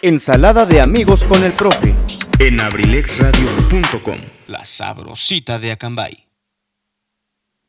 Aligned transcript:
Ensalada 0.00 0.64
de 0.64 0.80
amigos 0.80 1.24
con 1.24 1.42
el 1.42 1.50
profe. 1.50 1.92
en 2.38 2.60
abrilexradio.com. 2.60 4.18
La 4.46 4.64
sabrosita 4.64 5.58
de 5.58 5.72
Acambay. 5.72 6.24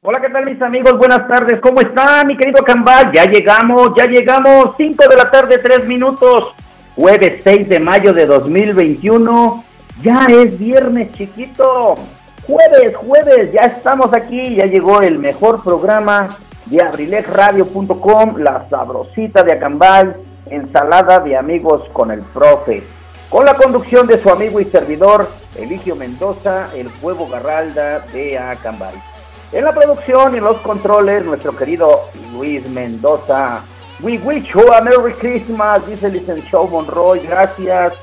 Hola, 0.03 0.21
¿qué 0.21 0.30
tal 0.30 0.45
mis 0.45 0.61
amigos? 0.61 0.95
Buenas 0.99 1.27
tardes, 1.27 1.59
¿cómo 1.59 1.81
está 1.81 2.23
mi 2.25 2.38
querido 2.38 2.63
Cambal? 2.63 3.11
Ya 3.16 3.25
llegamos, 3.25 3.94
ya 3.97 4.05
llegamos, 4.05 4.75
5 4.77 5.08
de 5.09 5.16
la 5.17 5.31
tarde, 5.31 5.58
3 5.58 5.88
minutos, 5.88 6.53
jueves 6.95 7.41
6 7.44 7.67
de 7.67 7.80
mayo 7.80 8.13
de 8.13 8.27
2021, 8.27 9.64
ya 10.03 10.27
es 10.30 10.59
viernes 10.59 11.11
chiquito, 11.14 11.95
jueves, 12.45 12.95
jueves, 12.95 13.52
ya 13.52 13.61
estamos 13.61 14.14
aquí, 14.14 14.53
ya 14.53 14.67
llegó 14.67 15.02
el 15.02 15.17
mejor 15.17 15.64
programa 15.64 16.38
de 16.67 16.80
abrilexradio.com, 16.80 18.38
la 18.38 18.69
sabrosita 18.69 19.41
de 19.41 19.53
Acambal, 19.53 20.16
ensalada 20.52 21.19
de 21.19 21.38
amigos 21.38 21.83
con 21.94 22.11
el 22.11 22.22
profe, 22.22 22.83
con 23.30 23.45
la 23.45 23.53
conducción 23.53 24.08
de 24.08 24.17
su 24.22 24.30
amigo 24.30 24.59
y 24.59 24.66
servidor, 24.66 25.30
Eligio 25.55 25.95
Mendoza, 25.95 26.69
el 26.75 26.89
huevo 27.02 27.28
garralda 27.28 28.00
de 28.11 28.38
Acambay. 28.38 28.95
En 29.52 29.66
la 29.66 29.73
producción 29.73 30.36
y 30.36 30.39
los 30.39 30.58
controles, 30.58 31.25
nuestro 31.25 31.55
querido 31.55 32.02
Luis 32.33 32.67
Mendoza. 32.70 33.61
We 34.02 34.17
wish 34.20 34.53
you 34.53 34.72
a 34.72 34.81
Merry 34.81 35.14
Christmas, 35.14 35.86
dice 35.88 36.09
licenciado 36.09 36.67
Monroy. 36.67 37.20
Gracias, 37.20 37.94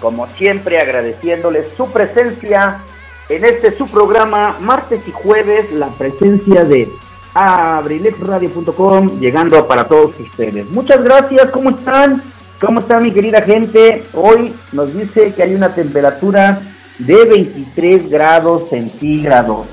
como 0.00 0.26
siempre, 0.28 0.80
agradeciéndoles 0.80 1.68
su 1.76 1.90
presencia 1.90 2.80
en 3.28 3.44
este 3.44 3.76
su 3.76 3.86
programa, 3.86 4.56
martes 4.60 5.00
y 5.06 5.12
jueves, 5.12 5.70
la 5.72 5.88
presencia 5.88 6.64
de 6.64 6.88
abrilexradio.com, 7.34 9.18
llegando 9.18 9.66
para 9.66 9.88
todos 9.88 10.18
ustedes. 10.18 10.68
Muchas 10.70 11.02
gracias, 11.02 11.50
¿cómo 11.50 11.70
están? 11.70 12.22
¿Cómo 12.60 12.80
está 12.80 13.00
mi 13.00 13.12
querida 13.12 13.42
gente? 13.42 14.04
Hoy 14.14 14.54
nos 14.72 14.94
dice 14.94 15.32
que 15.34 15.42
hay 15.42 15.54
una 15.54 15.74
temperatura 15.74 16.60
de 16.98 17.24
23 17.24 18.10
grados 18.10 18.68
centígrados 18.68 19.66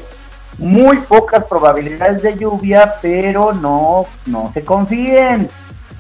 muy 0.60 0.98
pocas 0.98 1.46
probabilidades 1.46 2.22
de 2.22 2.38
lluvia, 2.38 2.96
pero 3.02 3.54
no, 3.54 4.06
no 4.26 4.52
se 4.54 4.64
confíen. 4.64 5.50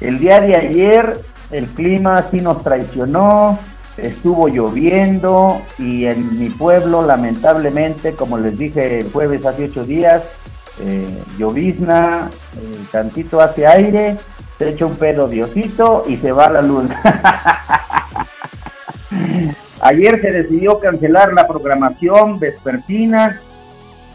El 0.01 0.19
día 0.19 0.39
de 0.41 0.55
ayer 0.55 1.21
el 1.51 1.65
clima 1.67 2.25
sí 2.29 2.41
nos 2.41 2.61
traicionó, 2.61 3.57
estuvo 3.97 4.47
lloviendo 4.47 5.61
y 5.77 6.05
en 6.05 6.37
mi 6.37 6.49
pueblo 6.49 7.05
lamentablemente, 7.05 8.13
como 8.13 8.37
les 8.37 8.57
dije 8.57 8.99
el 8.99 9.11
jueves 9.11 9.45
hace 9.45 9.65
ocho 9.65 9.83
días, 9.83 10.23
eh, 10.81 11.23
llovizna, 11.37 12.29
eh, 12.57 12.77
tantito 12.91 13.41
hace 13.41 13.67
aire, 13.67 14.17
se 14.57 14.69
echa 14.69 14.85
un 14.85 14.95
pedo 14.95 15.27
diosito 15.27 16.03
y 16.07 16.17
se 16.17 16.31
va 16.31 16.49
la 16.49 16.61
luz. 16.61 16.89
Ayer 19.81 20.21
se 20.21 20.31
decidió 20.31 20.79
cancelar 20.79 21.33
la 21.33 21.47
programación 21.47 22.39
vespertina 22.39 23.39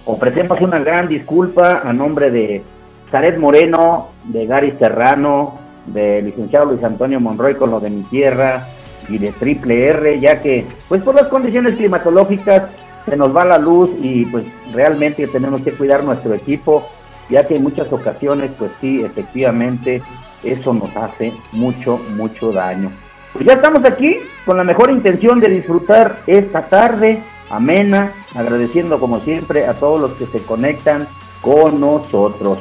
ofrecemos 0.07 0.61
una 0.61 0.79
gran 0.79 1.09
disculpa 1.09 1.81
a 1.85 1.93
nombre 1.93 2.31
de 2.31 2.63
Zaret 3.11 3.39
Moreno, 3.39 4.09
de 4.25 4.47
Gary 4.47 4.73
Serrano, 4.79 5.59
del 5.87 6.27
licenciado 6.27 6.67
Luis 6.67 6.83
Antonio 6.85 7.21
Monroy 7.21 7.55
con 7.55 7.71
lo 7.71 7.81
de 7.81 7.91
mi 7.91 8.03
tierra 8.05 8.67
y 9.09 9.19
de 9.19 9.33
Triple 9.33 9.89
R, 9.89 10.21
ya 10.21 10.41
que 10.41 10.67
pues 10.89 11.03
por 11.03 11.15
las 11.15 11.29
condiciones 11.29 11.77
climatológicas 11.77 12.71
se 13.05 13.17
nos 13.17 13.37
va 13.37 13.45
la 13.45 13.59
luz 13.59 13.91
y 14.01 14.25
pues 14.27 14.47
realmente 14.73 15.27
tenemos 15.27 15.63
que 15.63 15.73
cuidar 15.73 16.05
nuestro 16.05 16.35
equipo, 16.35 16.89
ya 17.29 17.47
que 17.47 17.57
en 17.57 17.63
muchas 17.63 17.93
ocasiones 17.93 18.51
pues 18.59 18.71
sí, 18.81 19.03
efectivamente 19.05 20.03
eso 20.43 20.75
nos 20.75 20.95
hace 20.97 21.33
mucho, 21.53 21.99
mucho 22.17 22.53
daño. 22.53 22.93
Pues 23.33 23.47
ya 23.47 23.55
estamos 23.55 23.85
aquí 23.85 24.19
con 24.47 24.57
la 24.57 24.65
mejor 24.65 24.91
intención 24.91 25.41
de 25.41 25.49
disfrutar 25.49 26.23
esta 26.27 26.67
tarde 26.67 27.23
amena, 27.51 28.13
agradeciendo 28.35 28.99
como 28.99 29.21
siempre 29.21 29.67
a 29.67 29.75
todos 29.75 30.01
los 30.01 30.13
que 30.13 30.27
se 30.27 30.45
conectan 30.45 31.07
con 31.41 31.81
nosotros. 31.81 32.59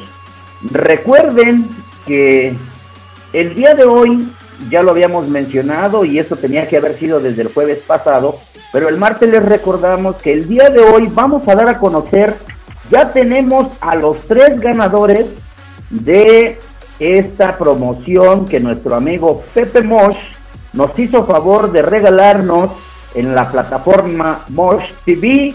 Recuerden 0.70 1.68
que 2.06 2.54
el 3.32 3.54
día 3.54 3.74
de 3.74 3.84
hoy 3.84 4.28
ya 4.70 4.82
lo 4.82 4.90
habíamos 4.90 5.28
mencionado 5.28 6.04
y 6.04 6.18
eso 6.18 6.36
tenía 6.36 6.68
que 6.68 6.76
haber 6.76 6.94
sido 6.98 7.20
desde 7.20 7.42
el 7.42 7.52
jueves 7.52 7.78
pasado, 7.86 8.38
pero 8.74 8.88
el 8.88 8.96
martes 8.96 9.30
les 9.30 9.44
recordamos 9.44 10.16
que 10.16 10.32
el 10.32 10.48
día 10.48 10.68
de 10.68 10.80
hoy 10.80 11.06
vamos 11.06 11.46
a 11.46 11.54
dar 11.54 11.68
a 11.68 11.78
conocer, 11.78 12.34
ya 12.90 13.12
tenemos 13.12 13.68
a 13.80 13.94
los 13.94 14.18
tres 14.26 14.58
ganadores 14.58 15.26
de 15.90 16.58
esta 16.98 17.56
promoción 17.56 18.46
que 18.46 18.58
nuestro 18.58 18.96
amigo 18.96 19.44
Pepe 19.54 19.80
Mosh 19.82 20.16
nos 20.72 20.98
hizo 20.98 21.24
favor 21.24 21.70
de 21.70 21.82
regalarnos 21.82 22.72
en 23.14 23.32
la 23.32 23.48
plataforma 23.48 24.40
Mosh 24.48 24.90
TV 25.04 25.54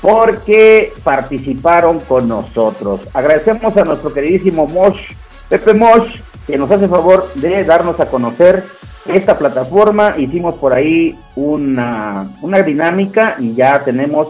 porque 0.00 0.92
participaron 1.02 1.98
con 1.98 2.28
nosotros. 2.28 3.00
Agradecemos 3.14 3.76
a 3.76 3.82
nuestro 3.82 4.12
queridísimo 4.12 4.68
Mosh, 4.68 5.00
Pepe 5.48 5.74
Mosh, 5.74 6.20
que 6.46 6.56
nos 6.56 6.70
hace 6.70 6.86
favor 6.86 7.34
de 7.34 7.64
darnos 7.64 7.98
a 7.98 8.06
conocer 8.06 8.62
esta 9.06 9.36
plataforma. 9.36 10.14
Hicimos 10.16 10.54
por 10.56 10.72
ahí 10.72 11.18
una, 11.36 12.28
una 12.40 12.62
dinámica 12.62 13.36
y 13.38 13.54
ya 13.54 13.82
tenemos 13.84 14.28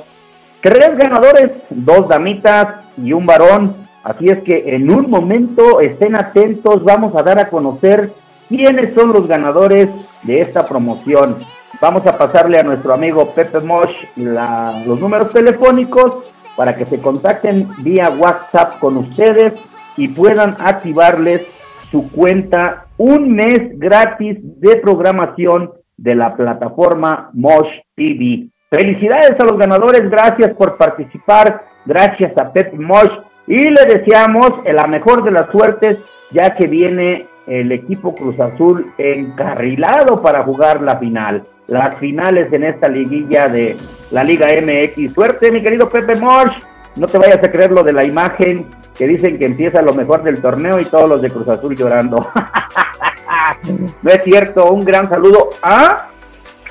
tres 0.61 0.97
ganadores, 0.97 1.51
dos 1.71 2.09
damitas 2.09 2.69
y 2.97 3.13
un 3.13 3.27
varón. 3.27 3.77
Así 4.03 4.29
es 4.29 4.43
que 4.43 4.75
en 4.75 4.91
un 4.91 5.11
momento 5.11 5.81
estén 5.81 6.15
atentos, 6.15 6.85
vamos 6.85 7.15
a 7.17 7.23
dar 7.23 7.39
a 7.39 7.49
conocer 7.49 8.13
quiénes 8.49 8.95
son 8.95 9.13
los 9.13 9.27
ganadores 9.27 9.89
de 10.23 10.41
esta 10.41 10.67
promoción. 10.67 11.37
Vamos 11.81 12.07
a 12.07 12.17
pasarle 12.17 12.59
a 12.59 12.63
nuestro 12.63 12.95
amigo 12.95 13.31
Pepe 13.35 13.61
Mosh 13.61 13.95
los 14.17 15.01
números 15.01 15.33
telefónicos 15.33 16.29
para 16.57 16.77
que 16.77 16.87
se 16.87 17.01
contacten 17.01 17.69
vía 17.79 18.11
WhatsApp 18.11 18.79
con 18.79 18.97
ustedes 18.97 19.55
y 19.97 20.09
puedan 20.09 20.57
activarles 20.61 21.43
su 21.91 22.11
cuenta 22.11 22.84
un 22.97 23.35
mes 23.35 23.79
gratis 23.79 24.39
de 24.41 24.77
programación 24.77 25.73
de 25.97 26.15
la 26.15 26.37
plataforma 26.37 27.31
Mosh 27.33 27.71
TV. 27.95 28.49
Felicidades 28.71 29.39
a 29.39 29.45
los 29.45 29.59
ganadores, 29.59 30.11
gracias 30.11 30.53
por 30.55 30.77
participar, 30.77 31.63
gracias 31.85 32.37
a 32.39 32.53
Pepe 32.53 32.77
Mosh 32.77 33.13
y 33.47 33.59
le 33.59 33.85
deseamos 33.87 34.51
la 34.65 34.87
mejor 34.87 35.23
de 35.23 35.31
las 35.31 35.51
suertes 35.51 35.99
ya 36.31 36.55
que 36.55 36.67
viene 36.67 37.27
el 37.47 37.71
equipo 37.73 38.15
Cruz 38.15 38.41
Azul 38.41 38.93
encarrilado 38.97 40.23
para 40.23 40.43
jugar 40.45 40.81
la 40.81 40.99
final. 40.99 41.45
Las 41.69 41.97
finales 41.99 42.53
en 42.53 42.65
esta 42.65 42.89
liguilla 42.89 43.49
de 43.49 43.77
la 44.11 44.25
Liga 44.25 44.47
MX. 44.47 45.13
Suerte, 45.13 45.51
mi 45.51 45.63
querido 45.63 45.89
Pepe 45.89 46.17
Morsch. 46.17 46.65
No 46.97 47.07
te 47.07 47.19
vayas 47.19 47.43
a 47.43 47.51
creer 47.51 47.71
lo 47.71 47.83
de 47.83 47.93
la 47.93 48.05
imagen 48.05 48.67
que 48.97 49.07
dicen 49.07 49.39
que 49.39 49.47
empieza 49.47 49.83
lo 49.83 49.95
mejor 49.95 50.23
del 50.23 50.41
torneo 50.41 50.79
y 50.81 50.85
todos 50.85 51.09
los 51.09 51.23
de 51.23 51.31
Cruz 51.31 51.49
Azul 51.49 51.77
llorando. 51.77 52.17
no 54.03 54.11
es 54.11 54.23
cierto. 54.25 54.73
Un 54.73 54.85
gran 54.85 55.09
saludo 55.09 55.51
a... 55.63 56.09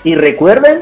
Y 0.03 0.15
recuerden, 0.15 0.81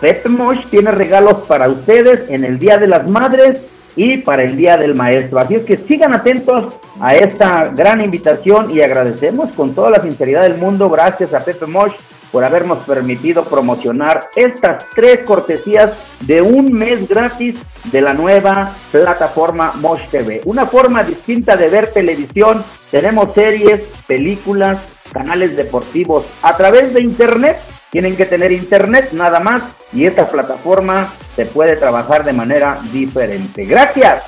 Pepe 0.00 0.28
Mosh 0.28 0.66
tiene 0.66 0.90
regalos 0.90 1.46
para 1.46 1.68
ustedes 1.68 2.28
en 2.28 2.44
el 2.44 2.58
Día 2.58 2.76
de 2.76 2.86
las 2.86 3.08
Madres. 3.08 3.66
y 3.96 4.18
para 4.18 4.44
el 4.44 4.56
Día 4.56 4.76
del 4.76 4.94
Maestro. 4.94 5.40
Así 5.40 5.56
es 5.56 5.64
que 5.64 5.76
sigan 5.76 6.14
atentos 6.14 6.78
a 7.00 7.16
esta 7.16 7.68
gran 7.74 8.00
invitación 8.00 8.70
y 8.70 8.80
agradecemos 8.80 9.50
con 9.52 9.74
toda 9.74 9.90
la 9.90 10.00
sinceridad 10.00 10.42
del 10.42 10.56
mundo, 10.56 10.88
gracias 10.88 11.34
a 11.34 11.44
Pepe 11.44 11.66
Mosh 11.66 11.94
por 12.32 12.44
habernos 12.44 12.78
permitido 12.84 13.44
promocionar 13.44 14.28
estas 14.36 14.84
tres 14.94 15.20
cortesías 15.20 15.92
de 16.20 16.42
un 16.42 16.72
mes 16.72 17.08
gratis 17.08 17.56
de 17.84 18.00
la 18.00 18.14
nueva 18.14 18.72
plataforma 18.90 19.72
Mosh 19.80 20.08
TV. 20.10 20.42
Una 20.44 20.66
forma 20.66 21.02
distinta 21.02 21.56
de 21.56 21.68
ver 21.68 21.92
televisión. 21.92 22.64
Tenemos 22.90 23.34
series, 23.34 23.82
películas, 24.06 24.78
canales 25.12 25.56
deportivos 25.56 26.26
a 26.42 26.56
través 26.56 26.92
de 26.92 27.00
internet. 27.00 27.58
Tienen 27.90 28.16
que 28.16 28.26
tener 28.26 28.52
internet 28.52 29.10
nada 29.12 29.40
más 29.40 29.62
y 29.92 30.04
esta 30.04 30.26
plataforma 30.26 31.08
se 31.34 31.46
puede 31.46 31.76
trabajar 31.76 32.24
de 32.24 32.32
manera 32.34 32.78
diferente. 32.92 33.64
Gracias. 33.64 34.24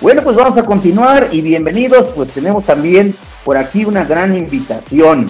Bueno, 0.00 0.22
pues 0.22 0.36
vamos 0.36 0.56
a 0.56 0.64
continuar 0.64 1.28
y 1.32 1.40
bienvenidos. 1.40 2.08
Pues 2.14 2.32
tenemos 2.32 2.64
también 2.64 3.14
por 3.44 3.56
aquí 3.56 3.84
una 3.84 4.04
gran 4.04 4.34
invitación 4.36 5.28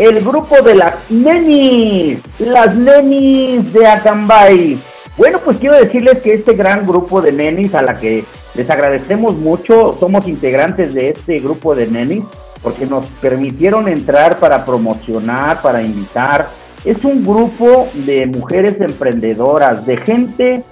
el 0.00 0.24
grupo 0.24 0.62
de 0.62 0.74
las 0.76 1.10
nenis, 1.10 2.22
las 2.38 2.74
nenis 2.74 3.70
de 3.70 3.86
Acambay. 3.86 4.78
Bueno, 5.18 5.40
pues 5.44 5.58
quiero 5.58 5.76
decirles 5.76 6.22
que 6.22 6.32
este 6.32 6.54
gran 6.54 6.86
grupo 6.86 7.20
de 7.20 7.32
nenis 7.32 7.74
a 7.74 7.82
la 7.82 8.00
que 8.00 8.24
les 8.54 8.70
agradecemos 8.70 9.36
mucho, 9.36 9.94
somos 10.00 10.26
integrantes 10.26 10.94
de 10.94 11.10
este 11.10 11.36
grupo 11.36 11.74
de 11.74 11.86
nenis 11.86 12.24
porque 12.62 12.86
nos 12.86 13.04
permitieron 13.20 13.88
entrar 13.88 14.38
para 14.38 14.64
promocionar, 14.64 15.60
para 15.60 15.82
invitar. 15.82 16.48
Es 16.82 17.04
un 17.04 17.22
grupo 17.22 17.86
de 17.92 18.24
mujeres 18.24 18.80
emprendedoras, 18.80 19.84
de 19.84 19.98
gente 19.98 20.62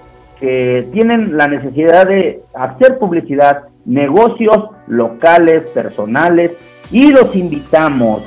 que 0.40 0.88
tienen 0.90 1.36
la 1.36 1.48
necesidad 1.48 2.06
de 2.06 2.40
hacer 2.54 2.98
publicidad, 2.98 3.64
negocios 3.84 4.70
locales, 4.86 5.68
personales, 5.70 6.52
y 6.90 7.12
los 7.12 7.36
invitamos 7.36 8.22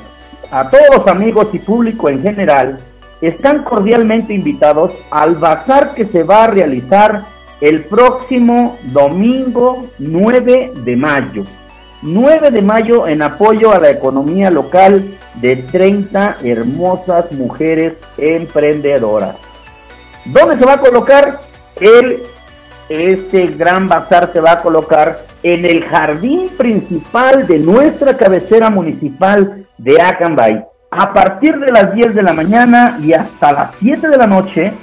a 0.52 0.70
todos 0.70 0.86
los 0.98 1.08
amigos 1.08 1.48
y 1.54 1.60
público 1.60 2.10
en 2.10 2.22
general, 2.22 2.80
están 3.22 3.64
cordialmente 3.64 4.34
invitados 4.34 4.92
al 5.10 5.36
bazar 5.36 5.94
que 5.94 6.06
se 6.06 6.24
va 6.24 6.44
a 6.44 6.48
realizar 6.48 7.24
el 7.62 7.86
próximo 7.86 8.78
domingo 8.86 9.88
9 10.00 10.74
de 10.84 10.96
mayo. 10.96 11.46
9 12.02 12.50
de 12.50 12.62
mayo 12.64 13.08
en 13.08 13.22
apoyo 13.22 13.72
a 13.72 13.80
la 13.80 13.92
economía 13.92 14.50
local 14.50 15.18
de 15.36 15.58
30 15.58 16.38
hermosas 16.44 17.32
mujeres 17.32 17.94
emprendedoras. 18.18 19.36
¿Dónde 20.26 20.58
se 20.58 20.66
va 20.66 20.74
a 20.74 20.80
colocar? 20.80 21.40
El, 21.80 22.24
este 22.90 23.48
gran 23.48 23.88
bazar 23.88 24.32
se 24.34 24.42
va 24.42 24.54
a 24.54 24.62
colocar 24.62 25.26
en 25.44 25.64
el 25.66 25.84
jardín 25.86 26.50
principal 26.58 27.48
de 27.48 27.60
nuestra 27.60 28.18
cabecera 28.18 28.70
municipal 28.70 29.61
de 29.84 30.02
Acambay. 30.02 30.66
A 30.92 31.14
partir 31.14 31.58
de 31.58 31.72
las 31.72 31.94
10 31.94 32.16
de 32.16 32.24
la 32.24 32.34
mañana 32.34 32.98
y 33.02 33.14
hasta 33.14 33.52
las 33.52 33.76
7 33.80 34.10
de 34.10 34.18
la 34.18 34.28
noche, 34.28 34.74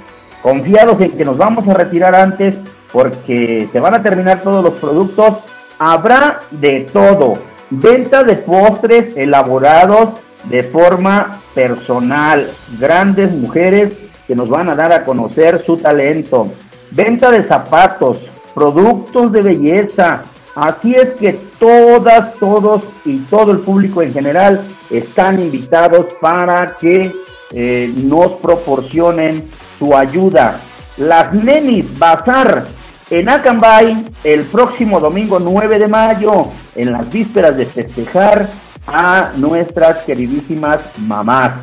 confiados 0.41 0.99
en 1.01 1.11
que 1.11 1.25
nos 1.25 1.37
vamos 1.37 1.67
a 1.67 1.73
retirar 1.73 2.15
antes 2.15 2.59
porque 2.91 3.69
se 3.71 3.79
van 3.79 3.93
a 3.93 4.01
terminar 4.03 4.41
todos 4.41 4.63
los 4.63 4.73
productos, 4.79 5.35
habrá 5.77 6.39
de 6.51 6.87
todo. 6.91 7.37
Venta 7.69 8.23
de 8.23 8.35
postres 8.35 9.15
elaborados 9.15 10.19
de 10.45 10.63
forma 10.63 11.41
personal. 11.53 12.49
Grandes 12.79 13.31
mujeres 13.31 14.09
que 14.27 14.35
nos 14.35 14.49
van 14.49 14.69
a 14.69 14.75
dar 14.75 14.91
a 14.91 15.05
conocer 15.05 15.63
su 15.65 15.77
talento. 15.77 16.51
Venta 16.91 17.29
de 17.29 17.43
zapatos, 17.43 18.27
productos 18.55 19.31
de 19.31 19.43
belleza, 19.43 20.23
Así 20.59 20.93
es 20.93 21.11
que 21.11 21.39
todas, 21.57 22.33
todos 22.35 22.83
y 23.05 23.19
todo 23.19 23.53
el 23.53 23.59
público 23.59 24.01
en 24.01 24.11
general 24.11 24.61
están 24.89 25.39
invitados 25.39 26.07
para 26.19 26.75
que 26.77 27.13
eh, 27.51 27.93
nos 27.95 28.33
proporcionen 28.33 29.49
su 29.77 29.95
ayuda. 29.95 30.59
Las 30.97 31.33
Nenis 31.33 31.97
Bazar 31.97 32.65
en 33.09 33.29
Acambay 33.29 34.05
el 34.25 34.41
próximo 34.43 34.99
domingo 34.99 35.39
9 35.39 35.79
de 35.79 35.87
mayo, 35.87 36.47
en 36.75 36.91
las 36.91 37.09
vísperas 37.09 37.55
de 37.55 37.65
festejar 37.65 38.49
a 38.85 39.31
nuestras 39.37 39.99
queridísimas 39.99 40.81
mamás 40.97 41.53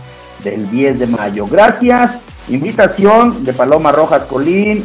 del 0.43 0.71
10 0.71 1.01
de 1.01 1.07
mayo. 1.07 1.47
Gracias. 1.47 2.26
Invitación 2.49 3.45
de 3.45 3.53
Paloma 3.53 3.91
Rojas 3.91 4.23
Colín, 4.23 4.85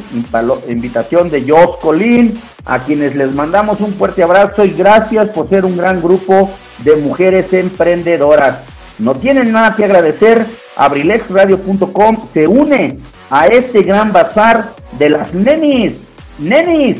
invitación 0.67 1.29
de 1.29 1.47
Jos 1.47 1.77
Colín, 1.77 2.33
a 2.65 2.79
quienes 2.79 3.15
les 3.15 3.35
mandamos 3.35 3.81
un 3.81 3.93
fuerte 3.93 4.23
abrazo 4.23 4.65
y 4.65 4.71
gracias 4.71 5.29
por 5.29 5.47
ser 5.47 5.65
un 5.65 5.77
gran 5.77 6.01
grupo 6.01 6.49
de 6.79 6.95
mujeres 6.95 7.53
emprendedoras. 7.53 8.61
No 8.97 9.13
tienen 9.13 9.51
nada 9.51 9.75
que 9.75 9.85
agradecer, 9.85 10.43
abrilexradio.com 10.75 12.17
se 12.33 12.47
une 12.47 12.97
a 13.29 13.45
este 13.45 13.83
gran 13.83 14.11
bazar 14.11 14.71
de 14.93 15.09
las 15.11 15.31
nenis. 15.31 16.03
Nenis, 16.39 16.97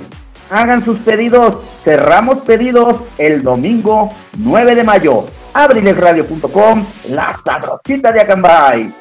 hagan 0.52 0.84
sus 0.84 1.00
pedidos, 1.00 1.58
cerramos 1.84 2.44
pedidos 2.44 2.98
el 3.18 3.42
domingo 3.42 4.10
9 4.38 4.76
de 4.76 4.84
mayo. 4.84 5.26
abrilexradio.com, 5.54 6.86
la 7.10 7.40
sabrosita 7.44 8.12
de 8.12 8.22
Acambay. 8.22 8.94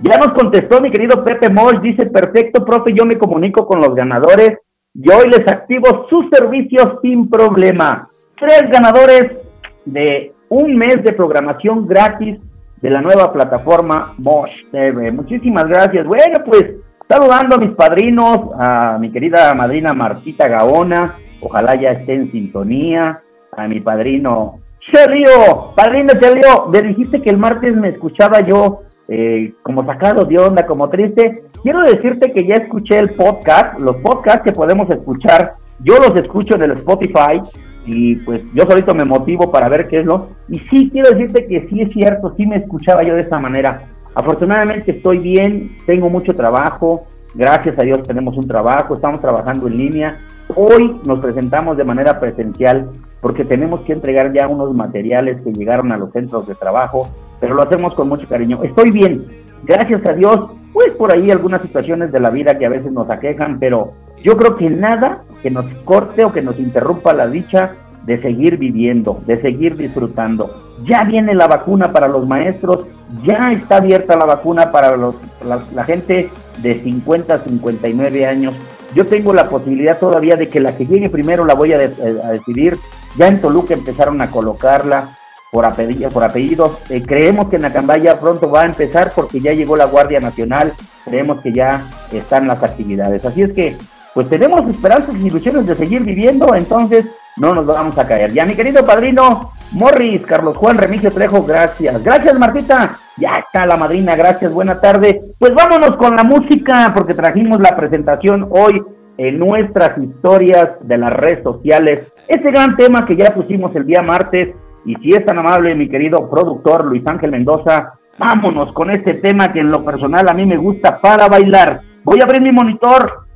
Ya 0.00 0.18
nos 0.18 0.34
contestó 0.34 0.80
mi 0.80 0.90
querido 0.90 1.24
Pepe 1.24 1.48
Moll, 1.48 1.80
dice, 1.80 2.06
perfecto, 2.06 2.64
profe, 2.64 2.92
yo 2.92 3.06
me 3.06 3.16
comunico 3.16 3.66
con 3.66 3.80
los 3.80 3.94
ganadores 3.94 4.58
y 4.92 5.10
hoy 5.10 5.30
les 5.30 5.48
activo 5.48 6.06
sus 6.10 6.26
servicios 6.30 6.98
sin 7.00 7.30
problema. 7.30 8.06
Tres 8.38 8.64
ganadores 8.70 9.38
de 9.86 10.32
un 10.50 10.76
mes 10.76 11.02
de 11.02 11.12
programación 11.12 11.86
gratis 11.86 12.38
de 12.82 12.90
la 12.90 13.00
nueva 13.00 13.32
plataforma 13.32 14.12
Mosh 14.18 14.52
TV. 14.70 15.10
Muchísimas 15.12 15.64
gracias. 15.64 16.06
Bueno, 16.06 16.44
pues 16.44 16.74
saludando 17.08 17.56
a 17.56 17.58
mis 17.58 17.74
padrinos, 17.74 18.50
a 18.58 18.98
mi 19.00 19.10
querida 19.10 19.54
madrina 19.54 19.94
Martita 19.94 20.46
Gaona, 20.46 21.16
ojalá 21.40 21.74
ya 21.80 21.92
esté 21.92 22.14
en 22.14 22.30
sintonía, 22.30 23.22
a 23.56 23.66
mi 23.66 23.80
padrino 23.80 24.60
Chelio, 24.92 25.72
padrino 25.74 26.10
Chelio, 26.20 26.68
me 26.70 26.82
dijiste 26.82 27.22
que 27.22 27.30
el 27.30 27.38
martes 27.38 27.74
me 27.74 27.88
escuchaba 27.88 28.40
yo 28.40 28.82
eh, 29.08 29.52
como 29.62 29.84
sacado 29.84 30.24
de 30.24 30.38
onda, 30.38 30.66
como 30.66 30.88
triste. 30.88 31.44
Quiero 31.62 31.82
decirte 31.82 32.32
que 32.32 32.46
ya 32.46 32.54
escuché 32.54 32.98
el 32.98 33.10
podcast, 33.10 33.80
los 33.80 33.96
podcasts 33.96 34.42
que 34.44 34.52
podemos 34.52 34.88
escuchar, 34.90 35.54
yo 35.80 35.94
los 35.96 36.18
escucho 36.18 36.56
en 36.56 36.62
el 36.62 36.72
Spotify 36.72 37.40
y 37.86 38.16
pues 38.16 38.42
yo 38.52 38.64
solito 38.68 38.94
me 38.94 39.04
motivo 39.04 39.50
para 39.50 39.68
ver 39.68 39.86
qué 39.88 40.00
es 40.00 40.06
lo. 40.06 40.30
Y 40.48 40.58
sí, 40.70 40.90
quiero 40.90 41.10
decirte 41.10 41.46
que 41.46 41.68
sí 41.68 41.82
es 41.82 41.92
cierto, 41.92 42.34
sí 42.36 42.46
me 42.46 42.56
escuchaba 42.56 43.02
yo 43.04 43.14
de 43.14 43.22
esta 43.22 43.38
manera. 43.38 43.82
Afortunadamente 44.14 44.90
estoy 44.90 45.18
bien, 45.18 45.76
tengo 45.86 46.10
mucho 46.10 46.34
trabajo, 46.34 47.06
gracias 47.34 47.78
a 47.78 47.84
Dios 47.84 48.02
tenemos 48.02 48.36
un 48.36 48.48
trabajo, 48.48 48.96
estamos 48.96 49.20
trabajando 49.20 49.68
en 49.68 49.78
línea. 49.78 50.20
Hoy 50.54 51.00
nos 51.06 51.20
presentamos 51.20 51.76
de 51.76 51.84
manera 51.84 52.18
presencial 52.18 52.90
porque 53.20 53.44
tenemos 53.44 53.80
que 53.82 53.92
entregar 53.92 54.32
ya 54.32 54.48
unos 54.48 54.74
materiales 54.74 55.40
que 55.42 55.52
llegaron 55.52 55.92
a 55.92 55.96
los 55.96 56.12
centros 56.12 56.46
de 56.46 56.54
trabajo 56.54 57.08
pero 57.40 57.54
lo 57.54 57.62
hacemos 57.62 57.94
con 57.94 58.08
mucho 58.08 58.26
cariño. 58.28 58.62
Estoy 58.62 58.90
bien, 58.90 59.24
gracias 59.64 60.04
a 60.06 60.12
Dios, 60.12 60.50
pues 60.72 60.92
por 60.96 61.14
ahí 61.14 61.30
algunas 61.30 61.62
situaciones 61.62 62.12
de 62.12 62.20
la 62.20 62.30
vida 62.30 62.58
que 62.58 62.66
a 62.66 62.70
veces 62.70 62.92
nos 62.92 63.08
aquejan, 63.10 63.58
pero 63.58 63.94
yo 64.22 64.36
creo 64.36 64.56
que 64.56 64.68
nada 64.68 65.22
que 65.42 65.50
nos 65.50 65.66
corte 65.84 66.24
o 66.24 66.32
que 66.32 66.42
nos 66.42 66.58
interrumpa 66.58 67.12
la 67.12 67.26
dicha 67.26 67.74
de 68.04 68.20
seguir 68.22 68.56
viviendo, 68.56 69.20
de 69.26 69.40
seguir 69.40 69.76
disfrutando. 69.76 70.50
Ya 70.84 71.04
viene 71.04 71.34
la 71.34 71.48
vacuna 71.48 71.92
para 71.92 72.08
los 72.08 72.26
maestros, 72.26 72.86
ya 73.24 73.52
está 73.52 73.76
abierta 73.78 74.16
la 74.16 74.24
vacuna 74.24 74.70
para 74.70 74.96
los, 74.96 75.16
la, 75.44 75.84
gente 75.84 76.30
de 76.62 76.74
50 76.74 77.34
a 77.34 77.38
59 77.38 78.26
años. 78.26 78.54
Yo 78.94 79.06
tengo 79.06 79.32
la 79.32 79.48
posibilidad 79.48 79.98
todavía 79.98 80.36
de 80.36 80.48
que 80.48 80.60
la 80.60 80.76
que 80.76 80.86
llegue 80.86 81.10
primero 81.10 81.44
la 81.44 81.54
voy 81.54 81.72
a, 81.72 81.78
a 81.78 82.32
decidir. 82.32 82.76
Ya 83.16 83.28
en 83.28 83.40
Toluca 83.40 83.74
empezaron 83.74 84.20
a 84.20 84.30
colocarla 84.30 85.08
por, 85.50 85.64
apellido, 85.64 86.10
por 86.10 86.24
apellidos. 86.24 86.78
Eh, 86.90 87.02
creemos 87.02 87.48
que 87.48 87.56
en 87.56 87.64
Acambaya 87.64 88.18
pronto 88.20 88.50
va 88.50 88.62
a 88.62 88.66
empezar 88.66 89.12
porque 89.14 89.40
ya 89.40 89.52
llegó 89.52 89.76
la 89.76 89.86
Guardia 89.86 90.20
Nacional, 90.20 90.72
creemos 91.04 91.40
que 91.40 91.52
ya 91.52 91.82
están 92.12 92.46
las 92.46 92.62
actividades. 92.62 93.24
Así 93.24 93.42
es 93.42 93.52
que, 93.52 93.76
pues 94.14 94.28
tenemos 94.28 94.68
esperanzas 94.68 95.14
y 95.16 95.26
ilusiones 95.26 95.66
de 95.66 95.76
seguir 95.76 96.02
viviendo, 96.02 96.54
entonces 96.54 97.06
no 97.36 97.54
nos 97.54 97.66
vamos 97.66 97.98
a 97.98 98.06
caer. 98.06 98.32
Ya 98.32 98.46
mi 98.46 98.54
querido 98.54 98.84
padrino 98.84 99.52
Morris, 99.72 100.22
Carlos 100.22 100.56
Juan 100.56 100.78
Remigio 100.78 101.10
Trejo, 101.10 101.42
gracias. 101.42 102.02
Gracias 102.02 102.38
Martita, 102.38 102.96
ya 103.16 103.38
está 103.38 103.66
la 103.66 103.76
madrina, 103.76 104.16
gracias, 104.16 104.52
buena 104.52 104.80
tarde. 104.80 105.20
Pues 105.38 105.54
vámonos 105.54 105.96
con 105.96 106.16
la 106.16 106.24
música 106.24 106.92
porque 106.94 107.14
trajimos 107.14 107.60
la 107.60 107.76
presentación 107.76 108.46
hoy 108.50 108.82
en 109.18 109.38
nuestras 109.38 109.98
historias 109.98 110.70
de 110.80 110.98
las 110.98 111.12
redes 111.12 111.42
sociales. 111.42 112.06
Ese 112.28 112.50
gran 112.50 112.76
tema 112.76 113.06
que 113.06 113.16
ya 113.16 113.34
pusimos 113.34 113.74
el 113.76 113.86
día 113.86 114.02
martes 114.02 114.54
y 114.86 114.94
si 114.96 115.10
es 115.10 115.26
tan 115.26 115.38
amable, 115.38 115.74
mi 115.74 115.88
querido 115.88 116.30
productor 116.30 116.84
Luis 116.86 117.04
Ángel 117.06 117.32
Mendoza, 117.32 117.94
vámonos 118.18 118.72
con 118.72 118.90
este 118.90 119.14
tema 119.14 119.52
que 119.52 119.58
en 119.58 119.70
lo 119.70 119.84
personal 119.84 120.26
a 120.28 120.32
mí 120.32 120.46
me 120.46 120.56
gusta 120.56 121.00
para 121.00 121.26
bailar. 121.26 121.80
Voy 122.04 122.20
a 122.20 122.24
abrir 122.24 122.40
mi 122.40 122.52
monitor 122.52 123.26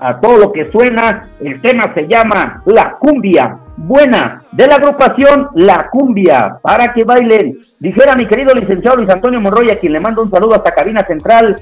a 0.00 0.18
todo 0.18 0.38
lo 0.38 0.52
que 0.52 0.72
suena. 0.72 1.28
El 1.40 1.60
tema 1.60 1.94
se 1.94 2.08
llama 2.08 2.62
La 2.66 2.96
Cumbia 2.98 3.58
Buena 3.76 4.42
de 4.50 4.66
la 4.66 4.74
agrupación 4.74 5.50
La 5.54 5.88
Cumbia 5.88 6.58
para 6.60 6.92
que 6.92 7.04
bailen. 7.04 7.58
Dijera 7.78 8.16
mi 8.16 8.26
querido 8.26 8.52
licenciado 8.52 8.96
Luis 8.96 9.08
Antonio 9.08 9.40
Monroy, 9.40 9.70
a 9.70 9.78
quien 9.78 9.92
le 9.92 10.00
mando 10.00 10.22
un 10.22 10.30
saludo 10.30 10.56
hasta 10.56 10.72
cabina 10.72 11.04
central, 11.04 11.56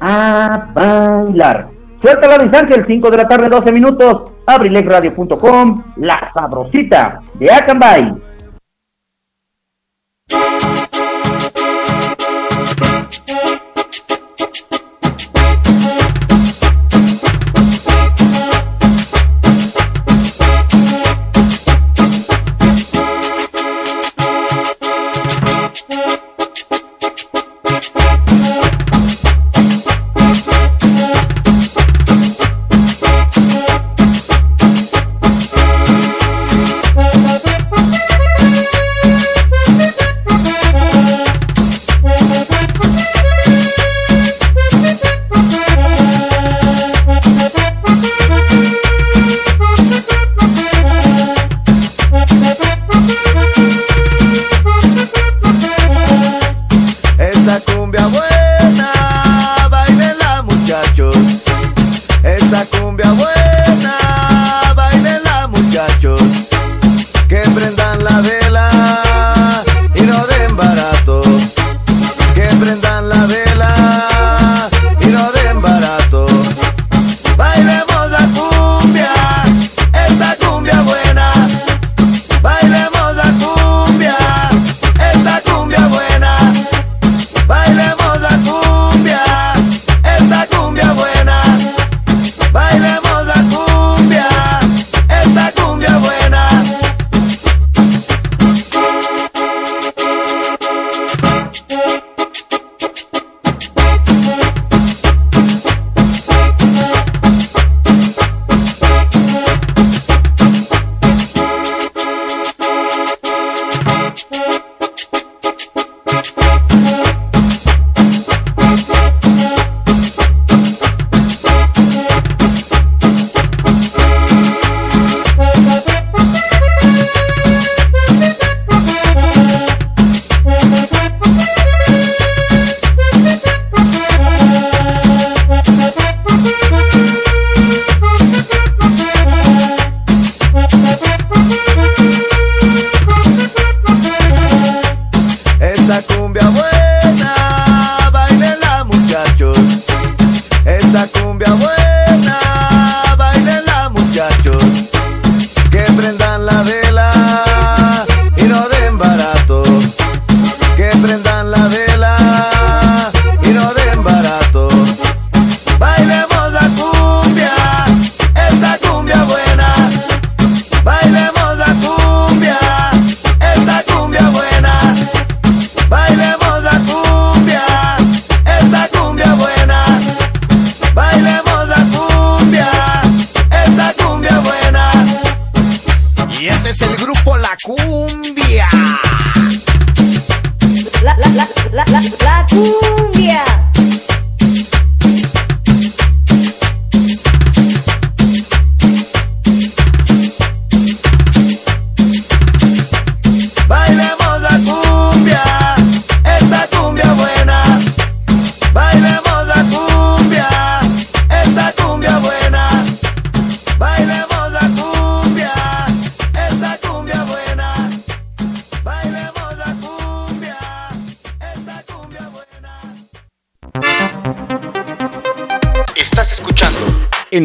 a 0.00 0.68
bailar. 0.72 1.68
Suelta 2.00 2.28
la 2.28 2.38
Luis 2.38 2.56
Ángel, 2.56 2.86
5 2.86 3.10
de 3.10 3.16
la 3.18 3.28
tarde, 3.28 3.50
12 3.50 3.72
minutos. 3.72 4.32
Abrilexradio.com, 4.46 5.82
la 5.96 6.26
sabrosita 6.32 7.20
de 7.34 7.52
Acambay. 7.52 8.29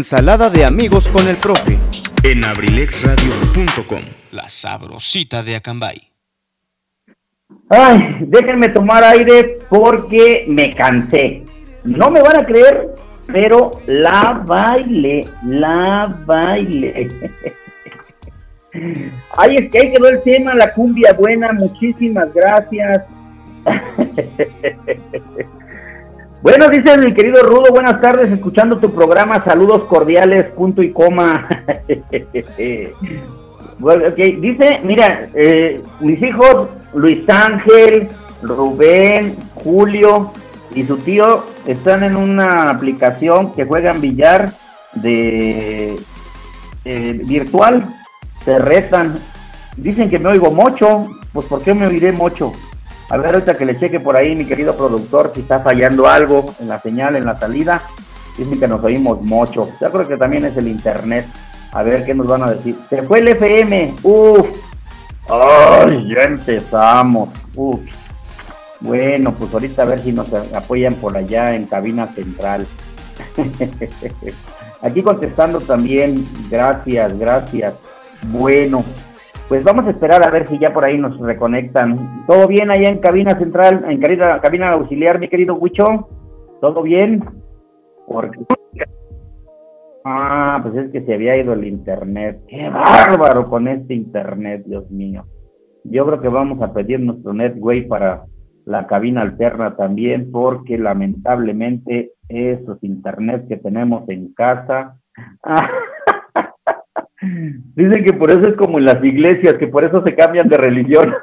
Ensalada 0.06 0.52
de 0.52 0.64
amigos 0.64 1.10
con 1.10 1.28
el 1.28 1.36
profe. 1.38 1.80
En 2.22 2.46
abrilexradio.com. 2.46 4.04
La 4.34 4.48
sabrosita 4.48 5.42
de 5.42 5.56
Acambay. 5.56 6.00
Ay, 7.70 8.18
déjenme 8.20 8.70
tomar 8.70 9.04
aire 9.04 9.58
porque 9.68 10.46
me 10.48 10.72
cansé. 10.76 11.44
No 11.86 12.12
me 12.12 12.22
van 12.22 12.38
a 12.38 12.46
creer, 12.46 12.94
pero 13.26 13.82
la 13.88 14.44
baile, 14.46 15.28
la 15.44 16.16
baile. 16.24 17.10
Ay, 19.36 19.56
es 19.56 19.72
que 19.72 19.80
ahí 19.80 19.92
quedó 19.92 20.08
el 20.10 20.22
tema, 20.22 20.54
la 20.54 20.72
cumbia 20.72 21.14
buena, 21.14 21.52
muchísimas 21.52 22.32
gracias. 22.32 23.06
Dice 26.72 26.98
mi 26.98 27.14
querido 27.14 27.44
Rudo, 27.44 27.72
buenas 27.72 28.02
tardes, 28.02 28.32
escuchando 28.32 28.80
tu 28.80 28.92
programa, 28.92 29.44
saludos 29.46 29.84
cordiales, 29.84 30.46
punto 30.54 30.82
y 30.82 30.92
coma. 30.92 31.48
bueno, 33.78 34.06
Dice, 34.16 34.80
mira, 34.84 35.28
eh, 35.36 35.82
mis 36.00 36.20
hijos, 36.24 36.70
Luis 36.96 37.30
Ángel, 37.30 38.08
Rubén, 38.42 39.36
Julio 39.54 40.32
y 40.74 40.84
su 40.84 40.98
tío 40.98 41.46
están 41.68 42.04
en 42.04 42.16
una 42.16 42.72
aplicación 42.72 43.54
que 43.54 43.66
juegan 43.66 44.02
billar 44.02 44.50
de 44.96 46.00
eh, 46.84 47.22
virtual, 47.26 47.86
se 48.44 48.58
retan. 48.58 49.20
Dicen 49.78 50.10
que 50.10 50.18
me 50.18 50.30
oigo 50.30 50.50
mucho, 50.50 51.06
pues 51.32 51.46
¿por 51.46 51.62
qué 51.62 51.76
me 51.76 51.86
oiré 51.86 52.12
mucho? 52.12 52.54
A 53.10 53.18
ver, 53.18 53.28
ahorita 53.28 53.58
que 53.58 53.66
le 53.66 53.80
cheque 53.80 54.00
por 54.00 54.18
ahí, 54.18 54.36
mi 54.36 54.46
querido 54.46 54.76
productor, 54.76 55.32
si 55.34 55.42
está 55.42 55.60
fallando 55.60 56.08
algo 56.08 56.56
en 56.60 56.68
la 56.68 56.80
señal, 56.80 57.16
en 57.16 57.26
la 57.26 57.38
salida. 57.38 57.82
Dicen 58.38 58.60
que 58.60 58.68
nos 58.68 58.84
oímos 58.84 59.22
mucho. 59.22 59.70
Yo 59.80 59.92
creo 59.92 60.08
que 60.08 60.18
también 60.18 60.46
es 60.46 60.58
el 60.58 60.68
internet. 60.68 61.26
A 61.72 61.84
ver 61.84 62.06
qué 62.06 62.14
nos 62.14 62.28
van 62.28 62.44
a 62.44 62.52
decir. 62.52 62.78
Se 62.90 63.04
fue 63.04 63.20
el 63.20 63.28
FM. 63.28 63.96
Uf. 64.04 64.48
Ay, 65.30 66.14
ya 66.14 66.24
empezamos. 66.24 67.30
Uf. 67.56 67.80
Bueno, 68.82 69.32
pues 69.34 69.54
ahorita 69.54 69.84
a 69.84 69.86
ver 69.86 70.00
si 70.00 70.12
nos 70.12 70.34
apoyan 70.34 70.96
por 70.96 71.16
allá 71.16 71.56
en 71.56 71.66
cabina 71.66 72.14
central. 72.14 72.68
Aquí 74.82 75.02
contestando 75.02 75.62
también, 75.62 76.28
gracias, 76.50 77.18
gracias. 77.18 77.74
Bueno, 78.28 78.84
pues 79.48 79.64
vamos 79.64 79.86
a 79.86 79.92
esperar 79.92 80.26
a 80.26 80.32
ver 80.32 80.48
si 80.48 80.58
ya 80.58 80.74
por 80.74 80.84
ahí 80.84 80.98
nos 80.98 81.20
reconectan. 81.20 82.26
¿Todo 82.26 82.48
bien 82.48 82.72
allá 82.72 82.90
en 82.90 83.00
cabina 83.00 83.38
central, 83.38 83.86
en 83.88 84.00
cabina, 84.00 84.40
cabina 84.42 84.72
auxiliar, 84.72 85.20
mi 85.20 85.28
querido 85.28 85.56
Huicho? 85.56 86.10
¿Todo 86.62 86.82
bien? 86.82 87.24
Porque... 88.08 88.40
Ah, 90.04 90.60
pues 90.62 90.76
es 90.76 90.92
que 90.92 91.02
se 91.02 91.14
había 91.14 91.38
ido 91.38 91.54
el 91.54 91.66
internet. 91.66 92.40
¡Qué 92.48 92.70
bárbaro 92.70 93.50
con 93.50 93.68
este 93.68 93.94
internet, 93.94 94.64
Dios 94.66 94.90
mío! 94.92 95.26
Yo 95.84 96.06
creo 96.06 96.22
que 96.22 96.28
vamos 96.28 96.62
a 96.62 96.74
pedir 96.74 97.00
nuestro 97.00 97.34
netway 97.34 97.88
para 97.88 98.26
la 98.66 98.88
cabina 98.88 99.22
alterna 99.22 99.76
también, 99.76 100.32
porque 100.32 100.78
lamentablemente 100.78 102.12
esos 102.30 102.84
internet 102.84 103.48
que 103.48 103.58
tenemos 103.58 104.08
en 104.10 104.34
casa. 104.34 104.98
Dicen 107.76 108.04
que 108.04 108.14
por 108.14 108.32
eso 108.32 108.48
es 108.48 108.56
como 108.56 108.78
en 108.78 108.86
las 108.86 109.04
iglesias, 109.04 109.56
que 109.56 109.68
por 109.68 109.86
eso 109.86 110.02
se 110.06 110.16
cambian 110.16 110.48
de 110.48 110.58
religión. 110.58 111.14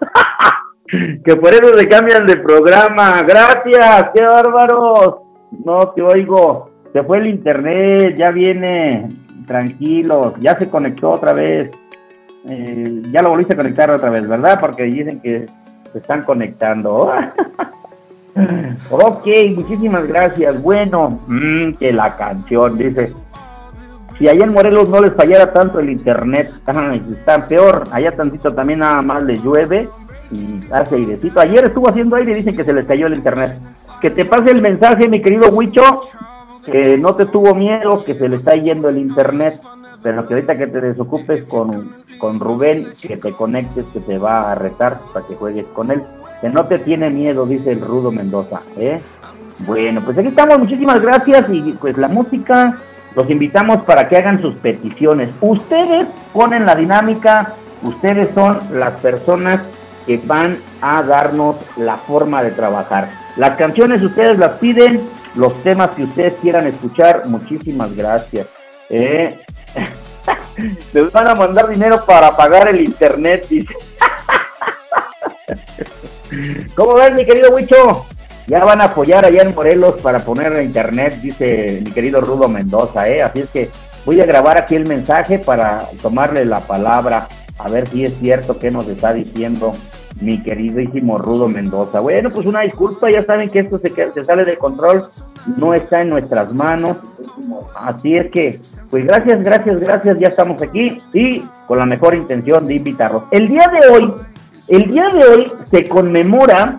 que 1.25 1.37
por 1.37 1.52
eso 1.52 1.76
se 1.76 1.88
cambian 1.88 2.26
de 2.26 2.37
programa. 2.37 3.23
Gracias, 3.23 4.11
qué 4.14 4.25
bárbaros. 4.25 5.16
No 5.64 5.78
te 5.94 6.02
oigo. 6.02 6.71
Se 6.92 7.02
fue 7.02 7.18
el 7.18 7.26
internet, 7.28 8.16
ya 8.16 8.30
viene. 8.30 9.09
Tranquilos, 9.47 10.35
ya 10.40 10.59
se 10.59 10.68
conectó 10.68 11.11
otra 11.11 11.32
vez. 11.32 11.71
Eh, 12.49 13.02
ya 13.11 13.23
lo 13.23 13.30
volviste 13.30 13.54
a 13.54 13.56
conectar 13.56 13.90
otra 13.90 14.11
vez, 14.11 14.26
¿verdad? 14.26 14.59
Porque 14.61 14.85
dicen 14.85 15.21
que 15.21 15.47
se 15.92 15.99
están 15.99 16.23
conectando. 16.25 17.12
ok, 18.90 19.26
muchísimas 19.56 20.06
gracias. 20.06 20.61
Bueno, 20.62 21.21
mm, 21.26 21.75
que 21.75 21.92
la 21.92 22.16
canción 22.16 22.78
dice. 22.78 23.12
Si 24.19 24.28
allá 24.28 24.45
en 24.45 24.52
Morelos 24.52 24.88
no 24.88 25.00
les 25.00 25.14
fallara 25.14 25.52
tanto 25.52 25.81
el 25.81 25.90
internet, 25.90 26.52
está 27.11 27.47
peor. 27.47 27.85
Allá 27.90 28.14
tantito 28.14 28.52
también 28.52 28.81
nada 28.81 29.02
más 29.02 29.23
les 29.25 29.42
llueve 29.42 29.88
y 30.31 30.61
hace 30.73 30.97
airecito. 30.97 31.40
Ayer 31.40 31.64
estuvo 31.64 31.88
haciendo 31.88 32.16
aire 32.16 32.33
y 32.33 32.37
dicen 32.37 32.57
que 32.57 32.64
se 32.64 32.73
les 32.73 32.87
cayó 32.87 33.07
el 33.07 33.14
internet. 33.14 33.59
Que 34.00 34.11
te 34.11 34.25
pase 34.25 34.50
el 34.50 34.61
mensaje, 34.61 35.09
mi 35.09 35.23
querido 35.23 35.49
Huicho, 35.50 36.00
que 36.64 36.97
no 36.99 37.14
te 37.14 37.26
tuvo 37.26 37.54
miedo, 37.54 38.04
que 38.04 38.14
se 38.14 38.28
le 38.28 38.37
está 38.37 38.54
yendo 38.54 38.88
el 38.88 38.99
internet, 38.99 39.61
pero 40.02 40.26
que 40.26 40.35
ahorita 40.35 40.57
que 40.57 40.66
te 40.66 40.81
desocupes 40.81 41.47
con, 41.47 41.92
con 42.19 42.40
Rubén, 42.40 42.88
que 43.00 43.16
te 43.16 43.33
conectes, 43.33 43.85
que 43.92 44.00
te 44.00 44.19
va 44.19 44.50
a 44.50 44.54
retar 44.54 45.00
para 45.12 45.26
que 45.26 45.37
juegues 45.37 45.66
con 45.73 45.90
él. 45.90 46.02
Que 46.40 46.49
no 46.49 46.66
te 46.66 46.78
tiene 46.81 47.09
miedo, 47.11 47.47
dice 47.47 47.71
el 47.71 47.81
Rudo 47.81 48.11
Mendoza. 48.11 48.62
¿eh? 48.76 49.00
Bueno, 49.61 50.02
pues 50.04 50.19
aquí 50.19 50.28
estamos, 50.28 50.59
muchísimas 50.59 51.00
gracias 51.00 51.45
y 51.50 51.73
pues 51.81 51.97
la 51.97 52.09
música 52.09 52.78
los 53.14 53.28
invitamos 53.31 53.85
para 53.85 54.09
que 54.09 54.16
hagan 54.16 54.40
sus 54.40 54.54
peticiones. 54.57 55.31
Ustedes 55.40 56.07
ponen 56.33 56.66
la 56.66 56.75
dinámica, 56.75 57.54
ustedes 57.83 58.33
son 58.35 58.61
las 58.73 58.95
personas 58.95 59.61
que 60.07 60.21
van 60.25 60.59
a 60.81 61.02
darnos 61.02 61.57
la 61.76 61.97
forma 61.97 62.42
de 62.42 62.50
trabajar. 62.50 63.09
Las 63.37 63.57
canciones 63.57 64.02
ustedes 64.02 64.38
las 64.38 64.59
piden, 64.59 65.00
los 65.35 65.62
temas 65.62 65.90
que 65.90 66.04
ustedes 66.04 66.35
quieran 66.42 66.66
escuchar, 66.66 67.26
muchísimas 67.26 67.95
gracias. 67.95 68.47
¿eh? 68.90 69.38
Les 70.92 71.11
van 71.12 71.28
a 71.28 71.35
mandar 71.35 71.69
dinero 71.69 72.04
para 72.04 72.37
pagar 72.37 72.69
el 72.69 72.81
internet. 72.81 73.47
¿Cómo 76.75 76.95
ves, 76.95 77.14
mi 77.14 77.25
querido 77.25 77.50
Huicho? 77.50 78.07
Ya 78.52 78.66
van 78.66 78.82
a 78.82 78.85
apoyar 78.85 79.25
allá 79.25 79.44
en 79.44 79.54
Morelos 79.54 79.94
para 80.02 80.18
poner 80.18 80.52
en 80.52 80.67
internet, 80.67 81.15
dice 81.23 81.80
mi 81.82 81.91
querido 81.91 82.21
Rudo 82.21 82.50
Mendoza, 82.50 83.08
¿eh? 83.08 83.23
Así 83.23 83.41
es 83.41 83.49
que 83.49 83.71
voy 84.04 84.21
a 84.21 84.26
grabar 84.26 84.58
aquí 84.58 84.75
el 84.75 84.86
mensaje 84.86 85.38
para 85.38 85.86
tomarle 86.02 86.45
la 86.45 86.60
palabra, 86.60 87.28
a 87.58 87.71
ver 87.71 87.88
si 87.88 88.04
es 88.04 88.15
cierto 88.19 88.58
que 88.58 88.71
nos 88.71 88.86
está 88.88 89.15
diciendo 89.15 89.73
mi 90.21 90.43
queridísimo 90.43 91.17
Rudo 91.17 91.49
Mendoza. 91.49 92.00
Bueno, 92.00 92.28
pues 92.28 92.45
una 92.45 92.60
disculpa, 92.60 93.10
ya 93.10 93.25
saben 93.25 93.49
que 93.49 93.60
esto 93.60 93.78
se, 93.78 93.88
se 93.88 94.23
sale 94.23 94.45
de 94.45 94.58
control, 94.58 95.08
no 95.56 95.73
está 95.73 96.02
en 96.02 96.10
nuestras 96.10 96.52
manos. 96.52 96.99
Así 97.75 98.19
es 98.19 98.30
que, 98.30 98.60
pues 98.91 99.06
gracias, 99.06 99.43
gracias, 99.43 99.80
gracias, 99.80 100.19
ya 100.21 100.28
estamos 100.28 100.60
aquí 100.60 100.99
y 101.15 101.43
con 101.67 101.78
la 101.78 101.86
mejor 101.86 102.15
intención 102.15 102.67
de 102.67 102.75
invitarlos. 102.75 103.23
El 103.30 103.49
día 103.49 103.67
de 103.80 103.88
hoy 103.88 104.15
el 104.69 104.91
día 104.91 105.08
de 105.08 105.25
hoy 105.25 105.52
se 105.65 105.88
conmemora 105.88 106.78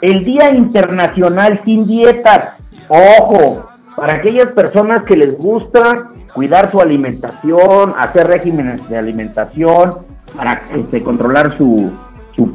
el 0.00 0.24
Día 0.24 0.52
Internacional 0.52 1.60
sin 1.64 1.86
Dietas. 1.86 2.50
Ojo, 2.88 3.68
para 3.96 4.14
aquellas 4.14 4.50
personas 4.52 5.04
que 5.04 5.16
les 5.16 5.36
gusta 5.36 6.10
cuidar 6.32 6.70
su 6.70 6.80
alimentación, 6.80 7.94
hacer 7.96 8.26
regímenes 8.26 8.88
de 8.88 8.98
alimentación, 8.98 9.94
para 10.36 10.62
este, 10.74 11.02
controlar 11.02 11.56
su, 11.56 11.92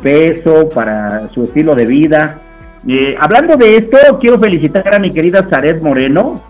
peso, 0.04 0.70
para 0.70 1.30
su 1.30 1.46
estilo 1.46 1.76
de 1.76 1.86
vida. 1.86 2.40
Eh, 2.88 3.16
hablando 3.20 3.56
de 3.56 3.78
esto, 3.78 3.98
quiero 4.20 4.38
felicitar 4.38 4.94
a 4.94 5.00
mi 5.00 5.12
querida 5.12 5.48
Zaret 5.50 5.82
Moreno, 5.82 6.42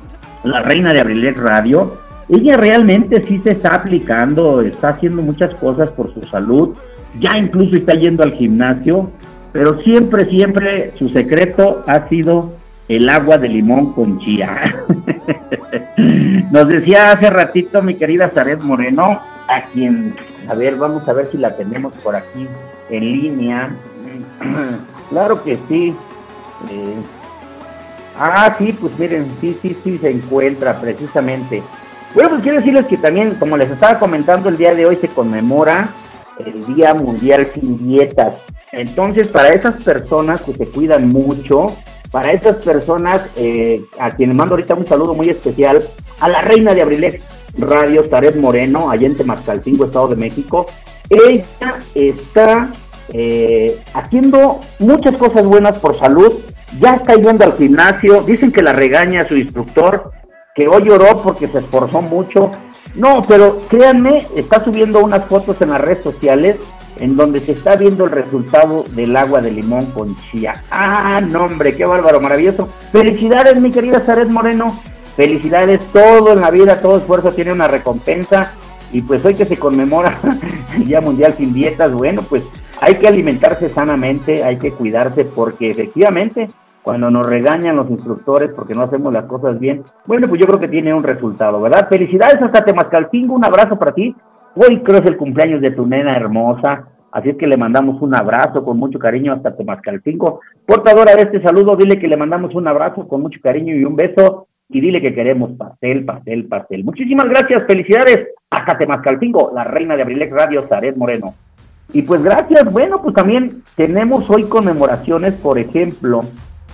la 0.44 0.62
reina 0.62 0.92
de 0.92 1.02
Abrilet 1.02 1.38
Radio. 1.38 1.94
Ella 2.28 2.58
realmente 2.58 3.24
sí 3.24 3.40
se 3.42 3.52
está 3.52 3.76
aplicando, 3.76 4.62
está 4.62 4.90
haciendo 4.90 5.22
muchas 5.22 5.54
cosas 5.56 5.90
por 5.92 6.14
su 6.14 6.22
salud 6.24 6.76
ya 7.18 7.38
incluso 7.38 7.76
está 7.76 7.94
yendo 7.94 8.24
al 8.24 8.34
gimnasio, 8.34 9.12
pero 9.52 9.80
siempre, 9.80 10.26
siempre 10.30 10.92
su 10.98 11.10
secreto 11.10 11.84
ha 11.88 12.08
sido 12.08 12.54
el 12.88 13.10
agua 13.10 13.38
de 13.38 13.50
limón 13.50 13.94
con 13.94 14.20
chía. 14.20 14.84
Nos 16.52 16.68
decía 16.68 17.12
hace 17.12 17.30
ratito 17.30 17.82
mi 17.82 17.96
querida 17.96 18.32
Zaret 18.34 18.62
Moreno, 18.62 19.22
a 19.48 19.64
quien, 19.72 20.16
a 20.48 20.56
ver, 20.56 20.76
vamos 20.76 21.08
a 21.08 21.14
ver 21.14 21.30
si 21.32 21.38
la 21.38 21.56
tenemos 21.56 21.94
por 21.96 22.16
aquí 22.16 22.48
en 22.90 23.04
línea. 23.04 23.70
claro 25.10 25.44
que 25.44 25.58
sí. 25.68 25.96
Eh, 26.72 26.96
ah, 28.18 28.56
sí, 28.58 28.76
pues 28.80 28.98
miren, 28.98 29.28
sí, 29.40 29.58
sí, 29.62 29.78
sí, 29.84 29.98
se 30.00 30.10
encuentra 30.10 30.80
precisamente. 30.80 31.62
Bueno, 32.14 32.30
pues 32.30 32.42
quiero 32.42 32.58
decirles 32.58 32.88
que 32.88 32.98
también, 32.98 33.36
como 33.36 33.56
les 33.56 33.70
estaba 33.70 34.00
comentando, 34.00 34.50
el 34.50 34.58
día 34.58 34.74
de 34.74 34.88
hoy 34.88 34.96
se 34.96 35.10
conmemora 35.10 35.90
el 36.40 36.66
Día 36.74 36.94
Mundial 36.94 37.52
sin 37.54 37.78
Dietas. 37.78 38.34
Entonces, 38.72 39.28
para 39.28 39.54
esas 39.54 39.84
personas 39.84 40.42
que 40.42 40.54
se 40.54 40.68
cuidan 40.68 41.10
mucho, 41.10 41.76
para 42.12 42.32
esas 42.32 42.58
personas 42.58 43.22
eh, 43.36 43.84
a 44.00 44.12
quienes 44.12 44.36
mando 44.36 44.56
ahorita 44.56 44.76
un 44.76 44.86
saludo 44.86 45.14
muy 45.14 45.30
especial, 45.30 45.84
a 46.20 46.30
la 46.30 46.42
reina 46.42 46.74
de 46.74 46.82
Abrilex 46.82 47.24
Radio, 47.58 48.04
Taret 48.04 48.36
Moreno, 48.36 48.90
allá 48.90 49.08
en 49.08 49.16
Temascalcingo, 49.16 49.86
Estado 49.86 50.10
de 50.10 50.16
México, 50.16 50.66
ella 51.10 51.44
está 51.96 52.72
eh, 53.14 53.80
haciendo 53.94 54.60
muchas 54.78 55.16
cosas 55.18 55.46
buenas 55.46 55.78
por 55.80 55.98
salud, 55.98 56.32
ya 56.80 56.96
está 56.96 57.16
yendo 57.16 57.44
al 57.44 57.58
gimnasio, 57.58 58.22
dicen 58.22 58.52
que 58.52 58.62
la 58.62 58.74
regaña 58.74 59.22
a 59.22 59.28
su 59.28 59.36
instructor, 59.36 60.12
que 60.54 60.68
hoy 60.68 60.84
lloró 60.84 61.18
porque 61.24 61.48
se 61.48 61.60
esforzó 61.60 62.02
mucho, 62.02 62.52
no, 62.96 63.24
pero 63.28 63.60
créanme, 63.70 64.28
está 64.36 64.64
subiendo 64.64 65.04
unas 65.04 65.26
fotos 65.26 65.60
en 65.62 65.70
las 65.70 65.82
redes 65.82 66.04
sociales 66.04 66.58
en 67.00 67.16
donde 67.16 67.40
se 67.40 67.54
está 67.54 67.76
viendo 67.76 68.06
el 68.06 68.12
resultado 68.12 68.84
del 68.92 69.16
agua 69.16 69.42
de 69.42 69.52
limón 69.52 69.86
con 69.88 70.16
chía. 70.16 70.64
Ah, 70.72 71.22
no, 71.22 71.46
hombre, 71.46 71.76
qué 71.76 71.86
bárbaro, 71.86 72.20
maravilloso. 72.20 72.68
Felicidades, 72.92 73.60
mi 73.60 73.72
querida 73.72 74.00
Saret 74.02 74.30
Moreno. 74.30 74.78
Felicidades, 75.16 75.84
todo 75.92 76.34
en 76.34 76.42
la 76.42 76.52
vida, 76.52 76.82
todo 76.82 76.98
esfuerzo 76.98 77.32
tiene 77.32 77.52
una 77.52 77.68
recompensa. 77.68 78.54
Y 78.92 79.02
pues 79.02 79.24
hoy 79.24 79.36
que 79.36 79.46
se 79.46 79.58
conmemora 79.58 80.18
el 80.76 80.86
Día 80.86 81.02
Mundial 81.02 81.36
sin 81.38 81.54
Dietas, 81.54 81.94
bueno, 81.94 82.24
pues 82.28 82.44
hay 82.82 82.96
que 82.96 83.08
alimentarse 83.08 83.70
sanamente, 83.70 84.44
hay 84.44 84.58
que 84.58 84.72
cuidarse 84.72 85.26
porque 85.26 85.72
efectivamente 85.72 86.48
cuando 86.82 87.12
nos 87.12 87.28
regañan 87.28 87.76
los 87.76 87.90
instructores 87.90 88.52
porque 88.56 88.74
no 88.74 88.84
hacemos 88.84 89.14
las 89.14 89.26
cosas 89.26 89.60
bien, 89.60 89.84
bueno, 90.06 90.28
pues 90.28 90.42
yo 90.42 90.48
creo 90.48 90.60
que 90.60 90.70
tiene 90.70 90.94
un 90.94 91.04
resultado, 91.04 91.62
¿verdad? 91.62 91.88
Felicidades 91.90 92.42
hasta 92.42 92.66
Temascalcingo, 92.66 93.36
un 93.36 93.46
abrazo 93.46 93.78
para 93.78 93.94
ti. 93.94 94.16
Hoy 94.56 94.82
creo 94.84 95.00
es 95.00 95.06
el 95.06 95.18
cumpleaños 95.18 95.62
de 95.62 95.72
tu 95.72 95.86
nena 95.86 96.16
hermosa, 96.16 96.88
así 97.12 97.30
es 97.30 97.38
que 97.38 97.48
le 97.48 97.58
mandamos 97.58 98.02
un 98.02 98.16
abrazo 98.16 98.64
con 98.64 98.78
mucho 98.78 98.98
cariño 98.98 99.34
hasta 99.34 99.56
Temascalcingo. 99.56 100.42
Portadora 100.66 101.16
de 101.16 101.24
este 101.24 101.42
saludo, 101.42 101.76
dile 101.76 102.00
que 102.00 102.08
le 102.08 102.18
mandamos 102.18 102.56
un 102.56 102.68
abrazo 102.68 103.08
con 103.08 103.22
mucho 103.22 103.40
cariño 103.42 103.76
y 103.76 103.86
un 103.86 103.96
beso. 103.96 104.48
Y 104.72 104.82
dile 104.82 105.02
que 105.02 105.16
queremos 105.16 105.52
pastel, 105.54 106.06
pastel, 106.06 106.46
pastel. 106.46 106.84
Muchísimas 106.84 107.28
gracias, 107.28 107.64
felicidades. 107.66 108.28
Hasta 108.52 108.78
Temascalcingo, 108.78 109.52
la 109.54 109.64
reina 109.64 109.96
de 109.96 110.04
Abrilex 110.04 110.32
Radio, 110.32 110.68
Zaret 110.68 110.96
Moreno. 110.96 111.34
Y 111.92 112.04
pues 112.04 112.24
gracias, 112.24 112.72
bueno, 112.72 113.02
pues 113.02 113.16
también 113.16 113.64
tenemos 113.76 114.30
hoy 114.30 114.44
conmemoraciones, 114.44 115.34
por 115.34 115.58
ejemplo, 115.58 116.22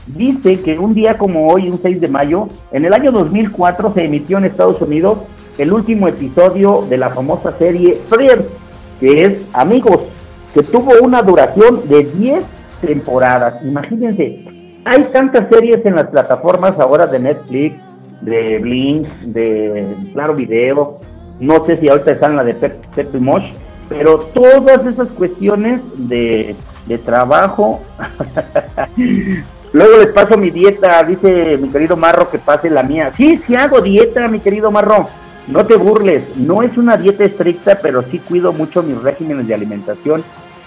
dice 0.07 0.61
que 0.61 0.77
un 0.77 0.93
día 0.93 1.17
como 1.17 1.47
hoy, 1.47 1.69
un 1.69 1.81
6 1.81 2.01
de 2.01 2.07
mayo, 2.09 2.47
en 2.73 2.83
el 2.83 2.93
año 2.93 3.11
2004 3.11 3.93
se 3.93 4.03
emitió 4.03 4.37
en 4.37 4.45
Estados 4.45 4.81
Unidos 4.81 5.19
el 5.57 5.71
último 5.71 6.07
episodio 6.07 6.85
de 6.89 6.97
la 6.97 7.09
famosa 7.09 7.57
serie 7.57 7.99
Friends, 8.09 8.45
que 8.99 9.25
es 9.25 9.45
Amigos, 9.53 9.99
que 10.53 10.63
tuvo 10.63 10.91
una 11.01 11.21
duración 11.21 11.87
de 11.87 12.03
10 12.03 12.43
temporadas. 12.81 13.63
Imagínense, 13.63 14.45
hay 14.85 15.03
tantas 15.11 15.49
series 15.49 15.85
en 15.85 15.95
las 15.95 16.07
plataformas 16.07 16.79
ahora 16.79 17.05
de 17.05 17.19
Netflix, 17.19 17.75
de 18.21 18.59
Blink, 18.59 19.07
de 19.07 19.87
Claro 20.13 20.35
Video, 20.35 20.97
no 21.39 21.65
sé 21.65 21.77
si 21.77 21.89
ahorita 21.89 22.11
están 22.11 22.35
la 22.35 22.43
de 22.43 22.53
Pep, 22.53 23.13
Mosh, 23.15 23.51
pero 23.89 24.19
todas 24.33 24.85
esas 24.85 25.09
cuestiones 25.09 25.81
de, 25.95 26.55
de 26.87 26.97
trabajo 26.97 27.81
Luego 29.75 29.97
les 29.97 30.13
paso 30.13 30.37
mi 30.37 30.51
dieta, 30.51 31.03
dice 31.03 31.57
mi 31.57 31.67
querido 31.67 31.97
Marro 31.97 32.31
que 32.31 32.39
pase 32.39 32.69
la 32.69 32.81
mía. 32.81 33.11
Sí, 33.17 33.37
sí 33.45 33.55
hago 33.55 33.81
dieta, 33.81 34.25
mi 34.29 34.39
querido 34.39 34.71
Marro. 34.71 35.09
No 35.47 35.63
te 35.65 35.75
burles, 35.75 36.23
no 36.37 36.63
es 36.63 36.75
una 36.75 36.97
dieta 36.97 37.23
estricta, 37.23 37.77
pero 37.79 38.03
sí 38.03 38.17
cuido 38.17 38.51
mucho 38.51 38.81
mis 38.81 38.99
regímenes 38.99 39.47
de 39.47 39.53
alimentación, 39.53 40.23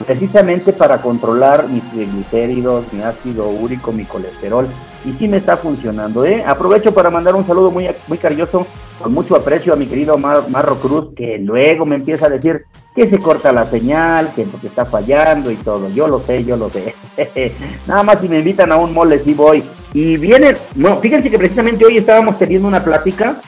precisamente 0.06 0.72
para 0.72 1.02
controlar 1.02 1.68
mis 1.68 1.82
triglicéridos, 1.90 2.92
mi 2.92 3.02
ácido 3.02 3.48
úrico, 3.48 3.90
mi 3.90 4.04
colesterol, 4.04 4.68
y 5.04 5.12
sí 5.12 5.26
me 5.26 5.38
está 5.38 5.56
funcionando. 5.56 6.24
¿eh? 6.24 6.44
Aprovecho 6.46 6.94
para 6.94 7.10
mandar 7.10 7.34
un 7.34 7.44
saludo 7.44 7.72
muy, 7.72 7.88
muy 8.06 8.18
cariñoso, 8.18 8.68
con 9.02 9.12
mucho 9.12 9.34
aprecio 9.34 9.72
a 9.72 9.76
mi 9.76 9.86
querido 9.86 10.16
Marro 10.16 10.76
Cruz, 10.76 11.08
que 11.16 11.38
luego 11.38 11.84
me 11.84 11.96
empieza 11.96 12.26
a 12.26 12.30
decir, 12.30 12.64
que 12.94 13.08
se 13.08 13.18
corta 13.18 13.52
la 13.52 13.64
señal, 13.64 14.32
que 14.34 14.44
porque 14.44 14.68
está 14.68 14.84
fallando 14.84 15.50
y 15.50 15.56
todo. 15.56 15.88
Yo 15.90 16.06
lo 16.06 16.20
sé, 16.20 16.44
yo 16.44 16.56
lo 16.56 16.68
sé. 16.70 16.94
Nada 17.86 18.04
más 18.04 18.20
si 18.20 18.28
me 18.28 18.38
invitan 18.38 18.70
a 18.70 18.76
un 18.76 18.94
mole, 18.94 19.22
sí 19.24 19.34
voy. 19.34 19.64
Y 19.92 20.16
viene, 20.16 20.56
bueno, 20.76 20.98
fíjense 21.00 21.30
que 21.30 21.38
precisamente 21.38 21.84
hoy 21.84 21.98
estábamos 21.98 22.38
teniendo 22.38 22.68
una 22.68 22.82
plática 22.82 23.40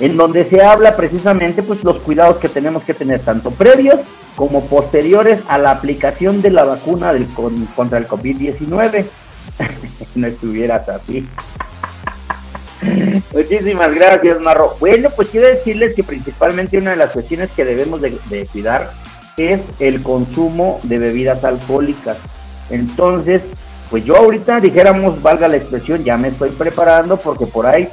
en 0.00 0.16
donde 0.16 0.44
se 0.46 0.62
habla 0.62 0.96
precisamente 0.96 1.62
pues 1.62 1.84
los 1.84 1.98
cuidados 1.98 2.38
que 2.38 2.48
tenemos 2.48 2.82
que 2.82 2.94
tener 2.94 3.20
tanto 3.20 3.50
previos 3.50 4.00
como 4.34 4.64
posteriores 4.64 5.40
a 5.48 5.58
la 5.58 5.70
aplicación 5.70 6.40
de 6.40 6.50
la 6.50 6.64
vacuna 6.64 7.12
del, 7.12 7.26
contra 7.76 7.98
el 7.98 8.08
COVID-19. 8.08 9.04
no 10.14 10.26
estuvieras 10.26 10.88
así. 10.88 11.28
Muchísimas 13.34 13.94
gracias, 13.94 14.40
Marro. 14.40 14.74
Bueno, 14.80 15.10
pues 15.14 15.28
quiero 15.28 15.48
decirles 15.48 15.94
que 15.94 16.04
principalmente 16.04 16.78
una 16.78 16.92
de 16.92 16.96
las 16.96 17.10
cuestiones 17.10 17.50
que 17.50 17.64
debemos 17.64 18.00
de, 18.00 18.12
cuidar 18.50 18.92
es 19.36 19.60
el 19.78 20.02
consumo 20.02 20.80
de 20.84 20.98
bebidas 20.98 21.44
alcohólicas. 21.44 22.16
Entonces, 22.70 23.42
pues 23.90 24.04
yo 24.04 24.16
ahorita 24.16 24.60
dijéramos, 24.60 25.20
valga 25.22 25.48
la 25.48 25.56
expresión, 25.56 26.04
ya 26.04 26.16
me 26.16 26.28
estoy 26.28 26.50
preparando 26.50 27.16
porque 27.18 27.46
por 27.46 27.66
ahí 27.66 27.88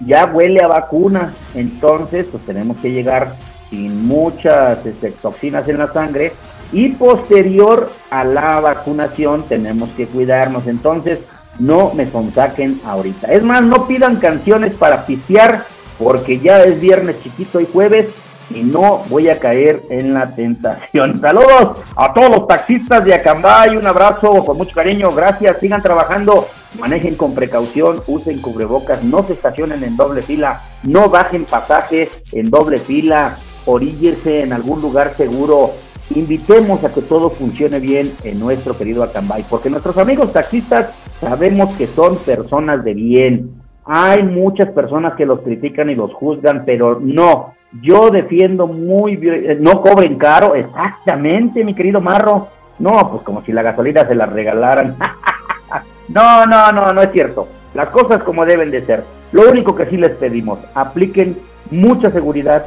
ya 0.00 0.26
huele 0.26 0.62
a 0.62 0.68
vacuna. 0.68 1.34
Entonces, 1.54 2.26
pues 2.30 2.44
tenemos 2.44 2.76
que 2.78 2.92
llegar 2.92 3.34
sin 3.70 4.06
muchas 4.06 4.84
este, 4.86 5.10
toxinas 5.10 5.68
en 5.68 5.78
la 5.78 5.92
sangre 5.92 6.32
y 6.72 6.90
posterior 6.90 7.90
a 8.10 8.24
la 8.24 8.60
vacunación 8.60 9.44
tenemos 9.48 9.90
que 9.90 10.06
cuidarnos. 10.06 10.66
Entonces, 10.66 11.20
no 11.58 11.92
me 11.94 12.10
sonsaquen 12.10 12.80
ahorita. 12.84 13.32
Es 13.32 13.42
más, 13.42 13.62
no 13.62 13.86
pidan 13.86 14.16
canciones 14.16 14.74
para 14.74 15.06
pistear 15.06 15.64
porque 15.98 16.38
ya 16.38 16.62
es 16.62 16.80
viernes 16.80 17.20
chiquito 17.22 17.60
y 17.60 17.66
jueves 17.66 18.08
y 18.50 18.62
no 18.62 19.04
voy 19.08 19.28
a 19.28 19.38
caer 19.38 19.82
en 19.90 20.14
la 20.14 20.34
tentación. 20.34 21.20
Saludos 21.20 21.78
a 21.96 22.12
todos 22.12 22.30
los 22.30 22.48
taxistas 22.48 23.04
de 23.04 23.14
Acambay, 23.14 23.76
un 23.76 23.86
abrazo 23.86 24.44
con 24.44 24.56
mucho 24.56 24.74
cariño, 24.74 25.10
gracias, 25.10 25.58
sigan 25.58 25.82
trabajando, 25.82 26.46
manejen 26.78 27.16
con 27.16 27.34
precaución, 27.34 28.00
usen 28.06 28.40
cubrebocas, 28.40 29.02
no 29.02 29.22
se 29.24 29.32
estacionen 29.32 29.82
en 29.84 29.96
doble 29.96 30.22
fila, 30.22 30.62
no 30.82 31.08
bajen 31.08 31.44
pasajes 31.44 32.10
en 32.32 32.50
doble 32.50 32.78
fila, 32.78 33.38
oríguense 33.66 34.42
en 34.42 34.52
algún 34.52 34.80
lugar 34.80 35.14
seguro, 35.16 35.72
invitemos 36.14 36.84
a 36.84 36.90
que 36.90 37.02
todo 37.02 37.30
funcione 37.30 37.80
bien 37.80 38.12
en 38.24 38.38
nuestro 38.40 38.76
querido 38.76 39.02
Acambay, 39.02 39.44
porque 39.48 39.70
nuestros 39.70 39.98
amigos 39.98 40.32
taxistas 40.32 40.94
sabemos 41.20 41.74
que 41.76 41.86
son 41.86 42.16
personas 42.16 42.84
de 42.84 42.94
bien. 42.94 43.50
Hay 43.84 44.22
muchas 44.22 44.70
personas 44.70 45.14
que 45.14 45.26
los 45.26 45.40
critican 45.40 45.88
y 45.90 45.94
los 45.94 46.12
juzgan, 46.12 46.64
pero 46.66 47.00
no. 47.00 47.54
Yo 47.82 48.10
defiendo 48.10 48.66
muy 48.66 49.16
bien, 49.16 49.50
eh, 49.50 49.56
no 49.60 49.82
cobren 49.82 50.16
caro, 50.16 50.54
exactamente, 50.54 51.64
mi 51.64 51.74
querido 51.74 52.00
Marro. 52.00 52.48
No, 52.78 53.10
pues 53.10 53.22
como 53.22 53.42
si 53.42 53.52
la 53.52 53.62
gasolina 53.62 54.06
se 54.06 54.14
la 54.14 54.26
regalaran. 54.26 54.96
no, 56.08 56.46
no, 56.46 56.72
no, 56.72 56.92
no 56.92 57.02
es 57.02 57.12
cierto. 57.12 57.48
Las 57.74 57.90
cosas 57.90 58.22
como 58.22 58.44
deben 58.44 58.70
de 58.70 58.84
ser. 58.84 59.04
Lo 59.32 59.48
único 59.50 59.74
que 59.74 59.86
sí 59.86 59.96
les 59.96 60.12
pedimos, 60.16 60.58
apliquen 60.74 61.38
mucha 61.70 62.10
seguridad, 62.10 62.66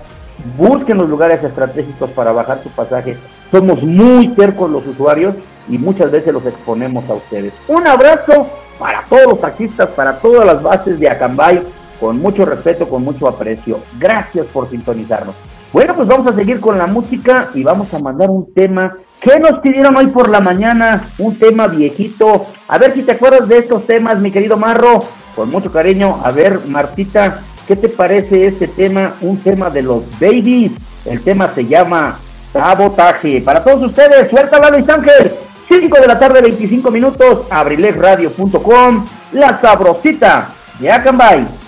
busquen 0.58 0.98
los 0.98 1.10
lugares 1.10 1.44
estratégicos 1.44 2.12
para 2.12 2.32
bajar 2.32 2.62
su 2.62 2.70
pasaje. 2.70 3.18
Somos 3.50 3.82
muy 3.82 4.28
cercos 4.36 4.70
los 4.70 4.86
usuarios 4.86 5.36
y 5.68 5.78
muchas 5.78 6.12
veces 6.12 6.34
los 6.34 6.46
exponemos 6.46 7.10
a 7.10 7.16
ustedes. 7.16 7.54
Un 7.68 7.88
abrazo 7.88 8.48
para 8.78 9.04
todos 9.10 9.26
los 9.26 9.42
taxistas, 9.42 9.90
para 9.90 10.18
todas 10.20 10.46
las 10.46 10.62
bases 10.62 11.00
de 11.00 11.10
Acambay, 11.10 11.64
con 12.00 12.20
mucho 12.20 12.46
respeto, 12.46 12.88
con 12.88 13.04
mucho 13.04 13.28
aprecio. 13.28 13.80
Gracias 14.00 14.46
por 14.48 14.70
sintonizarnos. 14.70 15.36
Bueno, 15.74 15.96
pues 15.96 16.06
vamos 16.06 16.28
a 16.28 16.36
seguir 16.36 16.60
con 16.60 16.78
la 16.78 16.86
música 16.86 17.50
y 17.54 17.64
vamos 17.64 17.94
a 17.94 18.00
mandar 18.00 18.30
un 18.30 18.54
tema 18.54 18.98
que 19.22 19.40
nos 19.40 19.60
pidieron 19.60 19.96
hoy 19.96 20.08
por 20.08 20.30
la 20.30 20.42
mañana, 20.42 21.08
un 21.18 21.38
tema 21.38 21.68
viejito. 21.68 22.48
A 22.68 22.78
ver 22.78 22.94
si 22.94 23.04
te 23.04 23.14
acuerdas 23.14 23.48
de 23.48 23.60
estos 23.60 23.88
temas, 23.88 24.20
mi 24.20 24.32
querido 24.32 24.58
Marro, 24.58 25.00
con 25.34 25.50
mucho 25.50 25.72
cariño. 25.72 26.20
A 26.26 26.32
ver, 26.32 26.60
Martita, 26.68 27.40
¿qué 27.68 27.78
te 27.78 27.88
parece 27.88 28.48
este 28.48 28.68
tema? 28.68 29.14
Un 29.22 29.38
tema 29.38 29.70
de 29.70 29.82
los 29.82 30.04
babies. 30.20 30.74
El 31.06 31.22
tema 31.22 31.50
se 31.56 31.66
llama 31.66 32.20
Sabotaje. 32.52 33.40
Para 33.40 33.64
todos 33.64 33.84
ustedes, 33.84 34.30
suéltala 34.30 34.72
Luis 34.72 34.90
Ángel. 34.90 35.32
5 35.70 36.02
de 36.02 36.08
la 36.08 36.20
tarde, 36.20 36.42
25 36.42 36.92
minutos, 36.92 37.44
abrilesradio.com, 37.50 39.06
la 39.32 39.62
sabrosita 39.62 40.50
de 40.80 40.92
Acambay. 40.92 41.61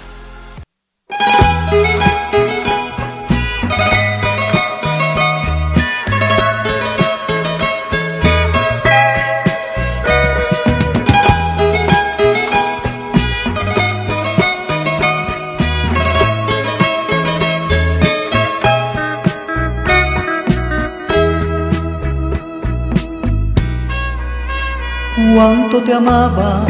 Cuánto 25.33 25.81
te 25.81 25.93
amaba, 25.93 26.65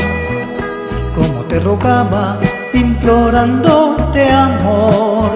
cómo 1.15 1.41
te 1.43 1.60
rogaba, 1.60 2.38
implorándote 2.73 4.32
amor. 4.32 5.32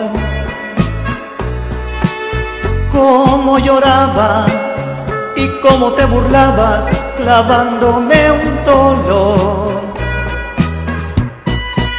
Cómo 2.91 3.59
lloraba 3.59 4.45
y 5.35 5.47
cómo 5.61 5.91
te 5.91 6.05
burlabas, 6.05 6.89
clavándome 7.17 8.31
un 8.31 8.65
dolor. 8.65 9.81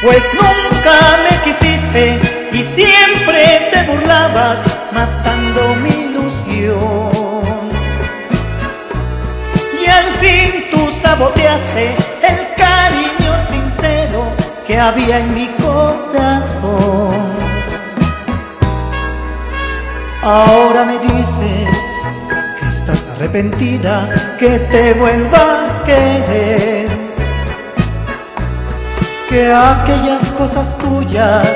Pues 0.03 0.23
nunca 0.33 0.95
me 1.23 1.43
quisiste 1.43 2.19
y 2.51 2.63
siempre 2.63 3.69
te 3.71 3.83
burlabas, 3.83 4.59
matando 4.91 5.75
mi 5.75 5.89
ilusión. 5.89 7.08
Saboteaste 11.01 11.95
el 12.21 12.37
cariño 12.55 13.33
sincero 13.49 14.23
que 14.67 14.79
había 14.79 15.19
en 15.19 15.33
mi 15.33 15.47
corazón. 15.63 17.09
Ahora 20.21 20.83
me 20.85 20.99
dices 20.99 21.69
que 22.59 22.67
estás 22.69 23.07
arrepentida, 23.07 24.09
que 24.37 24.59
te 24.71 24.93
vuelva 24.93 25.65
a 25.65 25.85
querer, 25.85 26.89
que 29.29 29.53
aquellas 29.53 30.31
cosas 30.37 30.77
tuyas 30.77 31.47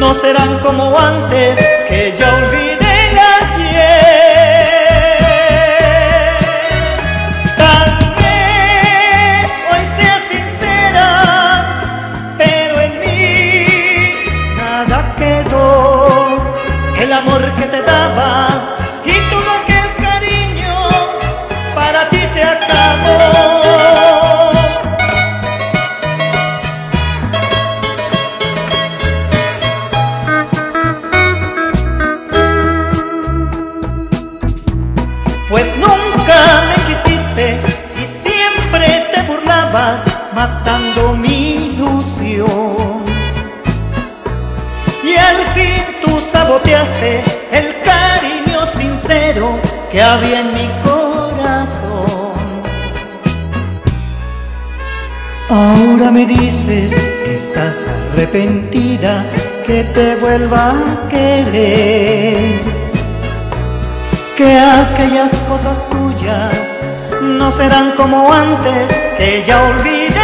no 0.00 0.12
serán 0.14 0.58
como 0.58 0.98
antes, 0.98 1.58
que 1.88 2.14
ya 2.16 2.34
olvidé 2.34 2.73
estás 57.54 57.86
arrepentida, 58.12 59.24
que 59.66 59.84
te 59.84 60.16
vuelva 60.16 60.70
a 60.70 61.08
querer. 61.08 62.60
Que 64.36 64.58
aquellas 64.58 65.38
cosas 65.48 65.88
tuyas 65.88 66.80
no 67.22 67.50
serán 67.50 67.92
como 67.92 68.32
antes, 68.32 68.92
que 69.16 69.44
ya 69.46 69.62
olvidé 69.62 70.23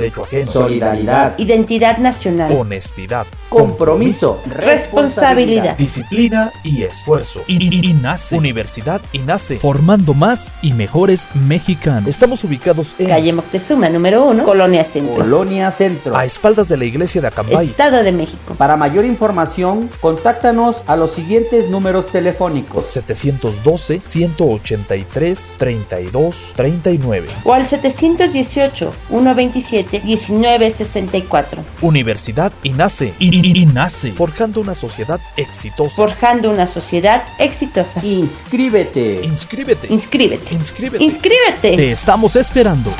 derecho 0.01 0.23
ajeno. 0.23 0.51
solidaridad, 0.51 1.37
identidad 1.37 1.97
nacional, 1.97 2.51
Honestidad. 2.55 3.25
Compromiso, 3.51 4.39
responsabilidad. 4.45 5.77
Disciplina 5.77 6.51
y 6.63 6.83
esfuerzo. 6.83 7.43
INACE. 7.47 8.37
Universidad 8.37 9.01
INACE. 9.11 9.57
Formando 9.59 10.13
más 10.13 10.53
y 10.61 10.71
mejores 10.71 11.27
mexicanos. 11.33 12.07
Estamos 12.07 12.43
ubicados 12.45 12.95
en 12.97 13.07
Calle 13.07 13.33
Moctezuma, 13.33 13.89
número 13.89 14.25
1, 14.25 14.45
Colonia 14.45 14.85
Centro, 14.85 15.15
Colonia 15.15 15.69
Centro. 15.71 16.15
a 16.15 16.23
espaldas 16.23 16.69
de 16.69 16.77
la 16.77 16.85
iglesia 16.85 17.19
de 17.19 17.27
Acambay. 17.27 17.67
Estado 17.67 18.03
de 18.03 18.13
México. 18.13 18.55
Para 18.57 18.77
mayor 18.77 19.03
información, 19.03 19.89
contáctanos 19.99 20.77
a 20.87 20.95
los 20.95 21.11
siguientes 21.11 21.69
números 21.69 22.07
telefónicos. 22.07 22.87
712 22.87 23.99
183 23.99 25.55
32 25.57 26.53
39. 26.55 27.27
O 27.43 27.53
al 27.53 27.67
718 27.67 28.93
127 29.09 30.01
1964. 30.05 31.63
Universidad 31.81 32.53
INACE. 32.63 33.13
I- 33.43 33.61
INACE. 33.63 34.11
Forjando 34.13 34.61
una 34.61 34.73
sociedad 34.75 35.19
exitosa. 35.37 35.95
Forjando 35.95 36.49
una 36.51 36.65
sociedad 36.67 37.23
exitosa. 37.39 38.03
Inscríbete. 38.05 39.21
Inscríbete. 39.23 39.87
Inscríbete. 39.91 40.53
Inscríbete. 40.55 41.03
Inscríbete. 41.03 41.75
Te 41.75 41.91
estamos 41.91 42.35
esperando. 42.35 42.91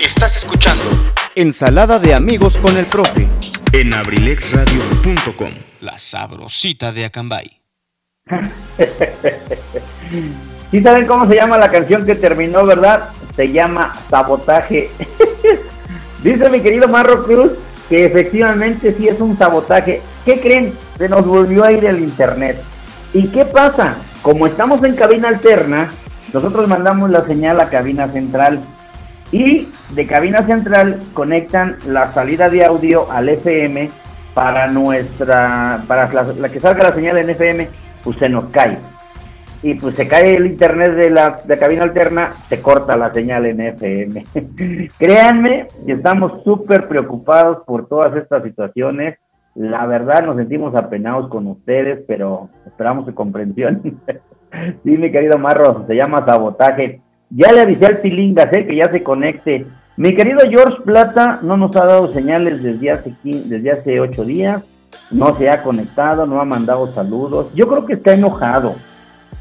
Estás 0.00 0.36
escuchando 0.36 0.82
Ensalada 1.34 1.98
de 1.98 2.14
amigos 2.14 2.58
con 2.58 2.76
el 2.76 2.84
profe. 2.86 3.26
en 3.72 3.94
abrilexradio.com. 3.94 5.54
La 5.80 5.96
sabrosita 5.98 6.92
de 6.92 7.06
Acambay. 7.06 7.50
¿Sí 10.70 10.80
saben 10.82 11.06
cómo 11.06 11.26
se 11.28 11.34
llama 11.36 11.56
la 11.58 11.70
canción 11.70 12.04
que 12.04 12.14
terminó, 12.14 12.64
verdad? 12.66 13.08
Se 13.34 13.50
llama 13.50 13.92
Sabotaje. 14.10 14.90
Dice 16.22 16.50
mi 16.50 16.60
querido 16.60 16.88
Marro 16.88 17.24
Cruz 17.24 17.52
que 17.88 18.06
efectivamente 18.06 18.94
sí 18.96 19.06
es 19.06 19.20
un 19.20 19.36
sabotaje. 19.36 20.00
¿Qué 20.24 20.40
creen? 20.40 20.72
Se 20.96 21.10
nos 21.10 21.26
volvió 21.26 21.62
a 21.62 21.72
ir 21.72 21.84
el 21.84 21.98
internet. 21.98 22.58
¿Y 23.12 23.28
qué 23.28 23.44
pasa? 23.44 23.96
Como 24.22 24.46
estamos 24.46 24.82
en 24.82 24.94
cabina 24.94 25.28
alterna, 25.28 25.90
nosotros 26.32 26.66
mandamos 26.68 27.10
la 27.10 27.26
señal 27.26 27.60
a 27.60 27.68
cabina 27.68 28.08
central. 28.08 28.60
Y 29.30 29.68
de 29.90 30.06
cabina 30.06 30.42
central 30.42 31.02
conectan 31.12 31.76
la 31.84 32.12
salida 32.14 32.48
de 32.48 32.64
audio 32.64 33.12
al 33.12 33.28
FM 33.28 33.90
para 34.32 34.68
nuestra, 34.68 35.84
para 35.86 36.10
la, 36.12 36.22
la 36.22 36.48
que 36.48 36.60
salga 36.60 36.84
la 36.84 36.94
señal 36.94 37.18
en 37.18 37.28
FM, 37.28 37.68
pues 38.04 38.16
se 38.16 38.30
nos 38.30 38.46
cae. 38.46 38.78
Y 39.62 39.74
pues 39.74 39.94
se 39.94 40.08
cae 40.08 40.34
el 40.34 40.46
internet 40.46 40.94
de 40.94 41.10
la 41.10 41.40
de 41.44 41.56
cabina 41.56 41.84
alterna, 41.84 42.32
se 42.48 42.60
corta 42.60 42.96
la 42.96 43.12
señal 43.12 43.46
en 43.46 43.60
FM. 43.60 44.24
Créanme 44.98 45.68
estamos 45.86 46.42
súper 46.42 46.88
preocupados 46.88 47.58
por 47.64 47.86
todas 47.86 48.16
estas 48.16 48.42
situaciones. 48.42 49.18
La 49.54 49.86
verdad 49.86 50.24
nos 50.24 50.36
sentimos 50.36 50.74
apenados 50.74 51.28
con 51.28 51.46
ustedes, 51.46 52.00
pero 52.08 52.48
esperamos 52.66 53.06
su 53.06 53.14
comprensión. 53.14 53.82
sí, 54.84 54.90
mi 54.96 55.12
querido 55.12 55.38
Marro, 55.38 55.84
se 55.86 55.94
llama 55.94 56.24
sabotaje. 56.24 57.00
Ya 57.30 57.52
le 57.52 57.60
avisé 57.60 57.86
al 57.86 57.98
Pilingas, 57.98 58.52
eh, 58.52 58.66
que 58.66 58.76
ya 58.76 58.90
se 58.90 59.02
conecte. 59.02 59.66
Mi 59.96 60.14
querido 60.16 60.38
George 60.50 60.82
Plata 60.84 61.38
no 61.42 61.56
nos 61.56 61.76
ha 61.76 61.84
dado 61.86 62.12
señales 62.12 62.62
desde 62.62 62.90
hace, 62.90 63.10
quin- 63.22 63.44
desde 63.44 63.70
hace 63.70 64.00
ocho 64.00 64.24
días. 64.24 64.64
No 65.10 65.34
se 65.34 65.48
ha 65.48 65.62
conectado, 65.62 66.26
no 66.26 66.40
ha 66.40 66.44
mandado 66.44 66.92
saludos. 66.94 67.54
Yo 67.54 67.68
creo 67.68 67.86
que 67.86 67.94
está 67.94 68.14
enojado. 68.14 68.74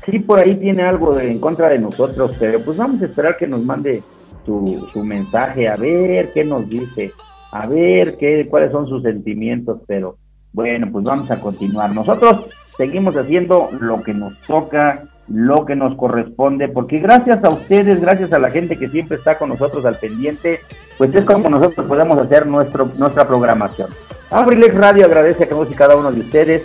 Sí, 0.05 0.19
por 0.19 0.39
ahí 0.39 0.55
tiene 0.55 0.83
algo 0.83 1.13
de- 1.15 1.31
en 1.31 1.39
contra 1.39 1.69
de 1.69 1.79
nosotros, 1.79 2.35
pero 2.39 2.59
pues 2.63 2.77
vamos 2.77 3.01
a 3.01 3.05
esperar 3.05 3.37
que 3.37 3.47
nos 3.47 3.63
mande 3.63 4.01
su, 4.45 4.87
su 4.91 5.03
mensaje, 5.03 5.67
a 5.67 5.75
ver 5.75 6.31
qué 6.33 6.43
nos 6.43 6.67
dice, 6.69 7.11
a 7.51 7.67
ver 7.67 8.17
qué, 8.17 8.47
cuáles 8.49 8.71
son 8.71 8.87
sus 8.87 9.03
sentimientos, 9.03 9.81
pero 9.87 10.17
bueno, 10.53 10.87
pues 10.91 11.03
vamos 11.03 11.29
a 11.29 11.39
continuar. 11.39 11.93
Nosotros 11.93 12.45
seguimos 12.77 13.15
haciendo 13.15 13.69
lo 13.79 14.01
que 14.01 14.13
nos 14.13 14.37
toca, 14.47 15.03
lo 15.27 15.65
que 15.65 15.75
nos 15.75 15.95
corresponde, 15.95 16.67
porque 16.67 16.99
gracias 16.99 17.43
a 17.43 17.49
ustedes, 17.49 18.01
gracias 18.01 18.33
a 18.33 18.39
la 18.39 18.49
gente 18.49 18.77
que 18.77 18.89
siempre 18.89 19.17
está 19.17 19.37
con 19.37 19.49
nosotros 19.49 19.85
al 19.85 19.97
pendiente, 19.97 20.59
pues 20.97 21.13
es 21.13 21.23
como 21.23 21.49
nosotros 21.49 21.85
podemos 21.85 22.17
hacer 22.19 22.47
nuestro, 22.47 22.87
nuestra 22.97 23.27
programación. 23.27 23.89
Abrilex 24.29 24.73
Radio 24.75 25.05
agradece 25.05 25.43
a 25.43 25.49
todos 25.49 25.69
y 25.71 25.75
cada 25.75 25.95
uno 25.95 26.11
de 26.11 26.21
ustedes 26.21 26.63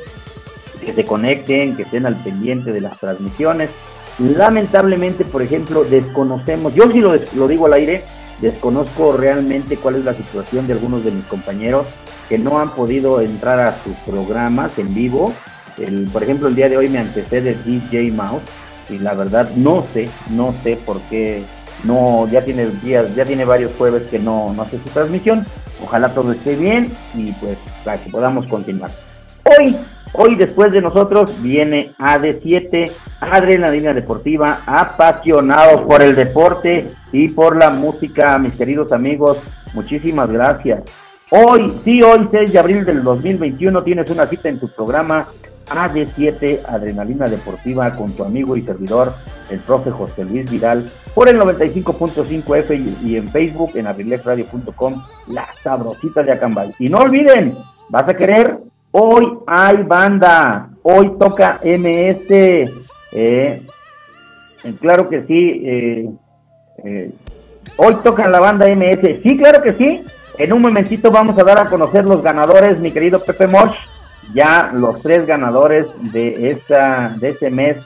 que 0.86 0.94
se 0.94 1.04
conecten, 1.04 1.76
que 1.76 1.82
estén 1.82 2.06
al 2.06 2.16
pendiente 2.16 2.72
de 2.72 2.80
las 2.80 2.98
transmisiones. 2.98 3.68
Lamentablemente, 4.18 5.24
por 5.26 5.42
ejemplo, 5.42 5.84
desconocemos, 5.84 6.74
yo 6.74 6.90
sí 6.90 7.00
lo, 7.00 7.14
lo 7.34 7.48
digo 7.48 7.66
al 7.66 7.74
aire, 7.74 8.04
desconozco 8.40 9.14
realmente 9.14 9.76
cuál 9.76 9.96
es 9.96 10.04
la 10.04 10.14
situación 10.14 10.66
de 10.66 10.72
algunos 10.72 11.04
de 11.04 11.10
mis 11.10 11.24
compañeros 11.26 11.86
que 12.28 12.38
no 12.38 12.58
han 12.58 12.70
podido 12.70 13.20
entrar 13.20 13.60
a 13.60 13.76
sus 13.82 13.94
programas 14.06 14.78
en 14.78 14.94
vivo. 14.94 15.34
El, 15.76 16.08
por 16.10 16.22
ejemplo, 16.22 16.48
el 16.48 16.54
día 16.54 16.68
de 16.68 16.78
hoy 16.78 16.88
me 16.88 16.98
antecede 16.98 17.58
DJ 17.64 18.12
Mouse 18.12 18.42
y 18.88 18.98
la 18.98 19.14
verdad 19.14 19.50
no 19.56 19.84
sé, 19.92 20.08
no 20.30 20.54
sé 20.62 20.76
por 20.76 21.00
qué 21.02 21.42
no, 21.84 22.26
ya 22.28 22.44
tiene 22.44 22.66
días, 22.66 23.14
ya 23.14 23.24
tiene 23.24 23.44
varios 23.44 23.72
jueves 23.76 24.04
que 24.10 24.18
no, 24.18 24.52
no 24.54 24.62
hace 24.62 24.78
su 24.78 24.88
transmisión. 24.90 25.44
Ojalá 25.84 26.08
todo 26.14 26.32
esté 26.32 26.54
bien 26.54 26.90
y 27.14 27.32
pues 27.32 27.58
para 27.84 28.02
que 28.02 28.10
podamos 28.10 28.46
continuar. 28.46 28.90
Hoy, 29.46 29.76
hoy 30.12 30.34
después 30.34 30.72
de 30.72 30.80
nosotros 30.80 31.30
viene 31.40 31.94
AD7, 31.98 32.90
Adrenalina 33.20 33.94
Deportiva, 33.94 34.58
apasionados 34.66 35.82
por 35.82 36.02
el 36.02 36.16
deporte 36.16 36.88
y 37.12 37.28
por 37.28 37.56
la 37.56 37.70
música, 37.70 38.36
mis 38.38 38.54
queridos 38.54 38.92
amigos. 38.92 39.38
Muchísimas 39.72 40.28
gracias. 40.30 40.82
Hoy, 41.30 41.72
sí, 41.84 42.02
hoy 42.02 42.28
6 42.30 42.52
de 42.52 42.58
abril 42.58 42.84
del 42.84 43.04
2021 43.04 43.82
tienes 43.84 44.10
una 44.10 44.26
cita 44.26 44.48
en 44.48 44.58
tu 44.58 44.68
programa 44.68 45.26
AD7 45.68 46.64
Adrenalina 46.66 47.26
Deportiva 47.26 47.94
con 47.94 48.12
tu 48.14 48.24
amigo 48.24 48.56
y 48.56 48.62
servidor, 48.62 49.14
el 49.50 49.60
profe 49.60 49.90
José 49.90 50.24
Luis 50.24 50.50
Vidal, 50.50 50.90
por 51.14 51.28
el 51.28 51.38
95.5 51.38 52.56
F 52.58 52.74
y, 53.04 53.16
en 53.16 53.28
Facebook, 53.28 53.72
en 53.76 53.86
abrilexradio.com, 53.86 55.04
la 55.28 55.48
sabrosita 55.62 56.22
de 56.22 56.32
Acambay. 56.32 56.74
Y 56.78 56.88
no 56.88 56.98
olviden, 56.98 57.54
vas 57.88 58.08
a 58.08 58.14
querer, 58.14 58.58
hoy 58.98 59.40
hay 59.46 59.82
banda, 59.82 60.70
hoy 60.82 61.12
toca 61.18 61.60
MS, 61.62 62.30
eh, 63.12 63.62
claro 64.80 65.10
que 65.10 65.22
sí, 65.24 65.62
eh, 65.66 66.08
eh, 66.82 67.10
hoy 67.76 67.96
toca 68.02 68.26
la 68.26 68.40
banda 68.40 68.66
MS, 68.66 69.20
sí, 69.22 69.36
claro 69.36 69.62
que 69.62 69.74
sí, 69.74 70.02
en 70.38 70.52
un 70.54 70.62
momentito 70.62 71.10
vamos 71.10 71.38
a 71.38 71.44
dar 71.44 71.58
a 71.58 71.68
conocer 71.68 72.06
los 72.06 72.22
ganadores, 72.22 72.78
mi 72.78 72.90
querido 72.90 73.22
Pepe 73.22 73.46
Mosh, 73.46 73.74
ya 74.34 74.70
los 74.72 75.02
tres 75.02 75.26
ganadores 75.26 75.86
de 76.00 76.50
esta 76.50 77.10
de 77.20 77.30
este 77.30 77.50
mes, 77.50 77.76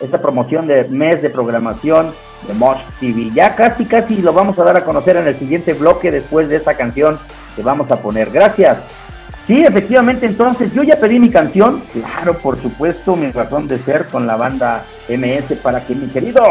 esta 0.00 0.20
promoción 0.20 0.66
de 0.66 0.88
mes 0.88 1.22
de 1.22 1.30
programación 1.30 2.10
de 2.48 2.54
Mosh 2.54 2.80
TV. 2.98 3.30
Ya 3.32 3.54
casi 3.54 3.84
casi 3.84 4.22
lo 4.22 4.32
vamos 4.32 4.58
a 4.58 4.64
dar 4.64 4.76
a 4.76 4.84
conocer 4.84 5.16
en 5.16 5.28
el 5.28 5.36
siguiente 5.36 5.72
bloque 5.72 6.10
después 6.10 6.48
de 6.48 6.56
esta 6.56 6.76
canción 6.76 7.16
que 7.54 7.62
vamos 7.62 7.90
a 7.92 8.02
poner. 8.02 8.30
Gracias. 8.30 9.07
Sí, 9.48 9.64
efectivamente, 9.64 10.26
entonces 10.26 10.74
yo 10.74 10.82
ya 10.82 11.00
pedí 11.00 11.18
mi 11.18 11.30
canción, 11.30 11.80
claro, 11.94 12.34
por 12.34 12.60
supuesto, 12.60 13.16
mi 13.16 13.30
razón 13.30 13.66
de 13.66 13.78
ser 13.78 14.04
con 14.08 14.26
la 14.26 14.36
banda 14.36 14.84
MS 15.08 15.56
para 15.62 15.80
que 15.80 15.94
mi 15.94 16.06
querido 16.08 16.42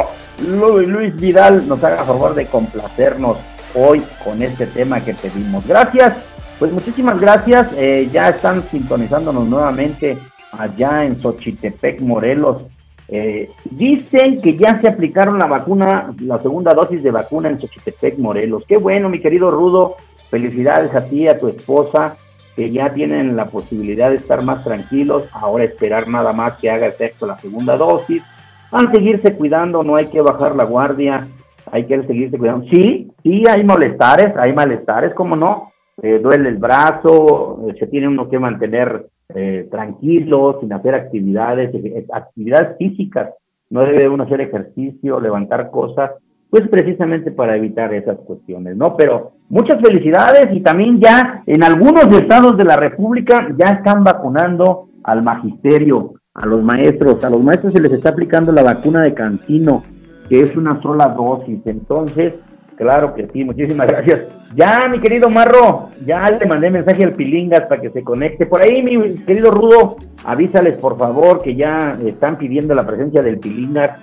Luis 0.47 1.15
Vidal 1.15 1.67
nos 1.67 1.83
haga 1.83 2.03
favor 2.03 2.33
de 2.33 2.47
complacernos 2.47 3.37
hoy 3.75 4.01
con 4.23 4.41
este 4.41 4.65
tema 4.65 4.99
que 4.99 5.13
pedimos. 5.13 5.67
Gracias. 5.67 6.15
Pues 6.57 6.71
muchísimas 6.71 7.21
gracias. 7.21 7.71
Eh, 7.77 8.09
ya 8.11 8.29
están 8.29 8.63
sintonizándonos 8.63 9.47
nuevamente 9.47 10.17
allá 10.51 11.05
en 11.05 11.21
Xochitepec, 11.21 12.01
Morelos. 12.01 12.63
Eh, 13.09 13.51
dicen 13.69 14.41
que 14.41 14.57
ya 14.57 14.81
se 14.81 14.87
aplicaron 14.87 15.37
la 15.37 15.45
vacuna, 15.45 16.15
la 16.19 16.41
segunda 16.41 16.73
dosis 16.73 17.03
de 17.03 17.11
vacuna 17.11 17.49
en 17.49 17.61
Xochitepec, 17.61 18.17
Morelos. 18.17 18.63
Qué 18.67 18.77
bueno, 18.77 19.07
mi 19.07 19.21
querido 19.21 19.51
Rudo. 19.51 19.97
Felicidades 20.31 20.95
a 20.95 21.05
ti, 21.05 21.27
a 21.27 21.39
tu 21.39 21.47
esposa, 21.47 22.17
que 22.57 22.71
ya 22.71 22.91
tienen 22.91 23.35
la 23.35 23.45
posibilidad 23.45 24.09
de 24.09 24.15
estar 24.15 24.43
más 24.43 24.63
tranquilos. 24.63 25.29
Ahora 25.31 25.63
esperar 25.63 26.07
nada 26.07 26.33
más 26.33 26.55
que 26.55 26.71
haga 26.71 26.87
efecto 26.87 27.27
la 27.27 27.37
segunda 27.37 27.77
dosis. 27.77 28.23
Van 28.71 28.87
a 28.87 28.91
seguirse 28.91 29.35
cuidando, 29.35 29.83
no 29.83 29.95
hay 29.95 30.07
que 30.07 30.21
bajar 30.21 30.55
la 30.55 30.63
guardia, 30.63 31.27
hay 31.71 31.85
que 31.85 32.01
seguirse 32.01 32.35
cuidando. 32.35 32.65
Sí, 32.65 33.11
sí, 33.21 33.43
hay 33.47 33.63
malestares, 33.63 34.35
hay 34.35 34.53
malestares, 34.53 35.13
¿cómo 35.13 35.35
no? 35.35 35.71
Eh, 36.01 36.19
duele 36.19 36.49
el 36.49 36.57
brazo, 36.57 37.59
eh, 37.69 37.75
se 37.77 37.85
tiene 37.85 38.07
uno 38.07 38.27
que 38.27 38.39
mantener 38.39 39.05
eh, 39.35 39.67
tranquilo, 39.69 40.57
sin 40.59 40.73
hacer 40.73 40.95
actividades, 40.95 41.71
actividades 42.11 42.75
físicas. 42.79 43.35
No 43.69 43.81
debe 43.81 44.09
uno 44.09 44.23
hacer 44.23 44.41
ejercicio, 44.41 45.19
levantar 45.19 45.69
cosas, 45.69 46.11
pues 46.49 46.67
precisamente 46.69 47.31
para 47.31 47.55
evitar 47.55 47.93
esas 47.93 48.17
cuestiones, 48.19 48.77
¿no? 48.77 48.95
Pero 48.95 49.33
muchas 49.49 49.81
felicidades 49.81 50.47
y 50.53 50.61
también 50.61 50.99
ya 50.99 51.43
en 51.45 51.63
algunos 51.63 52.05
estados 52.13 52.57
de 52.57 52.65
la 52.65 52.77
República 52.77 53.47
ya 53.57 53.73
están 53.73 54.03
vacunando 54.03 54.89
al 55.03 55.23
magisterio, 55.23 56.13
a 56.33 56.45
los 56.45 56.63
maestros. 56.63 57.23
A 57.23 57.29
los 57.29 57.43
maestros 57.43 57.73
se 57.73 57.81
les 57.81 57.91
está 57.91 58.09
aplicando 58.09 58.51
la 58.51 58.63
vacuna 58.63 59.01
de 59.01 59.13
Cancino, 59.13 59.83
que 60.29 60.39
es 60.39 60.55
una 60.55 60.81
sola 60.81 61.07
dosis. 61.09 61.59
Entonces, 61.65 62.33
Claro 62.77 63.15
que 63.15 63.27
sí, 63.33 63.43
muchísimas 63.43 63.87
gracias. 63.87 64.27
Ya, 64.55 64.87
mi 64.89 64.99
querido 64.99 65.29
Marro, 65.29 65.89
ya 66.05 66.29
le 66.29 66.45
mandé 66.45 66.69
mensaje 66.69 67.03
al 67.03 67.15
Pilingas 67.15 67.61
para 67.61 67.81
que 67.81 67.89
se 67.89 68.03
conecte. 68.03 68.45
Por 68.45 68.61
ahí, 68.61 68.83
mi 68.83 69.15
querido 69.25 69.49
Rudo, 69.49 69.97
avísales 70.23 70.75
por 70.75 70.95
favor 70.95 71.41
que 71.41 71.55
ya 71.55 71.97
están 72.05 72.37
pidiendo 72.37 72.75
la 72.75 72.85
presencia 72.85 73.23
del 73.23 73.39
Pilingas. 73.39 73.99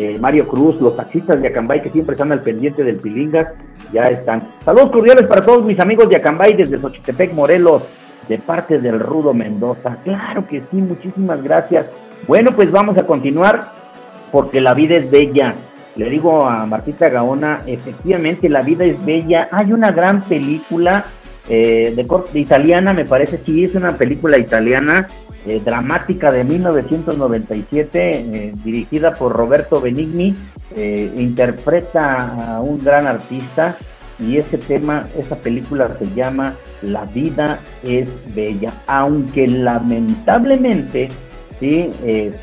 Eh, 0.00 0.16
Mario 0.20 0.46
Cruz, 0.46 0.80
los 0.80 0.96
taxistas 0.96 1.42
de 1.42 1.48
Acambay 1.48 1.82
que 1.82 1.90
siempre 1.90 2.12
están 2.12 2.30
al 2.30 2.40
pendiente 2.40 2.84
del 2.84 2.98
Pilingas, 2.98 3.48
ya 3.92 4.04
están. 4.04 4.46
Saludos 4.64 4.92
cordiales 4.92 5.26
para 5.26 5.40
todos 5.40 5.64
mis 5.64 5.80
amigos 5.80 6.08
de 6.08 6.16
Acambay 6.16 6.54
desde 6.54 6.78
Xochitepec, 6.78 7.32
Morelos, 7.32 7.82
de 8.28 8.38
parte 8.38 8.78
del 8.78 9.00
Rudo 9.00 9.34
Mendoza. 9.34 9.96
Claro 10.04 10.46
que 10.46 10.62
sí, 10.70 10.76
muchísimas 10.76 11.42
gracias. 11.42 11.86
Bueno, 12.28 12.52
pues 12.54 12.70
vamos 12.70 12.96
a 12.96 13.04
continuar 13.06 13.72
porque 14.30 14.60
la 14.60 14.72
vida 14.72 14.96
es 14.96 15.10
bella 15.10 15.56
le 15.98 16.08
digo 16.08 16.46
a 16.46 16.64
Martita 16.64 17.08
Gaona, 17.08 17.62
efectivamente 17.66 18.48
la 18.48 18.62
vida 18.62 18.84
es 18.84 19.04
bella. 19.04 19.48
Hay 19.50 19.72
una 19.72 19.90
gran 19.90 20.22
película 20.22 21.04
eh, 21.48 21.92
de 21.94 22.06
corte 22.06 22.38
italiana, 22.38 22.92
me 22.92 23.04
parece, 23.04 23.40
sí, 23.44 23.64
es 23.64 23.74
una 23.74 23.96
película 23.96 24.38
italiana 24.38 25.08
eh, 25.48 25.60
dramática 25.64 26.30
de 26.30 26.44
1997, 26.44 28.10
eh, 28.10 28.52
dirigida 28.64 29.14
por 29.14 29.32
Roberto 29.32 29.80
Benigni, 29.80 30.36
interpreta 31.16 32.56
a 32.56 32.60
un 32.60 32.84
gran 32.84 33.06
artista 33.06 33.74
y 34.20 34.36
ese 34.36 34.58
tema, 34.58 35.06
esa 35.16 35.36
película 35.36 35.96
se 35.98 36.06
llama 36.14 36.54
La 36.82 37.06
vida 37.06 37.58
es 37.82 38.06
bella, 38.34 38.72
aunque 38.86 39.48
lamentablemente 39.48 41.08
sí, 41.58 41.90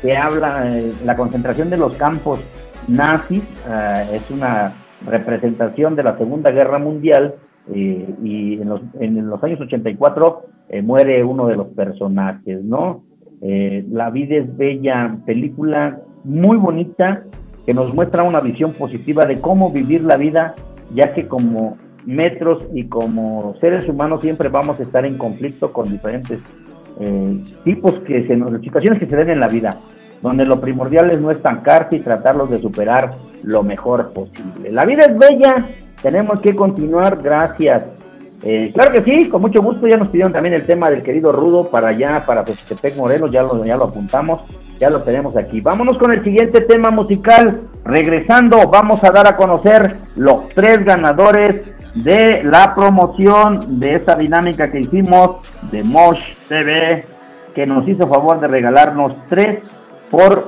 se 0.02 0.16
habla, 0.16 0.68
la 1.04 1.16
concentración 1.16 1.70
de 1.70 1.76
los 1.76 1.92
campos 1.94 2.40
nazis, 2.88 3.42
eh, 3.68 4.06
es 4.14 4.30
una 4.30 4.72
representación 5.06 5.96
de 5.96 6.02
la 6.02 6.16
Segunda 6.16 6.50
Guerra 6.50 6.78
Mundial 6.78 7.34
eh, 7.74 8.14
y 8.22 8.54
en 8.60 8.68
los, 8.68 8.80
en 9.00 9.28
los 9.28 9.42
años 9.42 9.60
84 9.60 10.42
eh, 10.68 10.82
muere 10.82 11.24
uno 11.24 11.46
de 11.46 11.56
los 11.56 11.68
personajes, 11.68 12.62
¿no? 12.64 13.04
la 13.38 14.10
vida 14.10 14.36
es 14.36 14.56
bella, 14.56 15.18
película 15.26 16.00
muy 16.24 16.56
bonita 16.56 17.24
que 17.66 17.74
nos 17.74 17.94
muestra 17.94 18.22
una 18.22 18.40
visión 18.40 18.72
positiva 18.72 19.26
de 19.26 19.40
cómo 19.40 19.70
vivir 19.70 20.02
la 20.02 20.16
vida, 20.16 20.54
ya 20.94 21.12
que 21.12 21.28
como 21.28 21.76
metros 22.06 22.66
y 22.72 22.84
como 22.84 23.54
seres 23.60 23.88
humanos 23.88 24.22
siempre 24.22 24.48
vamos 24.48 24.80
a 24.80 24.82
estar 24.82 25.04
en 25.04 25.18
conflicto 25.18 25.72
con 25.72 25.88
diferentes 25.88 26.42
tipos 27.62 28.00
que 28.06 28.26
se 28.26 28.36
nos, 28.36 28.58
situaciones 28.62 28.98
que 28.98 29.06
se 29.06 29.16
den 29.16 29.28
en 29.28 29.38
la 29.38 29.48
vida 29.48 29.78
donde 30.22 30.44
lo 30.44 30.60
primordial 30.60 31.10
es 31.10 31.20
no 31.20 31.30
estancarse 31.30 31.96
y 31.96 32.00
tratarlos 32.00 32.50
de 32.50 32.60
superar 32.60 33.10
lo 33.42 33.62
mejor 33.62 34.12
posible. 34.12 34.72
La 34.72 34.84
vida 34.84 35.04
es 35.04 35.18
bella, 35.18 35.66
tenemos 36.06 36.38
que 36.38 36.54
continuar, 36.54 37.20
gracias. 37.20 37.82
Eh, 38.44 38.70
claro 38.72 38.92
que 38.92 39.02
sí, 39.02 39.28
con 39.28 39.42
mucho 39.42 39.60
gusto, 39.60 39.88
ya 39.88 39.96
nos 39.96 40.06
pidieron 40.06 40.32
también 40.32 40.54
el 40.54 40.64
tema 40.64 40.88
del 40.88 41.02
querido 41.02 41.32
Rudo 41.32 41.68
para 41.68 41.88
allá, 41.88 42.22
para 42.24 42.46
Xochitepec 42.46 42.96
Morelos, 42.96 43.32
ya 43.32 43.42
lo, 43.42 43.64
ya 43.64 43.76
lo 43.76 43.86
apuntamos, 43.86 44.42
ya 44.78 44.88
lo 44.88 45.02
tenemos 45.02 45.36
aquí. 45.36 45.60
Vámonos 45.60 45.98
con 45.98 46.12
el 46.12 46.22
siguiente 46.22 46.60
tema 46.60 46.92
musical, 46.92 47.62
regresando, 47.84 48.68
vamos 48.68 49.02
a 49.02 49.10
dar 49.10 49.26
a 49.26 49.34
conocer 49.34 49.96
los 50.14 50.48
tres 50.50 50.84
ganadores 50.84 51.72
de 51.96 52.44
la 52.44 52.72
promoción 52.76 53.80
de 53.80 53.96
esta 53.96 54.14
dinámica 54.14 54.70
que 54.70 54.82
hicimos 54.82 55.42
de 55.72 55.82
Mosh 55.82 56.20
TV, 56.48 57.04
que 57.52 57.66
nos 57.66 57.88
hizo 57.88 58.06
favor 58.06 58.38
de 58.38 58.46
regalarnos 58.46 59.12
tres 59.28 59.68
por 60.08 60.46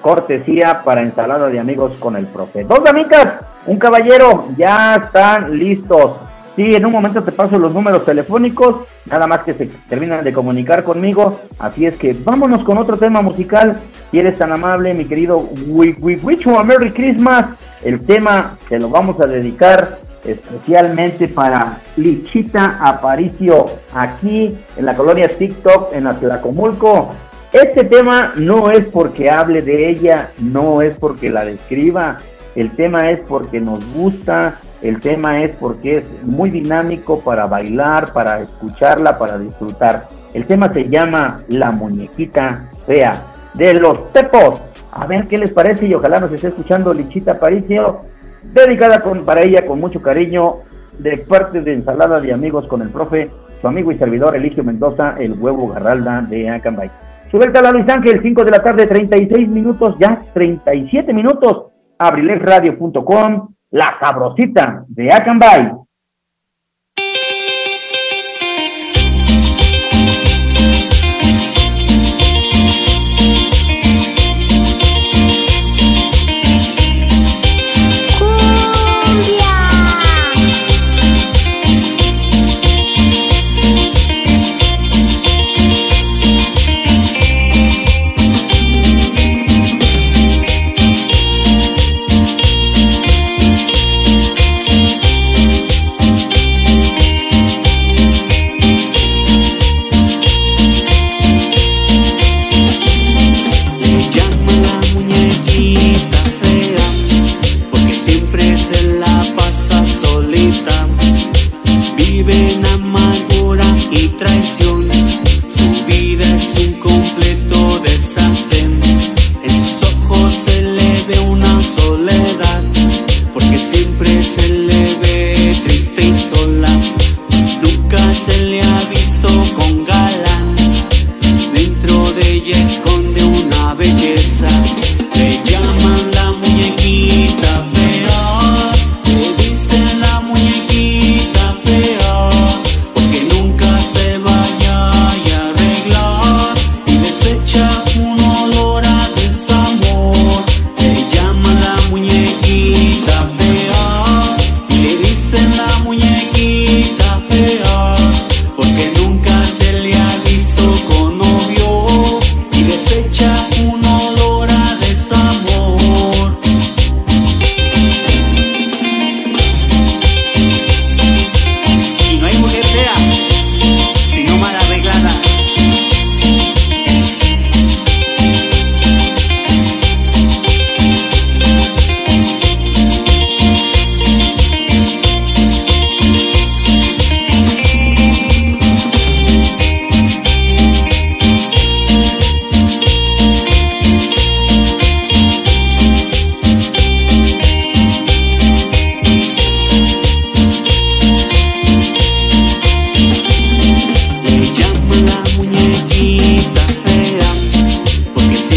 cortesía 0.00 0.82
para 0.84 1.00
ensalada 1.00 1.48
de 1.48 1.60
amigos 1.60 1.98
con 1.98 2.16
el 2.16 2.26
profe. 2.26 2.64
Dos 2.64 2.80
amigas, 2.86 3.44
un 3.66 3.78
caballero, 3.78 4.46
ya 4.56 4.96
están 4.96 5.56
listos. 5.58 6.16
Sí, 6.56 6.74
en 6.74 6.84
un 6.84 6.92
momento 6.92 7.22
te 7.22 7.32
paso 7.32 7.58
los 7.58 7.72
números 7.72 8.04
telefónicos, 8.04 8.86
nada 9.06 9.26
más 9.26 9.40
que 9.44 9.54
se 9.54 9.66
terminan 9.88 10.24
de 10.24 10.32
comunicar 10.32 10.82
conmigo. 10.82 11.40
Así 11.58 11.86
es 11.86 11.96
que 11.96 12.12
vámonos 12.12 12.64
con 12.64 12.76
otro 12.76 12.96
tema 12.96 13.22
musical. 13.22 13.80
Si 14.10 14.18
eres 14.18 14.36
tan 14.36 14.52
amable, 14.52 14.92
mi 14.92 15.04
querido 15.04 15.48
We, 15.68 15.96
we 16.00 16.16
wish 16.16 16.46
a 16.48 16.62
Merry 16.64 16.92
Christmas. 16.92 17.46
El 17.82 18.00
tema 18.00 18.58
se 18.68 18.78
lo 18.78 18.90
vamos 18.90 19.20
a 19.20 19.26
dedicar 19.26 20.00
especialmente 20.24 21.28
para 21.28 21.78
Lichita 21.96 22.78
Aparicio, 22.82 23.66
aquí 23.94 24.54
en 24.76 24.84
la 24.84 24.94
colonia 24.94 25.28
TikTok, 25.28 25.94
en 25.94 26.06
Atlacomulco. 26.06 27.10
Este 27.52 27.82
tema 27.82 28.32
no 28.36 28.70
es 28.70 28.84
porque 28.86 29.28
hable 29.28 29.60
de 29.62 29.88
ella, 29.88 30.30
no 30.38 30.82
es 30.82 30.96
porque 30.96 31.30
la 31.30 31.44
describa, 31.44 32.20
el 32.54 32.70
tema 32.76 33.10
es 33.10 33.18
porque 33.20 33.60
nos 33.60 33.84
gusta, 33.92 34.60
el 34.82 35.00
tema 35.00 35.42
es 35.42 35.50
porque 35.56 35.96
es 35.96 36.04
muy 36.22 36.50
dinámico 36.50 37.18
para 37.20 37.46
bailar, 37.46 38.12
para 38.12 38.42
escucharla, 38.42 39.18
para 39.18 39.36
disfrutar. 39.36 40.08
El 40.32 40.46
tema 40.46 40.72
se 40.72 40.88
llama 40.88 41.42
La 41.48 41.72
muñequita 41.72 42.68
fea 42.86 43.20
de 43.54 43.74
los 43.74 44.12
tepos. 44.12 44.62
A 44.92 45.06
ver 45.06 45.26
qué 45.26 45.36
les 45.36 45.50
parece 45.50 45.86
y 45.86 45.94
ojalá 45.94 46.20
nos 46.20 46.32
esté 46.32 46.48
escuchando 46.48 46.94
Lichita 46.94 47.40
Paricio, 47.40 48.02
dedicada 48.44 49.00
con, 49.00 49.24
para 49.24 49.42
ella 49.42 49.66
con 49.66 49.80
mucho 49.80 50.00
cariño 50.00 50.58
de 50.98 51.18
parte 51.18 51.62
de 51.62 51.74
Ensalada 51.74 52.20
de 52.20 52.32
Amigos 52.32 52.68
con 52.68 52.80
el 52.82 52.90
profe, 52.90 53.28
su 53.60 53.66
amigo 53.66 53.90
y 53.90 53.96
servidor 53.96 54.36
Eligio 54.36 54.62
Mendoza, 54.62 55.14
el 55.18 55.32
huevo 55.32 55.66
garralda 55.66 56.20
de 56.22 56.48
Acambay. 56.48 56.90
Suelta 57.30 57.62
la 57.62 57.70
Luis 57.70 57.88
Ángel, 57.88 58.20
5 58.20 58.44
de 58.44 58.50
la 58.50 58.60
tarde, 58.60 58.88
36 58.88 59.48
minutos, 59.48 59.96
ya 60.00 60.20
37 60.34 61.12
minutos. 61.12 61.66
Abrilexradio.com, 61.96 63.54
la 63.70 63.96
sabrosita 64.00 64.84
de 64.88 65.12
Acambay. 65.12 65.70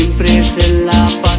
siempre 0.04 0.38
es 0.38 0.58
la 0.86 1.10
paz. 1.22 1.33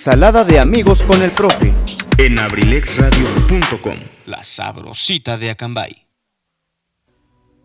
Ensalada 0.00 0.44
de 0.44 0.58
amigos 0.58 1.02
con 1.02 1.20
el 1.20 1.30
profe. 1.30 1.74
en 2.16 2.38
abrilexradio.com. 2.38 3.96
La 4.24 4.42
sabrosita 4.42 5.36
de 5.36 5.50
Acambay. 5.50 5.92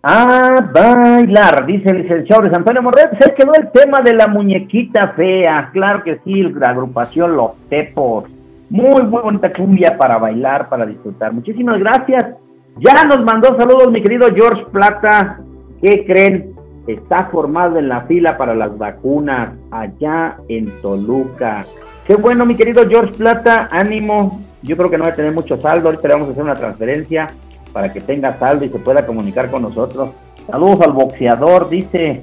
A 0.03 0.57
bailar, 0.73 1.65
dice 1.65 1.91
el 1.91 2.01
licenciado 2.01 2.49
de 2.49 2.53
Antonio 2.53 2.81
Morret. 2.81 3.17
Se 3.21 3.33
quedó 3.33 3.53
el 3.57 3.71
tema 3.71 4.01
de 4.03 4.15
la 4.15 4.27
muñequita 4.27 5.13
fea. 5.15 5.69
Claro 5.71 6.03
que 6.03 6.19
sí, 6.25 6.43
la 6.43 6.71
agrupación 6.71 7.37
Los 7.37 7.51
Tepos. 7.69 8.25
Muy, 8.69 9.03
muy 9.03 9.21
bonita 9.21 9.53
cumbia 9.53 9.97
para 9.97 10.17
bailar, 10.17 10.67
para 10.67 10.85
disfrutar. 10.85 11.31
Muchísimas 11.31 11.79
gracias. 11.79 12.35
Ya 12.79 13.05
nos 13.05 13.23
mandó 13.23 13.57
saludos 13.57 13.89
mi 13.93 14.01
querido 14.01 14.27
George 14.35 14.65
Plata. 14.73 15.39
¿Qué 15.81 16.03
creen? 16.05 16.53
Está 16.85 17.29
formado 17.31 17.79
en 17.79 17.87
la 17.87 18.01
fila 18.01 18.37
para 18.37 18.53
las 18.53 18.77
vacunas 18.77 19.53
allá 19.71 20.35
en 20.49 20.69
Toluca. 20.81 21.65
Qué 22.05 22.13
bueno, 22.15 22.45
mi 22.45 22.55
querido 22.55 22.87
George 22.87 23.13
Plata. 23.13 23.67
Ánimo. 23.71 24.41
Yo 24.61 24.77
creo 24.77 24.91
que 24.91 24.97
no 24.97 25.05
va 25.05 25.09
a 25.09 25.15
tener 25.15 25.33
mucho 25.33 25.59
saldo. 25.59 25.89
Ahorita 25.89 26.07
le 26.07 26.13
vamos 26.13 26.29
a 26.29 26.31
hacer 26.33 26.43
una 26.43 26.55
transferencia 26.55 27.27
para 27.73 27.91
que 27.91 27.99
tenga 27.99 28.37
saldo 28.37 28.63
y 28.63 28.69
se 28.69 28.77
pueda 28.77 29.05
comunicar 29.07 29.49
con 29.49 29.63
nosotros. 29.63 30.09
Saludos 30.45 30.81
al 30.81 30.93
boxeador, 30.93 31.67
dice. 31.67 32.21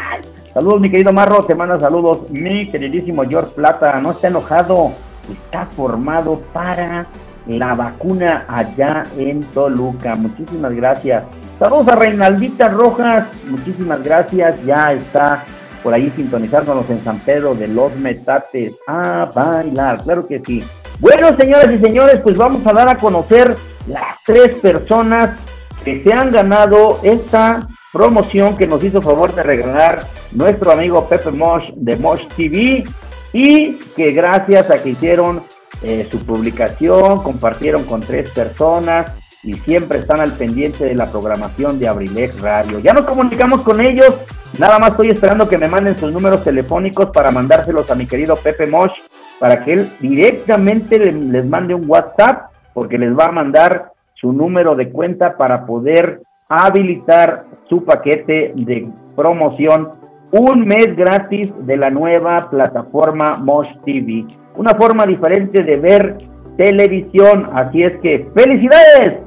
saludos, 0.54 0.80
mi 0.80 0.90
querido 0.90 1.12
Marro, 1.12 1.44
te 1.44 1.54
manda 1.54 1.78
saludos. 1.78 2.30
Mi 2.30 2.70
queridísimo 2.70 3.22
George 3.24 3.52
Plata, 3.54 4.00
no 4.00 4.12
está 4.12 4.28
enojado, 4.28 4.92
está 5.30 5.66
formado 5.66 6.40
para 6.54 7.04
la 7.46 7.74
vacuna 7.74 8.46
allá 8.48 9.02
en 9.18 9.42
Toluca. 9.44 10.16
Muchísimas 10.16 10.72
gracias. 10.72 11.24
Saludos 11.58 11.88
a 11.88 11.96
Reinaldita 11.96 12.68
Rojas, 12.68 13.26
muchísimas 13.46 14.02
gracias. 14.02 14.64
Ya 14.64 14.94
está 14.94 15.44
por 15.82 15.94
ahí 15.94 16.12
sintonizándonos 16.16 16.88
en 16.90 17.02
San 17.04 17.18
Pedro 17.20 17.54
de 17.54 17.68
los 17.68 17.94
Metates. 17.96 18.74
A 18.86 19.30
bailar, 19.34 20.02
claro 20.02 20.26
que 20.26 20.40
sí. 20.44 20.62
Bueno, 21.00 21.36
señoras 21.36 21.70
y 21.70 21.78
señores, 21.78 22.20
pues 22.22 22.36
vamos 22.36 22.66
a 22.66 22.72
dar 22.72 22.88
a 22.88 22.96
conocer 22.96 23.54
las 23.86 24.16
tres 24.26 24.54
personas 24.56 25.38
que 25.84 26.02
se 26.02 26.12
han 26.12 26.30
ganado 26.30 26.98
esta 27.02 27.68
promoción 27.92 28.56
que 28.56 28.66
nos 28.66 28.82
hizo 28.82 29.00
favor 29.00 29.34
de 29.34 29.42
regalar 29.42 30.04
nuestro 30.32 30.72
amigo 30.72 31.08
Pepe 31.08 31.30
Mosh 31.30 31.70
de 31.74 31.96
Mosh 31.96 32.26
TV 32.36 32.84
y 33.32 33.74
que 33.96 34.12
gracias 34.12 34.70
a 34.70 34.82
que 34.82 34.90
hicieron 34.90 35.42
eh, 35.82 36.08
su 36.10 36.18
publicación, 36.24 37.22
compartieron 37.22 37.84
con 37.84 38.00
tres 38.00 38.30
personas 38.30 39.12
y 39.48 39.54
siempre 39.54 39.98
están 39.98 40.20
al 40.20 40.32
pendiente 40.32 40.84
de 40.84 40.94
la 40.94 41.06
programación 41.10 41.78
de 41.78 41.88
Abrilex 41.88 42.40
Radio. 42.40 42.78
Ya 42.78 42.92
nos 42.92 43.02
comunicamos 43.06 43.62
con 43.62 43.80
ellos, 43.80 44.14
nada 44.58 44.78
más 44.78 44.90
estoy 44.90 45.08
esperando 45.10 45.48
que 45.48 45.58
me 45.58 45.68
manden 45.68 45.96
sus 45.96 46.12
números 46.12 46.44
telefónicos 46.44 47.06
para 47.06 47.30
mandárselos 47.30 47.90
a 47.90 47.94
mi 47.94 48.06
querido 48.06 48.36
Pepe 48.36 48.66
Mosh 48.66 48.92
para 49.40 49.64
que 49.64 49.72
él 49.72 49.88
directamente 50.00 50.98
le- 50.98 51.12
les 51.12 51.46
mande 51.46 51.74
un 51.74 51.88
WhatsApp 51.88 52.50
porque 52.74 52.98
les 52.98 53.16
va 53.16 53.26
a 53.26 53.32
mandar 53.32 53.92
su 54.14 54.32
número 54.32 54.74
de 54.74 54.90
cuenta 54.90 55.36
para 55.36 55.64
poder 55.64 56.20
habilitar 56.48 57.44
su 57.68 57.84
paquete 57.84 58.52
de 58.54 58.88
promoción 59.16 59.90
un 60.30 60.66
mes 60.66 60.94
gratis 60.96 61.52
de 61.66 61.76
la 61.76 61.88
nueva 61.90 62.48
plataforma 62.50 63.36
Mosh 63.36 63.68
TV. 63.84 64.26
Una 64.56 64.74
forma 64.74 65.06
diferente 65.06 65.62
de 65.62 65.76
ver 65.76 66.16
televisión. 66.58 67.48
Así 67.54 67.82
es 67.82 67.98
que 68.00 68.28
felicidades. 68.34 69.18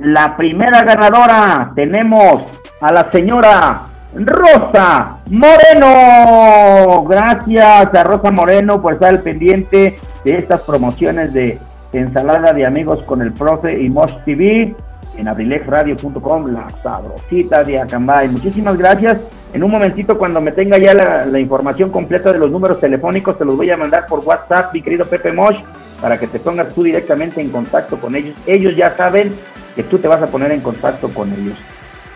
La 0.00 0.34
primera 0.38 0.82
ganadora 0.84 1.70
tenemos 1.74 2.46
a 2.80 2.90
la 2.90 3.10
señora 3.10 3.82
Rosa 4.14 5.18
Moreno. 5.28 7.04
Gracias 7.04 7.94
a 7.94 8.02
Rosa 8.02 8.30
Moreno 8.30 8.80
por 8.80 8.94
estar 8.94 9.10
al 9.10 9.20
pendiente 9.20 9.92
de 10.24 10.38
estas 10.38 10.62
promociones 10.62 11.34
de 11.34 11.58
ensalada 11.92 12.54
de 12.54 12.64
amigos 12.64 13.04
con 13.04 13.20
el 13.20 13.34
profe 13.34 13.78
y 13.82 13.90
Mosh 13.90 14.14
TV 14.24 14.74
en 15.18 15.28
abrilexradio.com, 15.28 16.46
la 16.46 16.70
sabrosita 16.82 17.62
de 17.62 17.78
Acambay. 17.78 18.30
Muchísimas 18.30 18.78
gracias. 18.78 19.18
En 19.52 19.62
un 19.62 19.70
momentito, 19.70 20.16
cuando 20.16 20.40
me 20.40 20.52
tenga 20.52 20.78
ya 20.78 20.94
la, 20.94 21.26
la 21.26 21.38
información 21.38 21.90
completa 21.90 22.32
de 22.32 22.38
los 22.38 22.50
números 22.50 22.80
telefónicos, 22.80 23.36
te 23.36 23.44
los 23.44 23.58
voy 23.58 23.68
a 23.68 23.76
mandar 23.76 24.06
por 24.06 24.20
WhatsApp, 24.20 24.72
mi 24.72 24.80
querido 24.80 25.04
Pepe 25.04 25.32
Mosh, 25.32 25.58
para 26.00 26.18
que 26.18 26.28
te 26.28 26.38
pongas 26.38 26.72
tú 26.72 26.82
directamente 26.82 27.42
en 27.42 27.50
contacto 27.50 27.98
con 27.98 28.16
ellos. 28.16 28.34
Ellos 28.46 28.74
ya 28.74 28.96
saben 28.96 29.32
que 29.74 29.82
tú 29.82 29.98
te 29.98 30.08
vas 30.08 30.22
a 30.22 30.26
poner 30.26 30.52
en 30.52 30.60
contacto 30.60 31.08
con 31.08 31.32
ellos. 31.32 31.56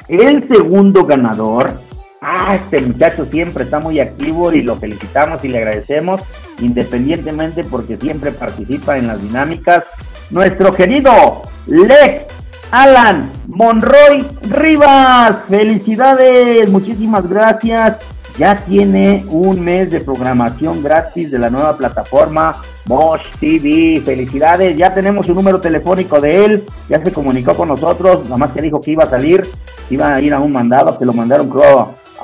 El 0.09 0.47
segundo 0.49 1.05
ganador, 1.05 1.81
ah, 2.21 2.55
este 2.55 2.81
muchacho 2.81 3.27
siempre 3.27 3.65
está 3.65 3.79
muy 3.81 4.01
activo 4.01 4.53
y 4.53 4.63
lo 4.63 4.77
felicitamos 4.77 5.45
y 5.45 5.49
le 5.49 5.59
agradecemos, 5.59 6.23
independientemente 6.61 7.65
porque 7.65 7.97
siempre 7.97 8.33
participa 8.33 8.99
en 8.99 9.09
las 9.09 9.21
dinámicas. 9.21 9.85
Nuestro 10.31 10.73
querido 10.73 11.43
Lex 11.67 12.25
Alan 12.71 13.31
Monroy 13.47 14.27
Rivas, 14.43 15.37
felicidades, 15.49 16.69
muchísimas 16.69 17.29
gracias. 17.29 17.97
Ya 18.39 18.63
tiene 18.65 19.25
un 19.31 19.65
mes 19.65 19.91
de 19.91 20.01
programación 20.01 20.83
gratis 20.83 21.31
de 21.31 21.39
la 21.39 21.49
nueva 21.49 21.77
plataforma 21.77 22.61
Mosh 22.85 23.27
TV. 23.41 24.03
Felicidades, 24.05 24.77
ya 24.77 24.93
tenemos 24.93 25.27
un 25.29 25.37
número 25.37 25.61
telefónico 25.61 26.21
de 26.21 26.45
él, 26.45 26.67
ya 26.89 27.03
se 27.03 27.13
comunicó 27.13 27.55
con 27.55 27.69
nosotros, 27.69 28.25
nada 28.25 28.37
más 28.37 28.51
que 28.53 28.61
dijo 28.61 28.81
que 28.81 28.93
iba 28.93 29.05
a 29.05 29.11
salir, 29.11 29.49
iba 29.89 30.15
a 30.15 30.21
ir 30.21 30.35
a 30.35 30.41
un 30.41 30.53
mandado, 30.53 30.99
que 30.99 31.07
lo 31.07 31.15
mandaron 31.15 31.51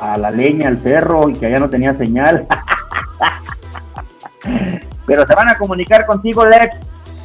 a 0.01 0.19
la 0.19 0.31
leña, 0.31 0.69
al 0.69 0.83
cerro 0.83 1.31
y 1.31 1.35
que 1.35 1.47
allá 1.47 1.59
no 1.59 1.71
tenía 1.71 1.95
señal. 1.95 2.47
Pero 5.07 5.27
se 5.27 5.35
van 5.35 5.49
a 5.49 5.57
comunicar 5.57 6.05
contigo, 6.07 6.45
Lex. 6.45 6.77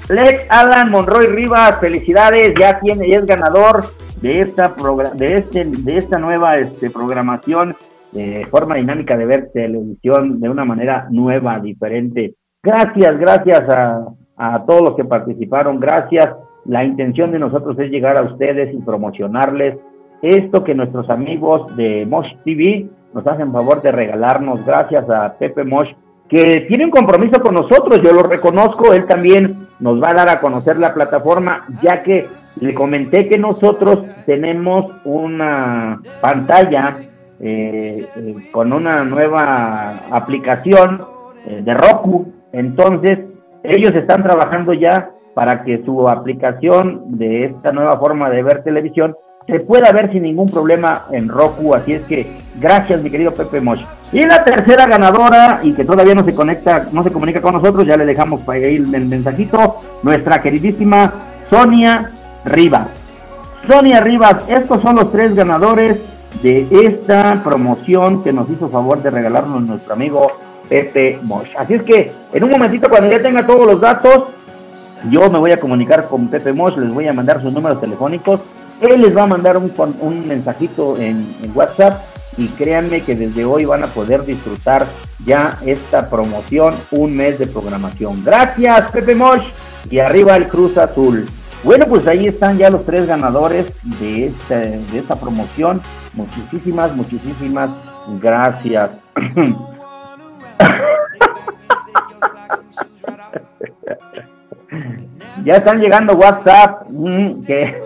Lex 0.10 0.46
Alan 0.50 0.90
Monroy 0.90 1.28
Rivas, 1.28 1.80
felicidades, 1.82 2.54
ya 2.58 2.80
tiene, 2.80 3.10
ya 3.10 3.18
es 3.18 3.26
ganador 3.26 3.92
de 4.22 4.40
esta 4.40 4.74
de 5.14 5.36
este, 5.36 5.66
de 5.66 5.98
esta 5.98 6.18
nueva 6.18 6.58
este, 6.58 6.90
programación, 6.90 7.76
de 8.12 8.48
forma 8.50 8.76
dinámica 8.76 9.18
de 9.18 9.26
ver 9.26 9.50
televisión 9.54 10.40
de 10.40 10.50
una 10.50 10.66
manera 10.66 11.08
nueva, 11.12 11.60
diferente. 11.60 12.36
Gracias, 12.64 13.20
gracias 13.20 13.70
a, 13.70 14.08
a 14.38 14.66
todos 14.66 14.82
los 14.82 14.96
que 14.96 15.06
participaron, 15.06 15.80
gracias. 15.80 16.28
La 16.66 16.84
intención 16.84 17.32
de 17.32 17.40
nosotros 17.40 17.78
es 17.80 17.90
llegar 17.90 18.18
a 18.18 18.24
ustedes 18.24 18.74
y 18.74 18.78
promocionarles 18.78 19.78
esto 20.22 20.64
que 20.64 20.74
nuestros 20.74 21.10
amigos 21.10 21.76
de 21.76 22.06
Mosh 22.06 22.34
TV 22.44 22.88
nos 23.14 23.26
hacen 23.28 23.52
favor 23.52 23.82
de 23.82 23.92
regalarnos, 23.92 24.66
gracias 24.66 25.10
a 25.10 25.34
Pepe 25.38 25.64
Mosh, 25.64 25.90
que 26.28 26.66
tiene 26.68 26.86
un 26.86 26.92
compromiso 26.92 27.42
con 27.42 27.56
nosotros, 27.56 28.02
yo 28.04 28.12
lo 28.12 28.24
reconozco, 28.24 28.94
él 28.94 29.06
también 29.06 29.68
nos 29.80 30.02
va 30.02 30.12
a 30.12 30.16
dar 30.16 30.30
a 30.30 30.40
conocer 30.40 30.78
la 30.78 30.94
plataforma, 30.94 31.66
ya 31.82 32.04
que 32.04 32.28
le 32.62 32.74
comenté 32.74 33.30
que 33.30 33.38
nosotros 33.38 34.04
tenemos 34.26 34.92
una 35.06 36.02
pantalla 36.20 36.98
eh, 37.40 38.06
eh, 38.16 38.36
con 38.52 38.74
una 38.74 39.04
nueva 39.04 40.08
aplicación 40.10 41.02
eh, 41.46 41.62
de 41.64 41.74
Roku, 41.74 42.34
entonces 42.52 43.20
ellos 43.64 43.94
están 43.94 44.24
trabajando 44.24 44.74
ya 44.74 45.12
para 45.36 45.64
que 45.64 45.84
su 45.86 46.10
aplicación 46.10 47.18
de 47.18 47.46
esta 47.46 47.72
nueva 47.72 47.98
forma 47.98 48.30
de 48.30 48.42
ver 48.42 48.64
televisión 48.64 49.16
se 49.46 49.60
pueda 49.60 49.92
ver 49.92 50.12
sin 50.12 50.24
ningún 50.24 50.50
problema 50.50 51.04
en 51.12 51.30
Roku, 51.30 51.76
así 51.76 51.94
es 51.94 52.02
que 52.04 52.26
gracias 52.60 53.02
mi 53.04 53.10
querido 53.10 53.32
Pepe 53.32 53.62
Mosh. 53.62 53.84
Y 54.12 54.26
la 54.26 54.44
tercera 54.44 54.88
ganadora 54.88 55.62
y 55.64 55.74
que 55.74 55.86
todavía 55.86 56.16
no 56.16 56.24
se 56.24 56.34
conecta, 56.34 56.88
no 56.92 57.04
se 57.04 57.12
comunica 57.12 57.42
con 57.42 57.54
nosotros, 57.54 57.86
ya 57.86 57.98
le 57.98 58.06
dejamos 58.06 58.42
para 58.42 58.60
ahí 58.60 58.76
el 58.76 59.06
mensajito, 59.06 59.78
nuestra 60.02 60.42
queridísima 60.42 61.14
Sonia 61.50 62.12
Rivas. 62.46 62.88
Sonia 63.70 64.02
Rivas, 64.02 64.50
estos 64.50 64.82
son 64.82 64.96
los 64.96 65.12
tres 65.12 65.36
ganadores 65.36 66.02
de 66.42 66.68
esta 66.86 67.42
promoción 67.44 68.24
que 68.24 68.34
nos 68.34 68.50
hizo 68.50 68.70
favor 68.70 69.02
de 69.02 69.10
regalarnos 69.10 69.62
nuestro 69.64 69.94
amigo 69.94 70.32
Pepe 70.70 71.20
Mosh. 71.24 71.50
Así 71.58 71.76
es 71.76 71.84
que 71.84 72.12
en 72.34 72.44
un 72.44 72.52
momentito 72.52 72.90
cuando 72.90 73.10
ya 73.10 73.22
tenga 73.22 73.46
todos 73.46 73.66
los 73.66 73.82
datos, 73.82 74.26
yo 75.10 75.30
me 75.30 75.40
voy 75.40 75.52
a 75.52 75.60
comunicar 75.60 76.08
con 76.08 76.28
Pepe 76.28 76.54
Mosh, 76.54 76.78
les 76.78 76.92
voy 76.92 77.08
a 77.08 77.14
mandar 77.14 77.42
sus 77.42 77.54
números 77.54 77.80
telefónicos. 77.80 78.42
Él 78.82 79.02
les 79.02 79.16
va 79.16 79.24
a 79.24 79.28
mandar 79.28 79.58
un, 79.58 79.72
un 80.02 80.28
mensajito 80.28 80.98
en, 80.98 81.28
WhatsApp 81.56 82.02
y 82.38 82.48
créanme 82.50 83.02
que 83.02 83.16
desde 83.16 83.46
hoy 83.46 83.66
van 83.66 83.84
a 83.84 83.88
poder 83.88 84.24
disfrutar 84.24 84.86
ya 85.26 85.58
esta 85.66 86.10
promoción, 86.10 86.76
un 86.92 87.16
mes 87.16 87.40
de 87.40 87.48
programación. 87.48 88.24
Gracias, 88.24 88.92
Pepe 88.92 89.16
Mosh. 89.16 89.46
Y 89.90 90.00
arriba 90.00 90.36
el 90.36 90.48
Cruz 90.48 90.78
Azul. 90.78 91.26
Bueno, 91.64 91.86
pues 91.88 92.06
ahí 92.08 92.28
están 92.28 92.58
ya 92.58 92.70
los 92.70 92.86
tres 92.86 93.08
ganadores 93.08 93.68
de 93.84 94.32
de 94.52 95.00
esta 95.00 95.16
promoción. 95.16 95.82
Muchísimas, 96.18 96.96
muchísimas 96.96 97.70
gracias. 98.20 98.90
ya 105.44 105.58
están 105.58 105.80
llegando 105.80 106.16
WhatsApp. 106.16 106.90
mm, 106.90 107.42
que 107.42 107.80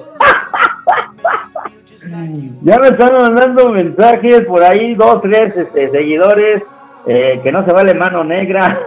ya 2.61 2.79
me 2.79 2.87
están 2.87 3.17
mandando 3.17 3.69
mensajes 3.69 4.45
por 4.47 4.63
ahí, 4.63 4.95
dos, 4.95 5.21
tres 5.21 5.53
este, 5.57 5.89
seguidores. 5.89 6.63
Eh, 7.07 7.41
que 7.43 7.51
no 7.51 7.65
se 7.65 7.73
vale 7.73 7.93
mano 7.95 8.23
negra. 8.23 8.79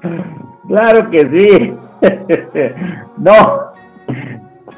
claro 0.66 1.10
que 1.10 1.28
sí. 1.28 1.76
no, 3.18 3.72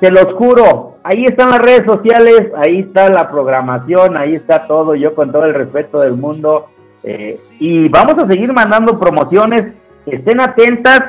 se 0.01 0.11
los 0.11 0.35
juro. 0.35 0.80
Ahí 1.03 1.25
están 1.25 1.51
las 1.51 1.61
redes 1.61 1.85
sociales, 1.87 2.49
ahí 2.57 2.81
está 2.81 3.09
la 3.09 3.31
programación, 3.31 4.17
ahí 4.17 4.35
está 4.35 4.67
todo. 4.67 4.95
Yo 4.95 5.15
con 5.15 5.33
todo 5.33 5.45
el 5.45 5.55
respeto 5.55 6.01
del 6.01 6.13
mundo. 6.13 6.67
Eh, 7.03 7.37
y 7.59 7.89
vamos 7.89 8.19
a 8.19 8.27
seguir 8.27 8.53
mandando 8.53 8.99
promociones. 8.99 9.73
Estén 10.05 10.41
atentas, 10.41 11.03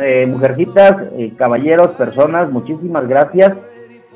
eh, 0.00 0.26
mujercitas, 0.28 1.12
eh, 1.16 1.32
caballeros, 1.36 1.92
personas. 1.92 2.50
Muchísimas 2.50 3.06
gracias. 3.06 3.52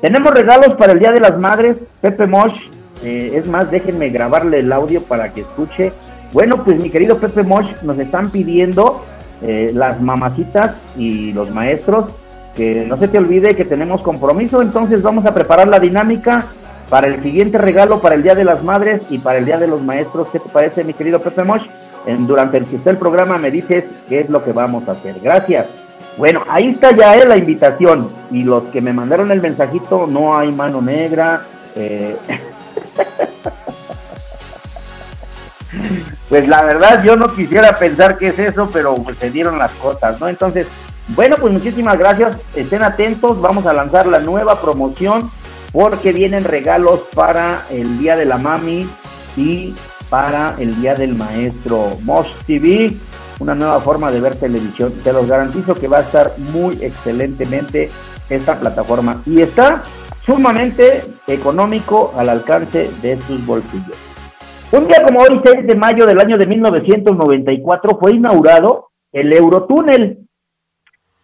Tenemos 0.01 0.33
regalos 0.33 0.75
para 0.77 0.93
el 0.93 0.99
Día 0.99 1.11
de 1.11 1.19
las 1.19 1.37
Madres. 1.37 1.77
Pepe 2.01 2.27
Mosh 2.27 2.59
eh, 3.03 3.31
es 3.35 3.47
más, 3.47 3.71
déjenme 3.71 4.09
grabarle 4.09 4.59
el 4.59 4.71
audio 4.71 5.01
para 5.01 5.33
que 5.33 5.41
escuche. 5.41 5.91
Bueno, 6.33 6.63
pues 6.63 6.79
mi 6.79 6.89
querido 6.89 7.17
Pepe 7.17 7.43
Mosh, 7.43 7.67
nos 7.81 7.97
están 7.99 8.29
pidiendo 8.29 9.03
eh, 9.41 9.71
las 9.73 10.01
mamacitas 10.01 10.77
y 10.95 11.33
los 11.33 11.51
maestros 11.51 12.13
que 12.55 12.85
no 12.87 12.97
se 12.97 13.07
te 13.07 13.17
olvide 13.17 13.55
que 13.55 13.65
tenemos 13.65 14.03
compromiso, 14.03 14.61
entonces 14.61 15.01
vamos 15.01 15.25
a 15.25 15.33
preparar 15.33 15.67
la 15.67 15.79
dinámica 15.79 16.45
para 16.91 17.07
el 17.07 17.23
siguiente 17.23 17.57
regalo 17.57 17.99
para 18.01 18.15
el 18.15 18.23
Día 18.23 18.35
de 18.35 18.43
las 18.43 18.63
Madres 18.63 19.01
y 19.09 19.19
para 19.19 19.37
el 19.37 19.45
Día 19.45 19.57
de 19.57 19.67
los 19.67 19.81
Maestros. 19.81 20.27
¿Qué 20.29 20.39
te 20.39 20.49
parece, 20.49 20.83
mi 20.83 20.93
querido 20.93 21.21
Pepe 21.21 21.45
Mosh? 21.45 21.63
En, 22.05 22.27
durante 22.27 22.57
el 22.57 22.65
que 22.65 22.75
esté 22.75 22.89
el 22.89 22.97
programa 22.97 23.37
me 23.37 23.49
dices 23.49 23.85
qué 24.09 24.19
es 24.19 24.29
lo 24.29 24.43
que 24.43 24.51
vamos 24.51 24.89
a 24.89 24.91
hacer. 24.91 25.15
Gracias. 25.23 25.67
Bueno, 26.17 26.43
ahí 26.49 26.71
está 26.71 26.91
ya 26.91 27.15
eh, 27.15 27.25
la 27.25 27.37
invitación. 27.37 28.11
Y 28.29 28.43
los 28.43 28.63
que 28.65 28.81
me 28.81 28.91
mandaron 28.91 29.31
el 29.31 29.41
mensajito, 29.41 30.05
no 30.05 30.37
hay 30.37 30.51
mano 30.51 30.81
negra. 30.81 31.43
Eh, 31.77 32.17
pues 36.27 36.45
la 36.45 36.61
verdad 36.63 37.05
yo 37.05 37.15
no 37.15 37.33
quisiera 37.33 37.79
pensar 37.79 38.17
que 38.17 38.27
es 38.27 38.39
eso, 38.39 38.69
pero 38.71 38.95
pues 38.95 39.17
se 39.17 39.31
dieron 39.31 39.57
las 39.57 39.71
cosas, 39.73 40.19
¿no? 40.19 40.27
Entonces, 40.27 40.67
bueno, 41.15 41.35
pues 41.39 41.53
muchísimas 41.53 41.97
gracias, 41.97 42.37
estén 42.55 42.83
atentos, 42.83 43.41
vamos 43.41 43.65
a 43.65 43.73
lanzar 43.73 44.07
la 44.07 44.19
nueva 44.19 44.61
promoción 44.61 45.29
porque 45.71 46.11
vienen 46.11 46.43
regalos 46.43 47.01
para 47.13 47.65
el 47.69 47.97
Día 47.99 48.15
de 48.15 48.25
la 48.25 48.37
Mami 48.37 48.89
y 49.37 49.73
para 50.09 50.55
el 50.59 50.79
Día 50.81 50.95
del 50.95 51.15
Maestro. 51.15 51.97
Mosh 52.03 52.31
TV, 52.45 52.93
una 53.39 53.55
nueva 53.55 53.79
forma 53.79 54.11
de 54.11 54.19
ver 54.19 54.35
televisión. 54.35 54.93
Te 55.03 55.13
los 55.13 55.27
garantizo 55.27 55.75
que 55.75 55.87
va 55.87 55.99
a 55.99 56.01
estar 56.01 56.33
muy 56.37 56.77
excelentemente 56.81 57.89
esta 58.29 58.59
plataforma 58.59 59.21
y 59.25 59.41
está 59.41 59.83
sumamente 60.25 61.03
económico 61.27 62.13
al 62.17 62.29
alcance 62.29 62.89
de 63.01 63.19
sus 63.21 63.45
bolsillos. 63.45 63.97
Un 64.71 64.87
día 64.87 65.03
como 65.03 65.19
hoy, 65.19 65.41
6 65.43 65.67
de 65.67 65.75
mayo 65.75 66.05
del 66.05 66.19
año 66.19 66.37
de 66.37 66.45
1994, 66.45 67.97
fue 67.99 68.13
inaugurado 68.13 68.91
el 69.11 69.33
Eurotúnel. 69.33 70.19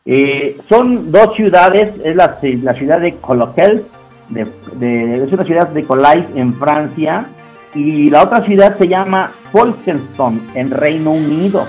Eh, 0.10 0.56
son 0.70 1.12
dos 1.12 1.36
ciudades, 1.36 1.94
es 2.02 2.16
la, 2.16 2.40
la 2.42 2.74
ciudad 2.76 3.02
de 3.02 3.16
Coloquel, 3.18 3.86
de, 4.30 4.48
de, 4.80 5.24
es 5.26 5.34
una 5.34 5.44
ciudad 5.44 5.68
de 5.68 5.84
Colais 5.84 6.26
en 6.34 6.54
Francia, 6.54 7.28
y 7.76 8.10
la 8.10 8.24
otra 8.24 8.42
ciudad 8.46 8.78
se 8.78 8.88
llama 8.88 9.34
Folkestone 9.52 10.40
en 10.56 10.72
Reino 10.72 11.12
Unido. 11.12 11.68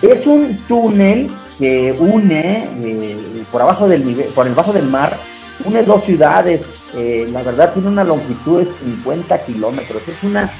Es 0.00 0.26
un 0.26 0.58
túnel 0.66 1.30
que 1.58 1.94
une 1.98 2.68
eh, 2.80 3.44
por 3.52 3.60
abajo 3.60 3.86
del 3.86 4.06
nivel, 4.06 4.26
por 4.28 4.46
el 4.46 4.54
bajo 4.54 4.72
del 4.72 4.86
mar, 4.86 5.18
une 5.64 5.82
dos 5.82 6.02
ciudades. 6.04 6.62
Eh, 6.94 7.28
la 7.30 7.42
verdad 7.42 7.74
tiene 7.74 7.88
una 7.88 8.04
longitud 8.04 8.64
de 8.64 8.72
50 8.72 9.38
kilómetros. 9.44 10.02
Es 10.08 10.22
una 10.22 10.50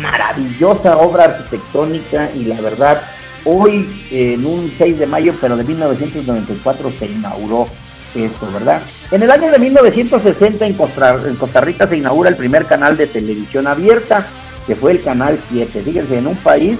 maravillosa 0.00 0.98
obra 0.98 1.24
arquitectónica 1.24 2.30
y 2.34 2.44
la 2.44 2.60
verdad 2.60 3.00
hoy 3.44 3.88
en 4.10 4.44
un 4.44 4.72
6 4.76 4.98
de 4.98 5.06
mayo, 5.06 5.32
pero 5.40 5.56
de 5.56 5.62
1994 5.64 6.92
se 6.98 7.06
inauguró 7.06 7.68
esto, 8.14 8.50
¿verdad? 8.52 8.82
En 9.10 9.22
el 9.22 9.30
año 9.30 9.50
de 9.50 9.58
1960 9.58 10.66
en 10.66 10.74
Costa, 10.74 11.16
Rica 11.60 11.88
se 11.88 11.96
inaugura 11.96 12.28
el 12.30 12.36
primer 12.36 12.66
canal 12.66 12.96
de 12.96 13.06
televisión 13.06 13.66
abierta, 13.66 14.26
que 14.66 14.76
fue 14.76 14.92
el 14.92 15.02
Canal 15.02 15.38
7. 15.50 15.82
Fíjense, 15.82 16.18
en 16.18 16.28
un 16.28 16.36
país 16.36 16.78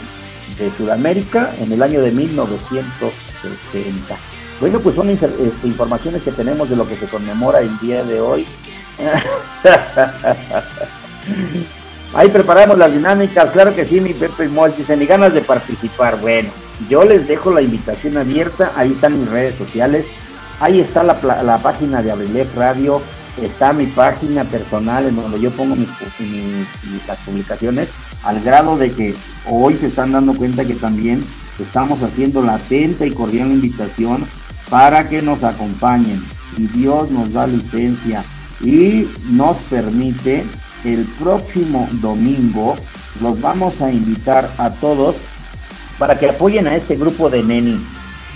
de 0.58 0.70
Sudamérica 0.76 1.52
en 1.58 1.72
el 1.72 1.82
año 1.82 2.00
de 2.00 2.12
1960. 2.12 4.16
Bueno, 4.60 4.78
pues 4.80 4.94
son 4.94 5.10
este, 5.10 5.28
informaciones 5.64 6.22
que 6.22 6.30
tenemos 6.30 6.70
de 6.70 6.76
lo 6.76 6.86
que 6.86 6.94
se 6.96 7.06
conmemora 7.06 7.58
el 7.60 7.76
día 7.80 8.04
de 8.04 8.20
hoy. 8.20 8.46
Ahí 12.16 12.28
preparamos 12.28 12.78
las 12.78 12.92
dinámicas, 12.92 13.50
claro 13.50 13.74
que 13.74 13.86
sí, 13.86 14.00
mi 14.00 14.14
Pepe 14.14 14.48
Moll, 14.48 14.72
dicen, 14.76 15.02
y 15.02 15.06
ganas 15.06 15.34
de 15.34 15.40
participar. 15.40 16.20
Bueno, 16.20 16.50
yo 16.88 17.04
les 17.04 17.26
dejo 17.26 17.50
la 17.50 17.60
invitación 17.60 18.16
abierta, 18.16 18.72
ahí 18.76 18.92
están 18.92 19.20
mis 19.20 19.28
redes 19.28 19.56
sociales, 19.56 20.06
ahí 20.60 20.80
está 20.80 21.02
la, 21.02 21.18
la 21.42 21.58
página 21.58 22.02
de 22.02 22.12
Abrilec 22.12 22.54
Radio, 22.54 23.02
está 23.42 23.72
mi 23.72 23.86
página 23.86 24.44
personal 24.44 25.06
en 25.06 25.16
donde 25.16 25.40
yo 25.40 25.50
pongo 25.50 25.74
mis, 25.74 25.88
las 27.08 27.18
publicaciones, 27.20 27.88
al 28.22 28.40
grado 28.42 28.76
de 28.76 28.92
que 28.92 29.14
hoy 29.50 29.76
se 29.78 29.86
están 29.86 30.12
dando 30.12 30.34
cuenta 30.34 30.64
que 30.64 30.74
también 30.74 31.24
estamos 31.58 32.00
haciendo 32.02 32.42
la 32.42 32.54
atenta 32.54 33.06
y 33.06 33.10
cordial 33.10 33.48
invitación 33.48 34.24
para 34.70 35.08
que 35.08 35.20
nos 35.20 35.42
acompañen. 35.42 36.24
Y 36.56 36.66
Dios 36.68 37.10
nos 37.10 37.32
da 37.32 37.48
licencia 37.48 38.24
y 38.60 39.08
nos 39.30 39.56
permite 39.68 40.44
el 40.84 41.04
próximo 41.18 41.88
domingo 41.92 42.76
los 43.20 43.40
vamos 43.40 43.80
a 43.80 43.90
invitar 43.90 44.50
a 44.58 44.70
todos 44.70 45.16
para 45.98 46.18
que 46.18 46.28
apoyen 46.28 46.66
a 46.66 46.76
este 46.76 46.96
grupo 46.96 47.30
de 47.30 47.42
nenis. 47.42 47.80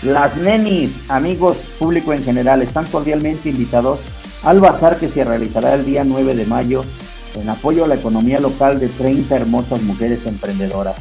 Las 0.02 0.36
nenis, 0.36 0.90
amigos, 1.08 1.56
público 1.78 2.12
en 2.12 2.22
general, 2.22 2.62
están 2.62 2.86
cordialmente 2.86 3.50
invitados 3.50 3.98
al 4.44 4.60
bazar 4.60 4.96
que 4.96 5.08
se 5.08 5.24
realizará 5.24 5.74
el 5.74 5.84
día 5.84 6.04
9 6.04 6.36
de 6.36 6.46
mayo 6.46 6.84
en 7.34 7.48
apoyo 7.48 7.84
a 7.84 7.88
la 7.88 7.96
economía 7.96 8.40
local 8.40 8.78
de 8.78 8.88
30 8.88 9.34
hermosas 9.36 9.82
mujeres 9.82 10.24
emprendedoras. 10.24 10.94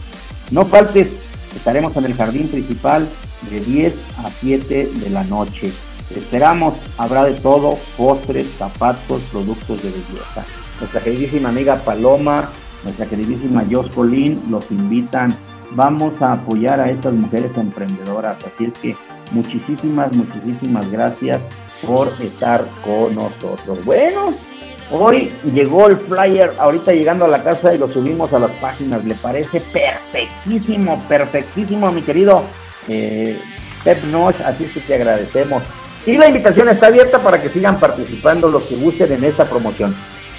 No 0.51 0.65
faltes, 0.65 1.09
estaremos 1.55 1.95
en 1.95 2.05
el 2.05 2.15
jardín 2.15 2.47
principal 2.47 3.07
de 3.49 3.59
10 3.59 3.93
a 4.17 4.31
7 4.31 4.91
de 4.95 5.09
la 5.11 5.23
noche. 5.23 5.71
esperamos, 6.15 6.73
habrá 6.97 7.25
de 7.25 7.33
todo, 7.33 7.77
postres, 7.95 8.47
zapatos, 8.57 9.21
productos 9.31 9.81
de 9.83 9.91
belleza 9.91 10.45
nuestra 10.79 11.01
queridísima 11.01 11.49
amiga 11.49 11.75
Paloma, 11.77 12.49
nuestra 12.83 13.05
queridísima 13.05 13.65
Jos 13.69 13.89
Colín, 13.91 14.41
los 14.49 14.69
invitan. 14.71 15.35
Vamos 15.71 16.21
a 16.21 16.33
apoyar 16.33 16.79
a 16.79 16.89
estas 16.89 17.13
mujeres 17.13 17.51
emprendedoras. 17.57 18.37
Así 18.37 18.65
es 18.65 18.79
que 18.79 18.95
muchísimas, 19.31 20.13
muchísimas 20.13 20.89
gracias 20.91 21.39
por 21.85 22.11
estar 22.21 22.65
con 22.83 23.15
nosotros. 23.15 23.83
Bueno, 23.83 24.31
hoy 24.91 25.31
llegó 25.53 25.87
el 25.87 25.97
flyer, 25.97 26.53
ahorita 26.57 26.93
llegando 26.93 27.25
a 27.25 27.27
la 27.27 27.43
casa 27.43 27.73
y 27.73 27.77
lo 27.77 27.87
subimos 27.89 28.31
a 28.33 28.39
las 28.39 28.51
páginas. 28.51 29.03
¿Le 29.03 29.15
parece 29.15 29.59
perfectísimo, 29.59 31.03
perfectísimo, 31.09 31.91
mi 31.91 32.01
querido 32.01 32.43
eh, 32.87 33.37
Pep 33.83 34.03
Noche? 34.05 34.43
Así 34.45 34.63
es 34.63 34.71
que 34.71 34.79
te 34.79 34.95
agradecemos. 34.95 35.63
Y 36.05 36.15
la 36.15 36.27
invitación 36.27 36.69
está 36.69 36.87
abierta 36.87 37.19
para 37.19 37.41
que 37.41 37.49
sigan 37.49 37.77
participando 37.79 38.47
los 38.47 38.63
que 38.63 38.77
gusten 38.77 39.11
en 39.11 39.25
esta 39.25 39.43
promoción. 39.43 39.93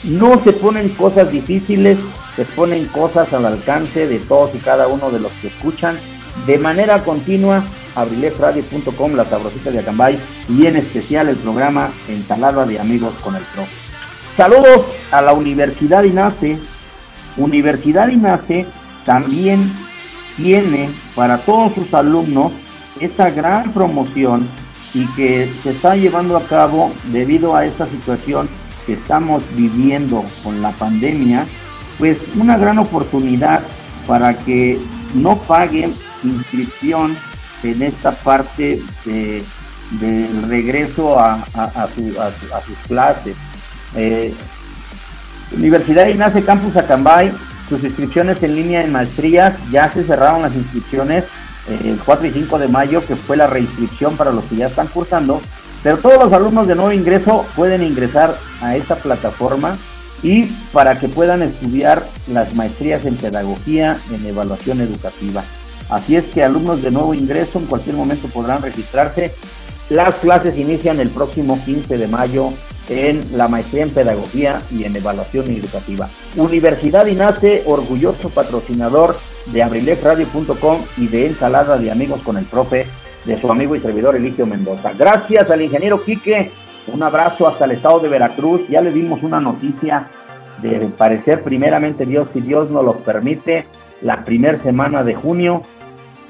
No 0.04 0.42
se 0.44 0.52
ponen 0.52 0.90
cosas 0.90 1.30
difíciles, 1.30 1.98
se 2.36 2.44
ponen 2.44 2.86
cosas 2.86 3.32
al 3.32 3.44
alcance 3.44 4.06
de 4.06 4.18
todos 4.20 4.54
y 4.54 4.58
cada 4.58 4.86
uno 4.86 5.10
de 5.10 5.18
los 5.18 5.32
que 5.32 5.48
escuchan 5.48 5.98
de 6.46 6.56
manera 6.58 7.02
continua 7.02 7.64
abrilesradio.com, 7.96 9.14
la 9.14 9.24
sabrosita 9.24 9.70
de 9.70 9.80
Acambay 9.80 10.18
y 10.48 10.66
en 10.66 10.76
especial 10.76 11.28
el 11.28 11.36
programa 11.36 11.90
Ensalada 12.08 12.64
de 12.64 12.78
Amigos 12.78 13.12
con 13.22 13.34
el 13.34 13.42
Pro. 13.54 13.64
Saludos 14.36 14.86
a 15.10 15.20
la 15.20 15.32
Universidad 15.32 16.04
INACE. 16.04 16.58
Universidad 17.36 18.08
INACE 18.08 18.66
también 19.04 19.72
tiene 20.36 20.90
para 21.16 21.38
todos 21.38 21.74
sus 21.74 21.92
alumnos 21.92 22.52
esta 23.00 23.30
gran 23.30 23.72
promoción 23.72 24.48
y 24.94 25.06
que 25.14 25.52
se 25.62 25.70
está 25.70 25.96
llevando 25.96 26.36
a 26.36 26.44
cabo 26.44 26.92
debido 27.06 27.56
a 27.56 27.64
esta 27.64 27.86
situación 27.86 28.48
que 28.88 28.94
estamos 28.94 29.44
viviendo 29.54 30.24
con 30.42 30.62
la 30.62 30.72
pandemia, 30.72 31.44
pues 31.98 32.18
una 32.40 32.56
gran 32.56 32.78
oportunidad 32.78 33.60
para 34.06 34.32
que 34.32 34.80
no 35.12 35.36
paguen 35.42 35.92
inscripción 36.24 37.14
en 37.62 37.82
esta 37.82 38.12
parte 38.12 38.80
de, 39.04 39.44
del 40.00 40.42
regreso 40.48 41.20
a, 41.20 41.34
a, 41.52 41.64
a, 41.64 41.88
su, 41.88 42.18
a, 42.18 42.60
sus 42.62 42.78
clases. 42.86 43.36
Eh, 43.94 44.32
Universidad 45.54 46.06
Ignace 46.06 46.42
Campus 46.42 46.74
Acambay, 46.74 47.30
sus 47.68 47.84
inscripciones 47.84 48.42
en 48.42 48.56
línea 48.56 48.82
en 48.82 48.92
maestrías, 48.92 49.54
ya 49.70 49.92
se 49.92 50.02
cerraron 50.02 50.40
las 50.40 50.54
inscripciones 50.54 51.24
eh, 51.68 51.78
el 51.84 51.98
4 51.98 52.26
y 52.26 52.30
5 52.30 52.58
de 52.58 52.68
mayo, 52.68 53.06
que 53.06 53.16
fue 53.16 53.36
la 53.36 53.48
reinscripción 53.48 54.16
para 54.16 54.32
los 54.32 54.44
que 54.44 54.56
ya 54.56 54.68
están 54.68 54.86
cursando, 54.86 55.42
pero 55.82 55.98
todos 55.98 56.18
los 56.18 56.32
alumnos 56.32 56.66
de 56.66 56.74
nuevo 56.74 56.92
ingreso 56.92 57.46
pueden 57.56 57.82
ingresar 57.82 58.38
a 58.60 58.76
esta 58.76 58.96
plataforma 58.96 59.76
y 60.22 60.46
para 60.72 60.98
que 60.98 61.08
puedan 61.08 61.42
estudiar 61.42 62.04
las 62.26 62.54
maestrías 62.54 63.04
en 63.04 63.16
pedagogía 63.16 63.98
en 64.12 64.26
evaluación 64.26 64.80
educativa. 64.80 65.44
Así 65.88 66.16
es 66.16 66.24
que 66.26 66.42
alumnos 66.42 66.82
de 66.82 66.90
nuevo 66.90 67.14
ingreso 67.14 67.58
en 67.58 67.66
cualquier 67.66 67.96
momento 67.96 68.28
podrán 68.28 68.62
registrarse. 68.62 69.34
Las 69.88 70.16
clases 70.16 70.58
inician 70.58 71.00
el 71.00 71.08
próximo 71.08 71.58
15 71.64 71.96
de 71.96 72.08
mayo 72.08 72.52
en 72.88 73.24
la 73.36 73.48
maestría 73.48 73.82
en 73.82 73.90
pedagogía 73.90 74.62
y 74.70 74.84
en 74.84 74.96
evaluación 74.96 75.50
educativa. 75.50 76.08
Universidad 76.36 77.06
INACE, 77.06 77.62
orgulloso 77.66 78.30
patrocinador 78.30 79.16
de 79.46 79.62
abrilefradio.com 79.62 80.78
y 80.96 81.06
de 81.06 81.26
Ensalada 81.26 81.78
de 81.78 81.90
Amigos 81.90 82.20
con 82.22 82.36
el 82.36 82.44
Profe 82.44 82.86
de 83.28 83.38
su 83.38 83.52
amigo 83.52 83.76
y 83.76 83.80
servidor 83.80 84.16
Eligio 84.16 84.46
Mendoza. 84.46 84.92
Gracias 84.98 85.50
al 85.50 85.60
ingeniero 85.60 86.02
Quique, 86.02 86.50
un 86.92 87.02
abrazo 87.02 87.46
hasta 87.46 87.66
el 87.66 87.72
estado 87.72 88.00
de 88.00 88.08
Veracruz. 88.08 88.62
Ya 88.70 88.80
le 88.80 88.90
dimos 88.90 89.22
una 89.22 89.38
noticia 89.38 90.08
de 90.62 90.88
parecer 90.96 91.42
primeramente 91.42 92.06
Dios, 92.06 92.28
si 92.32 92.40
Dios 92.40 92.70
nos 92.70 92.82
lo 92.82 92.94
permite, 92.94 93.66
la 94.00 94.24
primera 94.24 94.58
semana 94.60 95.04
de 95.04 95.14
junio 95.14 95.60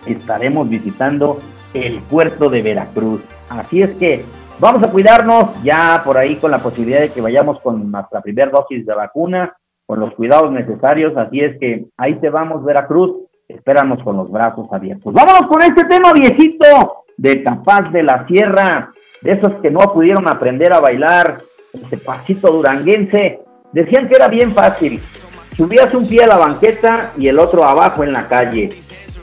estaremos 0.07 0.69
visitando 0.69 1.39
el 1.73 2.01
puerto 2.01 2.51
de 2.51 2.63
Veracruz. 2.63 3.21
Así 3.49 3.81
es 3.81 3.91
que 3.91 4.25
vamos 4.59 4.83
a 4.83 4.91
cuidarnos 4.91 5.63
ya 5.63 6.03
por 6.05 6.19
ahí 6.19 6.35
con 6.37 6.51
la 6.51 6.59
posibilidad 6.59 7.01
de 7.01 7.11
que 7.11 7.21
vayamos 7.21 7.61
con 7.61 7.93
nuestra 7.93 8.21
primera 8.23 8.51
dosis 8.51 8.85
de 8.85 8.95
vacuna, 8.95 9.57
con 9.87 10.01
los 10.01 10.15
cuidados 10.15 10.51
necesarios. 10.51 11.17
Así 11.17 11.41
es 11.43 11.61
que 11.61 11.87
ahí 11.97 12.17
te 12.17 12.29
vamos, 12.29 12.65
Veracruz. 12.65 13.28
Espéranos 13.49 14.03
con 14.03 14.15
los 14.19 14.31
brazos 14.31 14.67
abiertos. 14.71 15.11
Vámonos 15.11 15.49
con 15.49 15.63
este 15.63 15.85
tema 15.85 16.13
viejito 16.13 17.05
de 17.17 17.43
Capaz 17.43 17.91
de 17.91 18.03
la 18.03 18.27
Sierra, 18.27 18.93
de 19.23 19.33
esos 19.33 19.55
que 19.63 19.71
no 19.71 19.81
pudieron 19.95 20.29
aprender 20.29 20.75
a 20.75 20.81
bailar, 20.81 21.41
este 21.73 21.97
pasito 21.97 22.53
duranguense. 22.53 23.41
Decían 23.73 24.07
que 24.07 24.17
era 24.17 24.29
bien 24.29 24.53
fácil. 24.53 25.01
Subías 25.45 25.95
un 25.95 26.07
pie 26.07 26.25
a 26.25 26.27
la 26.27 26.37
banqueta 26.37 27.13
y 27.17 27.29
el 27.29 27.39
otro 27.39 27.65
abajo 27.65 28.05
en 28.05 28.13
la 28.13 28.29
calle. 28.29 28.69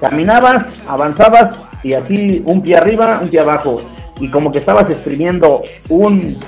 Caminabas, 0.01 0.83
avanzabas 0.87 1.59
y 1.83 1.93
así 1.93 2.43
un 2.47 2.63
pie 2.63 2.77
arriba, 2.77 3.19
un 3.21 3.29
pie 3.29 3.41
abajo. 3.41 3.77
Y 4.19 4.31
como 4.31 4.51
que 4.51 4.57
estabas 4.57 4.89
exprimiendo 4.89 5.61
un, 5.89 6.39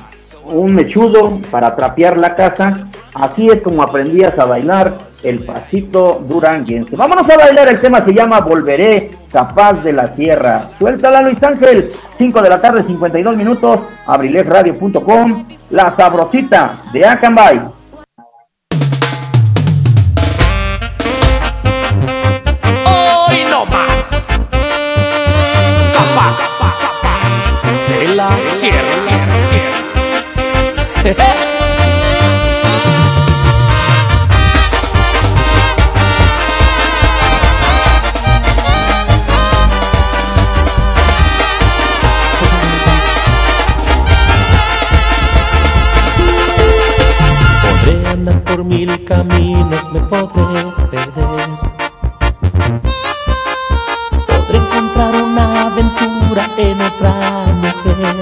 un 0.45 0.73
mechudo 0.73 1.39
para 1.51 1.75
trapear 1.75 2.17
la 2.17 2.34
casa, 2.34 2.88
así 3.13 3.47
es 3.49 3.61
como 3.61 3.84
aprendías 3.84 4.38
a 4.39 4.45
bailar 4.45 4.93
el 5.24 5.39
pasito 5.39 6.24
duranguense. 6.28 6.95
Vámonos 6.95 7.30
a 7.30 7.38
bailar, 7.38 7.70
el 7.70 7.80
tema 7.80 8.03
se 8.05 8.13
llama 8.13 8.41
Volveré, 8.41 9.11
capaz 9.32 9.84
de 9.84 9.93
la 9.93 10.11
tierra. 10.11 10.68
Suéltala 10.78 11.22
Luis 11.22 11.41
Ángel, 11.41 11.89
5 12.18 12.41
de 12.41 12.49
la 12.49 12.61
tarde, 12.61 12.84
52 12.84 13.36
minutos, 13.36 13.80
abrilesradio.com, 14.05 15.47
la 15.72 15.95
sabrosita 15.95 16.84
de 16.93 17.05
Acambay. 17.05 17.61
Hoy 22.86 23.45
no 23.49 23.65
más. 23.65 24.28
Capaz 25.93 26.38
de 27.89 28.07
la 28.15 28.30
sierra. 28.53 28.78
por 48.58 48.66
mil 48.66 49.05
caminos, 49.05 49.91
me 49.91 49.99
podré 49.99 50.72
perder. 50.89 51.49
Podré 54.28 54.58
encontrar 54.58 55.16
una 55.16 55.66
aventura 55.68 56.49
en 56.58 56.82
otra 56.82 57.14
mujer. 57.53 58.16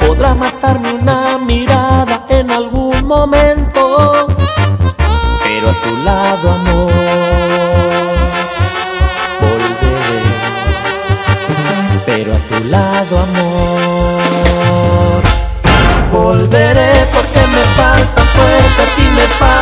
Podrá 0.00 0.34
matarme 0.34 0.94
una 0.94 1.38
mirada 1.38 2.26
en 2.30 2.50
algún 2.50 3.06
momento, 3.06 3.61
fuerzas 19.22 19.61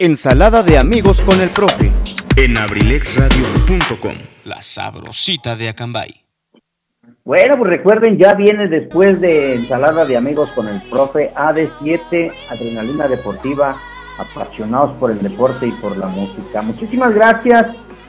Ensalada 0.00 0.62
de 0.62 0.78
amigos 0.78 1.20
con 1.22 1.40
el 1.40 1.48
profe. 1.48 1.90
en 2.36 2.56
abrilexradio.com. 2.56 4.14
La 4.44 4.62
sabrosita 4.62 5.56
de 5.56 5.70
Acambay. 5.70 6.24
Bueno, 7.24 7.56
pues 7.58 7.72
recuerden, 7.72 8.16
ya 8.16 8.34
viene 8.34 8.68
después 8.68 9.20
de 9.20 9.56
ensalada 9.56 10.04
de 10.04 10.16
amigos 10.16 10.50
con 10.54 10.68
el 10.68 10.80
profe 10.82 11.32
AD7, 11.34 12.32
Adrenalina 12.48 13.08
Deportiva, 13.08 13.76
apasionados 14.18 14.96
por 14.98 15.10
el 15.10 15.18
deporte 15.20 15.66
y 15.66 15.72
por 15.72 15.96
la 15.96 16.06
música. 16.06 16.62
Muchísimas 16.62 17.12
gracias. 17.12 17.66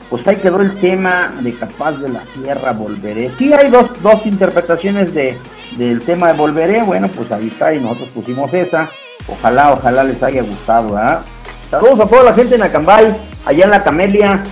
Pues 0.08 0.24
ahí 0.28 0.36
quedó 0.36 0.60
el 0.60 0.78
tema 0.78 1.32
de 1.40 1.54
Capaz 1.54 1.94
de 1.94 2.08
la 2.08 2.24
Sierra, 2.34 2.70
Volveré. 2.70 3.32
Sí, 3.36 3.52
hay 3.52 3.68
dos, 3.68 4.00
dos 4.00 4.24
interpretaciones 4.26 5.12
de, 5.12 5.36
del 5.76 6.00
tema 6.02 6.28
de 6.28 6.34
Volveré. 6.34 6.82
Bueno, 6.84 7.08
pues 7.08 7.32
ahí 7.32 7.48
está 7.48 7.74
y 7.74 7.80
nosotros 7.80 8.10
pusimos 8.10 8.54
esa. 8.54 8.88
Ojalá, 9.26 9.72
ojalá 9.72 10.04
les 10.04 10.22
haya 10.22 10.42
gustado, 10.42 10.94
¿verdad? 10.94 11.22
Saludos 11.70 12.00
a 12.00 12.06
toda 12.06 12.24
la 12.24 12.32
gente 12.34 12.56
en 12.56 12.62
Acambay, 12.62 13.16
allá 13.46 13.64
en 13.64 13.70
la 13.70 13.84
Camelia, 13.84 14.42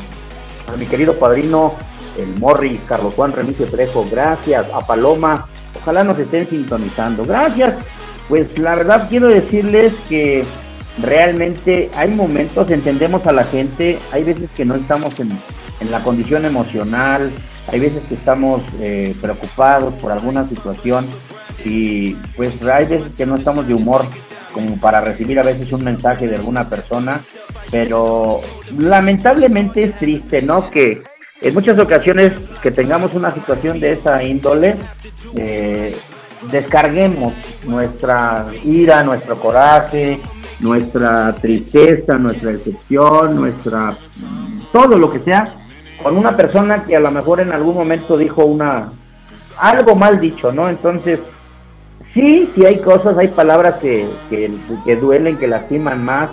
a 0.73 0.77
mi 0.77 0.87
querido 0.87 1.19
padrino, 1.19 1.75
el 2.16 2.29
Morris, 2.39 2.79
Carlos 2.87 3.12
Juan 3.14 3.33
Remigio 3.33 3.66
Trejo, 3.66 4.07
gracias, 4.09 4.66
a 4.73 4.87
Paloma, 4.87 5.49
ojalá 5.81 6.05
nos 6.05 6.16
estén 6.16 6.49
sintonizando, 6.49 7.27
gracias. 7.27 7.75
Pues 8.29 8.57
la 8.57 8.77
verdad 8.77 9.09
quiero 9.11 9.27
decirles 9.27 9.95
que 10.09 10.45
realmente 11.03 11.91
hay 11.97 12.11
momentos, 12.11 12.71
entendemos 12.71 13.27
a 13.27 13.33
la 13.33 13.43
gente, 13.43 13.99
hay 14.12 14.23
veces 14.23 14.49
que 14.57 14.64
no 14.64 14.77
estamos 14.77 15.19
en, 15.19 15.29
en 15.81 15.91
la 15.91 16.05
condición 16.05 16.45
emocional, 16.45 17.33
hay 17.66 17.81
veces 17.81 18.05
que 18.05 18.14
estamos 18.14 18.62
eh, 18.79 19.16
preocupados 19.21 19.93
por 19.95 20.12
alguna 20.12 20.47
situación 20.49 21.05
y 21.64 22.12
pues 22.37 22.62
hay 22.62 22.87
veces 22.87 23.16
que 23.16 23.27
no 23.27 23.35
estamos 23.35 23.66
de 23.66 23.75
humor 23.75 24.07
como 24.53 24.77
para 24.79 25.01
recibir 25.01 25.39
a 25.39 25.43
veces 25.43 25.73
un 25.73 25.85
mensaje 25.85 26.27
de 26.27 26.37
alguna 26.37 26.69
persona, 26.69 27.19
pero 27.71 28.41
lamentablemente 28.77 29.85
es 29.85 29.99
triste, 29.99 30.43
¿no? 30.43 30.69
Que 30.71 31.03
en 31.41 31.55
muchas 31.55 31.79
ocasiones 31.79 32.33
que 32.63 32.71
tengamos 32.71 33.15
una 33.15 33.31
situación 33.31 33.79
de 33.81 33.93
esa 33.93 34.23
índole, 34.23 34.77
eh, 35.37 35.97
descarguemos 36.51 37.35
nuestra 37.65 38.47
ira, 38.65 39.03
nuestro 39.05 39.39
coraje, 39.39 40.21
nuestra 40.61 41.33
tristeza, 41.33 42.17
nuestra 42.17 42.51
decepción, 42.51 43.37
nuestra 43.37 43.97
todo 44.73 44.99
lo 44.99 45.11
que 45.11 45.21
sea, 45.21 45.47
con 46.03 46.17
una 46.17 46.35
persona 46.35 46.85
que 46.85 46.97
a 46.97 47.01
lo 47.01 47.11
mejor 47.11 47.41
en 47.41 47.53
algún 47.53 47.75
momento 47.75 48.17
dijo 48.17 48.45
una 48.45 48.93
algo 49.59 49.95
mal 49.95 50.21
dicho, 50.21 50.53
¿no? 50.53 50.69
Entonces, 50.69 51.19
sí, 52.15 52.49
sí 52.55 52.65
hay 52.65 52.79
cosas, 52.81 53.17
hay 53.19 53.29
palabras 53.29 53.77
que, 53.77 54.09
que, 54.31 54.51
que 54.85 54.97
duelen, 54.97 55.39
que 55.39 55.47
lastiman 55.47 56.05
más, 56.05 56.31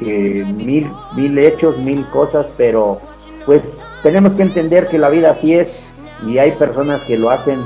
que 0.00 0.44
mil, 0.44 0.90
mil 1.16 1.38
hechos, 1.38 1.78
mil 1.78 2.06
cosas, 2.10 2.46
pero 2.56 3.00
pues 3.46 3.62
tenemos 4.02 4.34
que 4.34 4.42
entender 4.42 4.88
que 4.88 4.98
la 4.98 5.08
vida 5.08 5.32
así 5.32 5.54
es 5.54 5.92
y 6.26 6.38
hay 6.38 6.52
personas 6.52 7.02
que 7.02 7.16
lo 7.16 7.30
hacen 7.30 7.60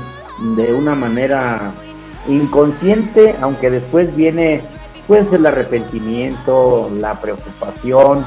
de 0.55 0.73
una 0.73 0.95
manera 0.95 1.71
inconsciente, 2.27 3.35
aunque 3.41 3.69
después 3.69 4.15
viene 4.15 4.61
pues 5.07 5.31
el 5.33 5.45
arrepentimiento, 5.45 6.89
la 6.99 7.19
preocupación, 7.19 8.25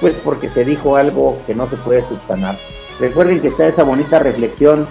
pues 0.00 0.14
porque 0.24 0.48
se 0.50 0.64
dijo 0.64 0.96
algo 0.96 1.38
que 1.46 1.54
no 1.54 1.68
se 1.68 1.76
puede 1.76 2.06
subsanar. 2.08 2.58
Recuerden 3.00 3.40
que 3.40 3.48
está 3.48 3.66
esa 3.66 3.82
bonita 3.82 4.18
reflexión 4.18 4.86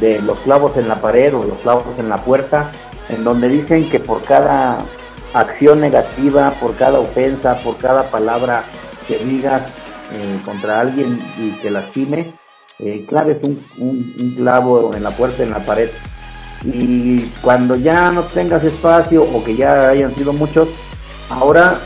de 0.00 0.20
los 0.22 0.38
clavos 0.40 0.76
en 0.76 0.88
la 0.88 1.00
pared 1.00 1.34
o 1.34 1.44
los 1.44 1.58
clavos 1.58 1.84
en 1.98 2.08
la 2.08 2.18
puerta, 2.18 2.72
en 3.08 3.24
donde 3.24 3.48
dicen 3.48 3.88
que 3.90 4.00
por 4.00 4.22
cada 4.24 4.84
acción 5.34 5.80
negativa, 5.80 6.50
por 6.60 6.76
cada 6.76 6.98
ofensa, 6.98 7.58
por 7.58 7.76
cada 7.78 8.10
palabra 8.10 8.64
que 9.06 9.18
digas 9.18 9.62
eh, 10.12 10.40
contra 10.44 10.80
alguien 10.80 11.20
y 11.38 11.52
que 11.60 11.70
lastime, 11.70 12.34
eh, 12.78 13.04
claves 13.08 13.38
un, 13.42 14.34
clavo 14.36 14.94
en 14.94 15.02
la 15.02 15.10
puerta, 15.10 15.42
en 15.42 15.50
la 15.50 15.60
pared. 15.60 15.88
Y 16.64 17.26
cuando 17.42 17.76
ya 17.76 18.12
no 18.12 18.22
tengas 18.22 18.62
espacio 18.64 19.22
o 19.22 19.42
que 19.42 19.56
ya 19.56 19.88
hayan 19.88 20.14
sido 20.14 20.32
muchos, 20.32 20.68
ahora 21.28 21.78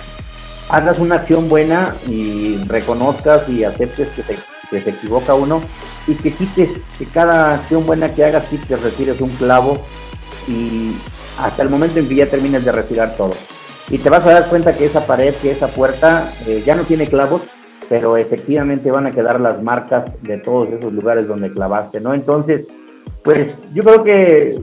hagas 0.68 0.98
una 0.98 1.16
acción 1.16 1.48
buena 1.48 1.94
y 2.08 2.56
reconozcas 2.66 3.48
y 3.48 3.64
aceptes 3.64 4.08
que, 4.08 4.22
te, 4.22 4.38
se 4.68 4.90
equivoca 4.90 5.34
uno 5.34 5.62
y 6.06 6.14
que 6.14 6.32
quites, 6.32 6.70
que 6.98 7.06
cada 7.06 7.54
acción 7.54 7.86
buena 7.86 8.12
que 8.12 8.24
hagas, 8.24 8.44
quites, 8.44 8.82
retires 8.82 9.20
un 9.20 9.30
clavo 9.30 9.80
y 10.48 10.92
hasta 11.38 11.62
el 11.62 11.70
momento 11.70 11.98
en 11.98 12.08
que 12.08 12.14
ya 12.14 12.26
termines 12.26 12.64
de 12.64 12.72
retirar 12.72 13.16
todo. 13.16 13.34
Y 13.90 13.98
te 13.98 14.10
vas 14.10 14.26
a 14.26 14.32
dar 14.32 14.48
cuenta 14.48 14.76
que 14.76 14.86
esa 14.86 15.06
pared, 15.06 15.34
que 15.34 15.50
esa 15.50 15.68
puerta 15.68 16.32
eh, 16.46 16.62
ya 16.64 16.74
no 16.74 16.82
tiene 16.82 17.06
clavos, 17.06 17.42
pero 17.88 18.16
efectivamente 18.16 18.90
van 18.90 19.06
a 19.06 19.10
quedar 19.10 19.40
las 19.40 19.62
marcas 19.62 20.10
de 20.22 20.38
todos 20.38 20.68
esos 20.70 20.92
lugares 20.92 21.28
donde 21.28 21.52
clavaste, 21.52 22.00
¿no? 22.00 22.14
Entonces, 22.14 22.66
pues 23.22 23.54
yo 23.74 23.82
creo 23.82 24.04
que 24.04 24.60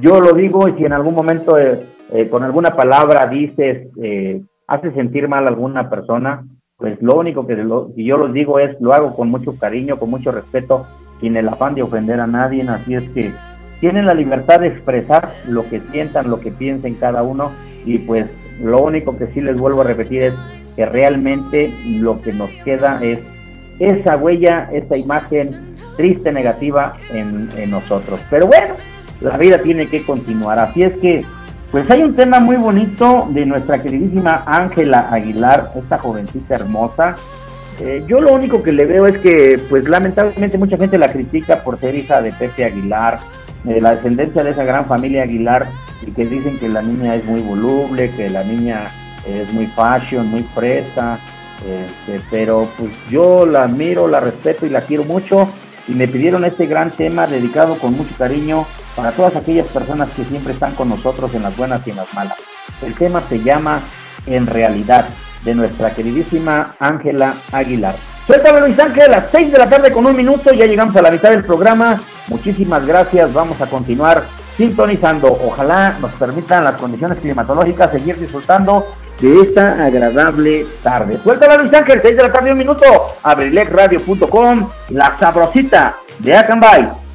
yo 0.00 0.20
lo 0.20 0.32
digo 0.32 0.68
y 0.68 0.74
si 0.74 0.84
en 0.84 0.92
algún 0.92 1.14
momento 1.14 1.58
eh, 1.58 1.80
eh, 2.12 2.28
con 2.28 2.42
alguna 2.42 2.76
palabra 2.76 3.26
dices, 3.26 3.88
eh, 4.02 4.42
hace 4.66 4.92
sentir 4.92 5.28
mal 5.28 5.44
a 5.44 5.48
alguna 5.48 5.88
persona, 5.88 6.44
pues 6.76 7.00
lo 7.00 7.16
único 7.16 7.46
que 7.46 7.56
lo, 7.56 7.90
si 7.94 8.04
yo 8.04 8.16
los 8.16 8.32
digo 8.32 8.58
es, 8.58 8.80
lo 8.80 8.92
hago 8.92 9.14
con 9.14 9.30
mucho 9.30 9.56
cariño, 9.58 9.98
con 9.98 10.10
mucho 10.10 10.30
respeto, 10.30 10.86
sin 11.20 11.36
el 11.36 11.48
afán 11.48 11.74
de 11.74 11.82
ofender 11.82 12.20
a 12.20 12.26
nadie, 12.26 12.62
así 12.68 12.94
es 12.94 13.08
que 13.10 13.32
tienen 13.80 14.06
la 14.06 14.14
libertad 14.14 14.60
de 14.60 14.68
expresar 14.68 15.30
lo 15.46 15.68
que 15.68 15.80
sientan, 15.92 16.30
lo 16.30 16.40
que 16.40 16.50
piensen 16.50 16.94
cada 16.94 17.22
uno 17.22 17.52
y 17.84 17.98
pues 17.98 18.26
lo 18.60 18.82
único 18.82 19.16
que 19.16 19.26
sí 19.28 19.40
les 19.40 19.56
vuelvo 19.56 19.82
a 19.82 19.84
repetir 19.84 20.22
es 20.22 20.34
que 20.74 20.86
realmente 20.86 21.72
lo 21.86 22.20
que 22.20 22.32
nos 22.32 22.50
queda 22.64 22.98
es 23.02 23.20
esa 23.78 24.16
huella, 24.16 24.68
esa 24.72 24.96
imagen 24.96 25.48
triste, 25.96 26.32
negativa 26.32 26.94
en, 27.12 27.48
nosotros. 27.70 28.20
Pero 28.30 28.46
bueno, 28.46 28.74
la 29.20 29.36
vida 29.36 29.58
tiene 29.58 29.88
que 29.88 30.04
continuar. 30.04 30.58
Así 30.58 30.82
es 30.82 30.94
que, 30.98 31.24
pues 31.70 31.90
hay 31.90 32.02
un 32.02 32.14
tema 32.14 32.38
muy 32.38 32.56
bonito 32.56 33.26
de 33.30 33.44
nuestra 33.44 33.82
queridísima 33.82 34.44
Ángela 34.46 35.08
Aguilar, 35.10 35.66
esta 35.74 35.98
jovencita 35.98 36.54
hermosa. 36.54 37.16
Eh, 37.80 38.04
yo 38.06 38.20
lo 38.20 38.32
único 38.32 38.62
que 38.62 38.72
le 38.72 38.86
veo 38.86 39.06
es 39.06 39.18
que, 39.18 39.60
pues 39.68 39.88
lamentablemente 39.88 40.56
mucha 40.56 40.76
gente 40.76 40.96
la 40.96 41.12
critica 41.12 41.62
por 41.62 41.78
ser 41.78 41.94
hija 41.94 42.22
de 42.22 42.32
Pepe 42.32 42.64
Aguilar, 42.64 43.18
de 43.74 43.80
la 43.80 43.96
descendencia 43.96 44.44
de 44.44 44.50
esa 44.50 44.64
gran 44.64 44.86
familia 44.86 45.24
Aguilar, 45.24 45.68
y 46.06 46.10
que 46.12 46.26
dicen 46.26 46.58
que 46.58 46.68
la 46.68 46.82
niña 46.82 47.14
es 47.14 47.24
muy 47.24 47.40
voluble, 47.40 48.10
que 48.12 48.30
la 48.30 48.44
niña 48.44 48.88
es 49.26 49.52
muy 49.52 49.66
fashion, 49.66 50.28
muy 50.28 50.42
fresa, 50.42 51.18
este, 51.60 52.20
pero 52.30 52.68
pues 52.78 52.92
yo 53.10 53.44
la 53.44 53.64
admiro, 53.64 54.06
la 54.06 54.20
respeto 54.20 54.66
y 54.66 54.70
la 54.70 54.82
quiero 54.82 55.04
mucho 55.04 55.48
y 55.88 55.92
me 55.92 56.06
pidieron 56.06 56.44
este 56.44 56.66
gran 56.66 56.90
tema 56.90 57.26
dedicado 57.26 57.76
con 57.76 57.96
mucho 57.96 58.14
cariño 58.16 58.66
para 58.94 59.12
todas 59.12 59.36
aquellas 59.36 59.66
personas 59.68 60.10
que 60.10 60.24
siempre 60.24 60.52
están 60.52 60.74
con 60.74 60.88
nosotros 60.88 61.34
en 61.34 61.42
las 61.42 61.56
buenas 61.56 61.84
y 61.86 61.90
en 61.90 61.96
las 61.96 62.12
malas. 62.14 62.36
El 62.84 62.94
tema 62.94 63.20
se 63.22 63.40
llama 63.40 63.80
En 64.26 64.46
realidad 64.46 65.06
de 65.44 65.54
nuestra 65.54 65.90
queridísima 65.90 66.74
Ángela 66.78 67.34
Aguilar. 67.52 67.94
Suéltame 68.26 68.60
Luis 68.60 68.78
Ángel 68.80 69.04
a 69.04 69.20
las 69.20 69.30
6 69.30 69.52
de 69.52 69.58
la 69.58 69.68
tarde 69.68 69.92
con 69.92 70.04
un 70.04 70.16
minuto, 70.16 70.52
ya 70.52 70.66
llegamos 70.66 70.96
a 70.96 71.02
la 71.02 71.12
mitad 71.12 71.30
del 71.30 71.44
programa. 71.44 72.00
Muchísimas 72.26 72.84
gracias, 72.84 73.32
vamos 73.32 73.60
a 73.60 73.66
continuar 73.66 74.24
sintonizando. 74.56 75.28
Ojalá 75.28 75.96
nos 76.00 76.10
permitan 76.14 76.64
las 76.64 76.74
condiciones 76.74 77.18
climatológicas 77.18 77.92
seguir 77.92 78.18
disfrutando 78.18 78.84
de 79.20 79.42
esta 79.42 79.84
agradable 79.84 80.66
tarde. 80.82 81.20
Suéltala 81.22 81.58
Luis 81.58 81.72
Ángel, 81.72 82.00
6 82.02 82.16
de 82.16 82.22
la 82.24 82.32
tarde, 82.32 82.50
un 82.50 82.58
minuto. 82.58 82.84
Abrilexradio.com, 83.22 84.70
la 84.90 85.16
sabrosita 85.16 85.96
de 86.18 86.36
Acambay. 86.36 87.05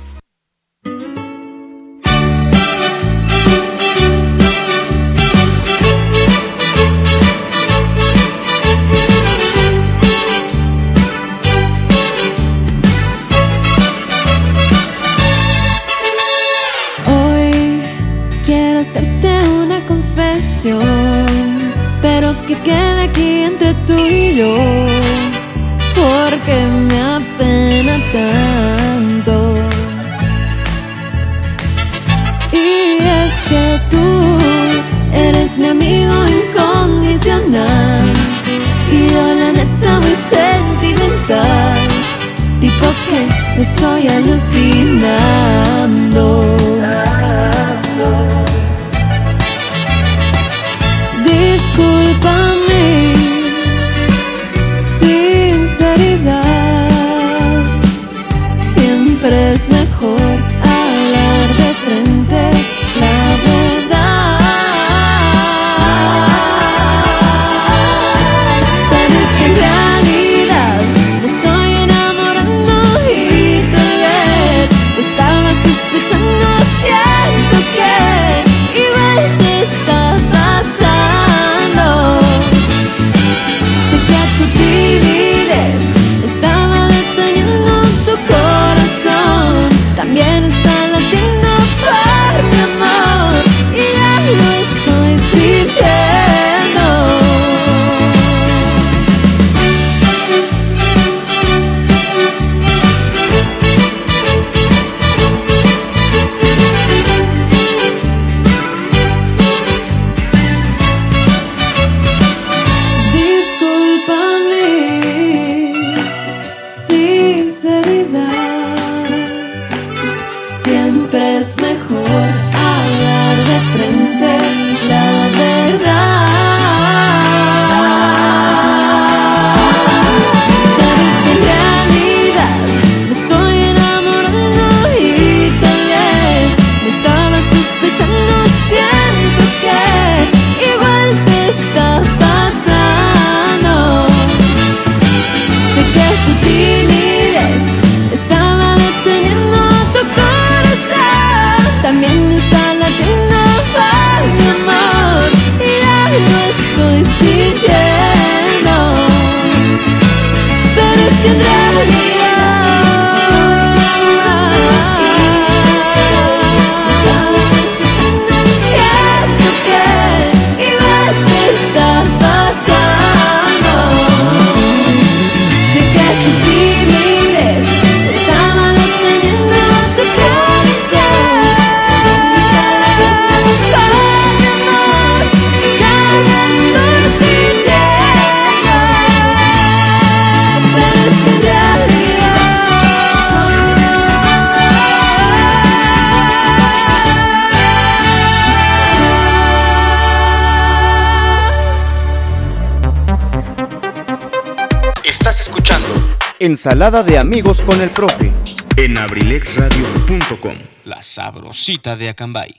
Ensalada 206.64 207.02
de 207.02 207.18
amigos 207.18 207.60
con 207.64 207.82
el 207.82 207.90
profe. 207.90 208.32
en 208.78 208.96
abrilexradio.com. 208.96 210.60
La 210.84 211.02
sabrosita 211.02 211.96
de 211.96 212.10
Acambay. 212.10 212.54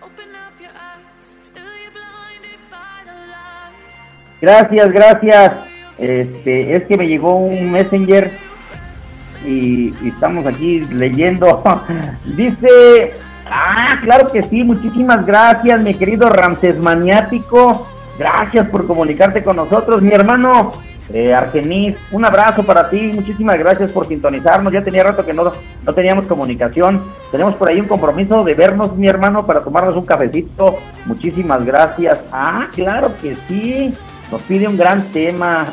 Open 0.00 0.34
up 0.34 0.58
your 0.58 0.70
eyes 0.70 1.38
till 1.44 1.62
you're 1.62 1.90
blinded 1.90 2.60
by 2.70 3.04
the 3.04 3.12
lies. 3.12 3.57
Gracias, 4.40 4.92
gracias. 4.92 5.52
Este, 5.98 6.76
es 6.76 6.84
que 6.84 6.96
me 6.96 7.08
llegó 7.08 7.36
un 7.36 7.72
messenger 7.72 8.30
y, 9.44 9.92
estamos 10.06 10.46
aquí 10.46 10.80
leyendo. 10.90 11.58
Dice, 12.24 13.14
ah, 13.50 13.98
claro 14.02 14.30
que 14.30 14.42
sí, 14.44 14.62
muchísimas 14.62 15.26
gracias, 15.26 15.80
mi 15.80 15.94
querido 15.94 16.28
Ramses 16.28 16.78
Maniático. 16.78 17.86
Gracias 18.18 18.68
por 18.68 18.86
comunicarte 18.86 19.44
con 19.44 19.56
nosotros, 19.56 20.02
mi 20.02 20.12
hermano 20.12 20.72
eh, 21.12 21.32
Argenis. 21.32 21.96
Un 22.10 22.24
abrazo 22.24 22.64
para 22.64 22.90
ti, 22.90 23.12
muchísimas 23.14 23.58
gracias 23.58 23.92
por 23.92 24.06
sintonizarnos. 24.06 24.72
Ya 24.72 24.84
tenía 24.84 25.04
rato 25.04 25.24
que 25.24 25.32
no, 25.32 25.52
no 25.84 25.94
teníamos 25.94 26.26
comunicación. 26.26 27.02
Tenemos 27.30 27.54
por 27.54 27.68
ahí 27.68 27.80
un 27.80 27.88
compromiso 27.88 28.44
de 28.44 28.54
vernos, 28.54 28.96
mi 28.96 29.08
hermano, 29.08 29.46
para 29.46 29.62
tomarnos 29.62 29.96
un 29.96 30.04
cafecito. 30.04 30.76
Muchísimas 31.06 31.64
gracias. 31.64 32.18
Ah, 32.32 32.68
claro 32.74 33.12
que 33.20 33.36
sí. 33.48 33.94
Nos 34.30 34.42
pide 34.42 34.68
un 34.68 34.76
gran 34.76 35.04
tema. 35.12 35.66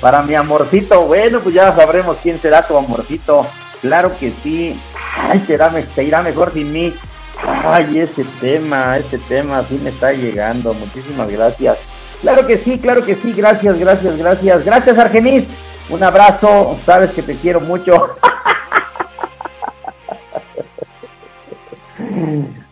Para 0.00 0.22
mi 0.22 0.34
amorcito, 0.34 1.06
bueno, 1.06 1.40
pues 1.40 1.54
ya 1.54 1.74
sabremos 1.74 2.18
quién 2.22 2.38
será 2.40 2.66
tu 2.66 2.76
amorcito. 2.76 3.46
Claro 3.80 4.12
que 4.18 4.32
sí. 4.42 4.78
Ay, 5.16 5.42
será, 5.46 5.70
te 5.70 6.04
irá 6.04 6.22
mejor 6.22 6.52
sin 6.52 6.72
mí. 6.72 6.94
Ay, 7.64 7.98
ese 7.98 8.24
tema, 8.40 8.96
ese 8.96 9.18
tema 9.18 9.64
sí 9.68 9.80
me 9.82 9.90
está 9.90 10.12
llegando. 10.12 10.72
Muchísimas 10.74 11.28
gracias. 11.30 11.78
Claro 12.20 12.46
que 12.46 12.58
sí, 12.58 12.78
claro 12.78 13.04
que 13.04 13.14
sí. 13.14 13.32
Gracias, 13.32 13.78
gracias, 13.78 14.16
gracias. 14.16 14.64
Gracias, 14.64 14.98
Argenis. 14.98 15.44
Un 15.88 16.02
abrazo. 16.02 16.78
Sabes 16.84 17.10
que 17.10 17.22
te 17.22 17.34
quiero 17.34 17.60
mucho. 17.60 18.16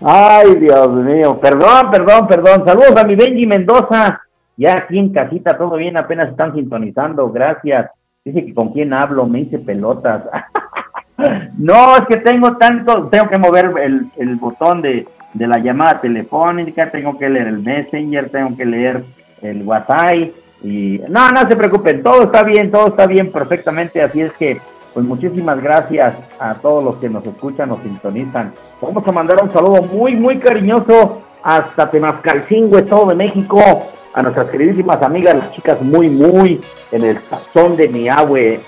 Ay, 0.08 0.54
Dios 0.60 0.88
mío. 0.92 1.40
Perdón, 1.40 1.90
perdón, 1.90 2.28
perdón. 2.28 2.64
Saludos 2.64 2.94
a 2.96 3.04
mi 3.04 3.16
Benji 3.16 3.44
Mendoza. 3.44 4.20
Ya 4.56 4.78
aquí 4.78 5.00
en 5.00 5.12
casita, 5.12 5.58
todo 5.58 5.76
bien, 5.76 5.96
apenas 5.96 6.30
están 6.30 6.54
sintonizando. 6.54 7.28
Gracias. 7.32 7.90
Dice 8.24 8.46
que 8.46 8.54
con 8.54 8.72
quién 8.72 8.94
hablo, 8.94 9.26
me 9.26 9.40
hice 9.40 9.58
pelotas. 9.58 10.22
no, 11.58 11.96
es 11.96 12.06
que 12.08 12.18
tengo 12.18 12.56
tanto, 12.56 13.08
tengo 13.08 13.28
que 13.28 13.38
mover 13.38 13.72
el, 13.82 14.06
el 14.16 14.36
botón 14.36 14.80
de, 14.80 15.08
de 15.34 15.46
la 15.48 15.58
llamada 15.58 16.00
telefónica, 16.00 16.88
tengo 16.88 17.18
que 17.18 17.28
leer 17.28 17.48
el 17.48 17.58
Messenger, 17.58 18.30
tengo 18.30 18.56
que 18.56 18.64
leer 18.64 19.02
el 19.42 19.62
WhatsApp 19.64 20.30
y 20.62 21.00
no, 21.08 21.30
no 21.30 21.40
se 21.48 21.56
preocupen, 21.56 22.02
todo 22.02 22.22
está 22.24 22.42
bien, 22.42 22.70
todo 22.70 22.88
está 22.88 23.06
bien 23.06 23.30
perfectamente, 23.30 24.02
así 24.02 24.22
es 24.22 24.32
que 24.34 24.58
pues 24.96 25.04
muchísimas 25.04 25.62
gracias 25.62 26.14
a 26.40 26.54
todos 26.54 26.82
los 26.82 26.96
que 26.96 27.10
nos 27.10 27.26
escuchan, 27.26 27.68
nos 27.68 27.82
sintonizan. 27.82 28.54
Vamos 28.80 29.06
a 29.06 29.12
mandar 29.12 29.36
un 29.42 29.52
saludo 29.52 29.82
muy, 29.82 30.16
muy 30.16 30.38
cariñoso 30.38 31.20
hasta 31.42 31.90
Temascalcingo, 31.90 32.78
Estado 32.78 33.04
de 33.08 33.14
México, 33.14 33.60
a 34.14 34.22
nuestras 34.22 34.46
queridísimas 34.46 35.02
amigas, 35.02 35.36
las 35.36 35.52
chicas 35.52 35.82
muy, 35.82 36.08
muy 36.08 36.62
en 36.92 37.04
el 37.04 37.18
sazón 37.28 37.76
de 37.76 37.88
mi 37.88 38.08
agüe. 38.08 38.62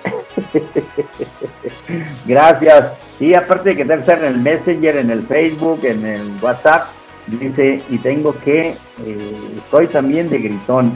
gracias. 2.26 2.92
Y 3.18 3.32
aparte 3.32 3.70
de 3.70 3.76
que 3.76 3.84
debe 3.86 4.02
estar 4.02 4.18
en 4.18 4.26
el 4.26 4.38
Messenger, 4.38 4.98
en 4.98 5.10
el 5.10 5.22
Facebook, 5.22 5.80
en 5.82 6.04
el 6.04 6.30
WhatsApp, 6.42 6.88
dice, 7.26 7.80
y 7.88 7.96
tengo 7.96 8.34
que, 8.44 8.76
eh, 9.02 9.36
estoy 9.56 9.86
también 9.86 10.28
de 10.28 10.38
gritón. 10.40 10.92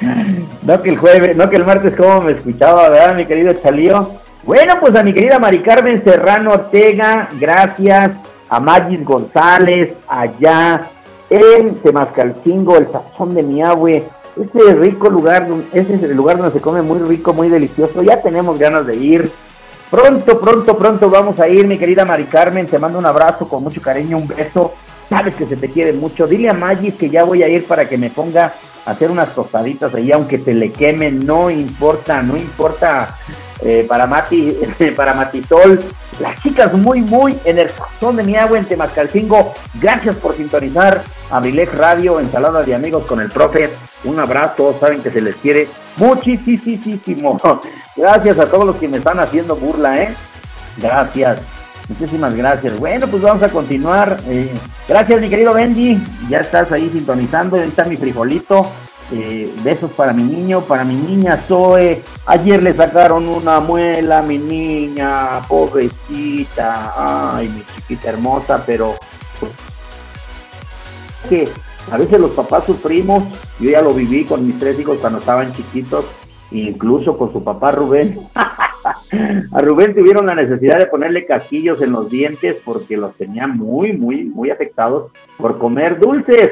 No 0.70 0.80
que 0.80 0.90
el 0.90 0.98
jueves, 0.98 1.36
no 1.36 1.50
que 1.50 1.56
el 1.56 1.64
martes 1.64 1.96
como 1.96 2.20
me 2.20 2.30
escuchaba, 2.30 2.90
¿verdad, 2.90 3.16
mi 3.16 3.26
querido 3.26 3.52
Chalío? 3.54 4.08
Bueno, 4.44 4.74
pues 4.78 4.94
a 4.94 5.02
mi 5.02 5.12
querida 5.12 5.40
Mari 5.40 5.62
Carmen 5.62 6.00
Serrano 6.04 6.52
Ortega, 6.52 7.28
gracias. 7.40 8.12
A 8.48 8.60
Magis 8.60 9.04
González, 9.04 9.94
allá 10.06 10.88
en 11.28 11.74
Temascalcingo, 11.80 12.76
el 12.76 12.86
sazón 12.92 13.34
de 13.34 13.42
mi 13.42 13.60
abue. 13.60 14.04
Ese 14.40 14.74
rico 14.74 15.10
lugar, 15.10 15.48
ese 15.72 15.94
es 15.94 16.04
el 16.04 16.16
lugar 16.16 16.36
donde 16.36 16.52
se 16.52 16.60
come 16.60 16.82
muy 16.82 17.00
rico, 17.00 17.32
muy 17.32 17.48
delicioso. 17.48 18.00
Ya 18.04 18.22
tenemos 18.22 18.56
ganas 18.56 18.86
de 18.86 18.94
ir. 18.94 19.32
Pronto, 19.90 20.40
pronto, 20.40 20.78
pronto 20.78 21.10
vamos 21.10 21.40
a 21.40 21.48
ir, 21.48 21.66
mi 21.66 21.78
querida 21.78 22.04
Mari 22.04 22.26
Carmen. 22.26 22.68
Te 22.68 22.78
mando 22.78 22.96
un 22.96 23.06
abrazo 23.06 23.48
con 23.48 23.64
mucho 23.64 23.82
cariño, 23.82 24.18
un 24.18 24.28
beso. 24.28 24.72
Sabes 25.08 25.34
que 25.34 25.46
se 25.46 25.56
te 25.56 25.68
quiere 25.68 25.92
mucho. 25.92 26.28
Dile 26.28 26.48
a 26.48 26.54
Magis 26.54 26.94
que 26.94 27.10
ya 27.10 27.24
voy 27.24 27.42
a 27.42 27.48
ir 27.48 27.66
para 27.66 27.88
que 27.88 27.98
me 27.98 28.10
ponga 28.10 28.54
hacer 28.86 29.10
unas 29.10 29.34
tostaditas 29.34 29.94
ahí, 29.94 30.12
aunque 30.12 30.38
te 30.38 30.54
le 30.54 30.72
quemen, 30.72 31.24
no 31.26 31.50
importa, 31.50 32.22
no 32.22 32.36
importa 32.36 33.16
eh, 33.62 33.84
para 33.88 34.06
Mati, 34.06 34.56
para 34.96 35.14
Matisol, 35.14 35.80
las 36.18 36.40
chicas 36.42 36.72
muy, 36.72 37.00
muy 37.00 37.36
en 37.44 37.58
el 37.58 37.70
corazón 37.70 38.16
de 38.16 38.22
mi 38.22 38.36
agua 38.36 38.58
en 38.58 38.64
Temascalcingo, 38.64 39.54
gracias 39.80 40.16
por 40.16 40.34
sintonizar 40.34 41.02
Abrilex 41.30 41.76
Radio, 41.76 42.20
ensalada 42.20 42.62
de 42.62 42.74
amigos 42.74 43.04
con 43.06 43.20
el 43.20 43.30
profe, 43.30 43.70
un 44.04 44.18
abrazo, 44.18 44.76
saben 44.80 45.02
que 45.02 45.10
se 45.10 45.20
les 45.20 45.36
quiere 45.36 45.68
muchísimo, 45.96 47.40
gracias 47.96 48.38
a 48.38 48.46
todos 48.46 48.66
los 48.66 48.76
que 48.76 48.88
me 48.88 48.98
están 48.98 49.20
haciendo 49.20 49.56
burla, 49.56 50.02
eh, 50.02 50.14
gracias. 50.78 51.59
Muchísimas 51.90 52.36
gracias. 52.36 52.78
Bueno, 52.78 53.08
pues 53.08 53.20
vamos 53.20 53.42
a 53.42 53.48
continuar. 53.48 54.20
Eh, 54.28 54.48
gracias, 54.88 55.20
mi 55.20 55.28
querido 55.28 55.52
Benji. 55.52 56.00
Ya 56.28 56.38
estás 56.38 56.70
ahí 56.70 56.88
sintonizando. 56.88 57.56
Ahí 57.56 57.68
está 57.68 57.84
mi 57.84 57.96
frijolito. 57.96 58.68
Eh, 59.12 59.52
besos 59.64 59.90
para 59.90 60.12
mi 60.12 60.22
niño, 60.22 60.60
para 60.60 60.84
mi 60.84 60.94
niña 60.94 61.36
Zoe. 61.48 62.00
Ayer 62.26 62.62
le 62.62 62.74
sacaron 62.74 63.26
una 63.26 63.58
muela 63.58 64.20
a 64.20 64.22
mi 64.22 64.38
niña, 64.38 65.42
pobrecita. 65.48 66.92
Ay, 67.36 67.48
mi 67.48 67.64
chiquita 67.74 68.10
hermosa, 68.10 68.62
pero 68.64 68.94
pues, 69.40 69.50
que 71.28 71.48
a 71.90 71.96
veces 71.96 72.20
los 72.20 72.30
papás 72.30 72.66
sufrimos. 72.66 73.24
Yo 73.58 73.70
ya 73.70 73.82
lo 73.82 73.92
viví 73.92 74.24
con 74.24 74.46
mis 74.46 74.56
tres 74.60 74.78
hijos 74.78 74.98
cuando 75.00 75.18
estaban 75.18 75.52
chiquitos, 75.52 76.04
incluso 76.50 77.16
con 77.16 77.32
su 77.32 77.42
papá 77.42 77.72
Rubén. 77.72 78.18
A 79.52 79.60
Rubén 79.60 79.94
tuvieron 79.94 80.26
la 80.26 80.34
necesidad 80.34 80.78
de 80.78 80.86
ponerle 80.86 81.26
casquillos 81.26 81.82
en 81.82 81.92
los 81.92 82.08
dientes 82.08 82.56
porque 82.64 82.96
los 82.96 83.14
tenía 83.16 83.46
muy, 83.46 83.92
muy, 83.92 84.24
muy 84.24 84.50
afectados 84.50 85.10
por 85.36 85.58
comer 85.58 85.98
dulces. 85.98 86.50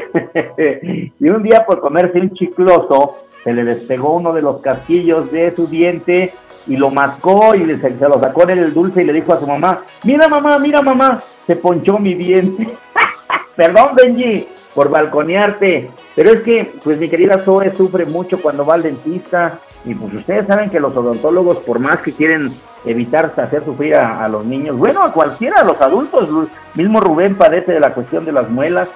y 1.21 1.29
un 1.29 1.43
día 1.43 1.65
por 1.67 1.81
comerse 1.81 2.21
un 2.21 2.35
chicloso, 2.35 3.19
se 3.45 3.53
le 3.53 3.65
despegó 3.65 4.15
uno 4.15 4.33
de 4.33 4.43
los 4.43 4.61
casquillos 4.61 5.31
de 5.31 5.55
su 5.55 5.69
diente 5.69 6.33
y 6.67 6.77
lo 6.77 6.91
mascó 6.91 7.55
y 7.55 7.65
se, 7.65 7.79
se 7.79 8.09
lo 8.09 8.21
sacó 8.21 8.43
en 8.49 8.59
el 8.59 8.75
dulce 8.75 9.03
y 9.03 9.07
le 9.07 9.13
dijo 9.13 9.33
a 9.33 9.41
su 9.41 9.47
mamá, 9.47 9.85
mira 10.05 10.29
mamá, 10.29 10.59
mira 10.59 10.83
mamá, 10.83 11.23
se 11.47 11.57
ponchó 11.57 11.99
mi 11.99 12.15
diente. 12.15 12.69
Perdón 13.57 13.97
Benji 13.97 14.47
por 14.79 14.91
balconearte, 14.91 15.91
pero 16.15 16.31
es 16.31 16.43
que 16.43 16.73
pues 16.85 17.01
mi 17.01 17.09
querida 17.09 17.41
Zoe 17.45 17.75
sufre 17.77 18.07
mucho 18.07 18.41
cuando 18.41 18.65
va 18.65 18.75
al 18.75 18.85
dentista. 18.85 19.59
Y 19.85 19.93
pues 19.93 20.15
ustedes 20.15 20.47
saben 20.47 20.71
que 20.71 20.79
los 20.79 20.95
odontólogos, 20.95 21.59
por 21.65 21.81
más 21.81 21.97
que 21.97 22.13
quieren 22.13 22.53
evitar 22.85 23.35
hacer 23.37 23.65
sufrir 23.65 23.97
a, 23.97 24.29
los 24.29 24.45
niños, 24.45 24.79
bueno, 24.79 25.03
a 25.03 25.13
cualquiera, 25.13 25.63
a 25.63 25.65
los 25.65 25.81
adultos, 25.81 26.29
mismo 26.77 27.01
Rubén 27.01 27.35
padece 27.35 27.73
de 27.73 27.81
la 27.81 27.93
cuestión 27.93 28.25
de 28.25 28.31
las 28.31 28.49
muelas. 28.51 28.89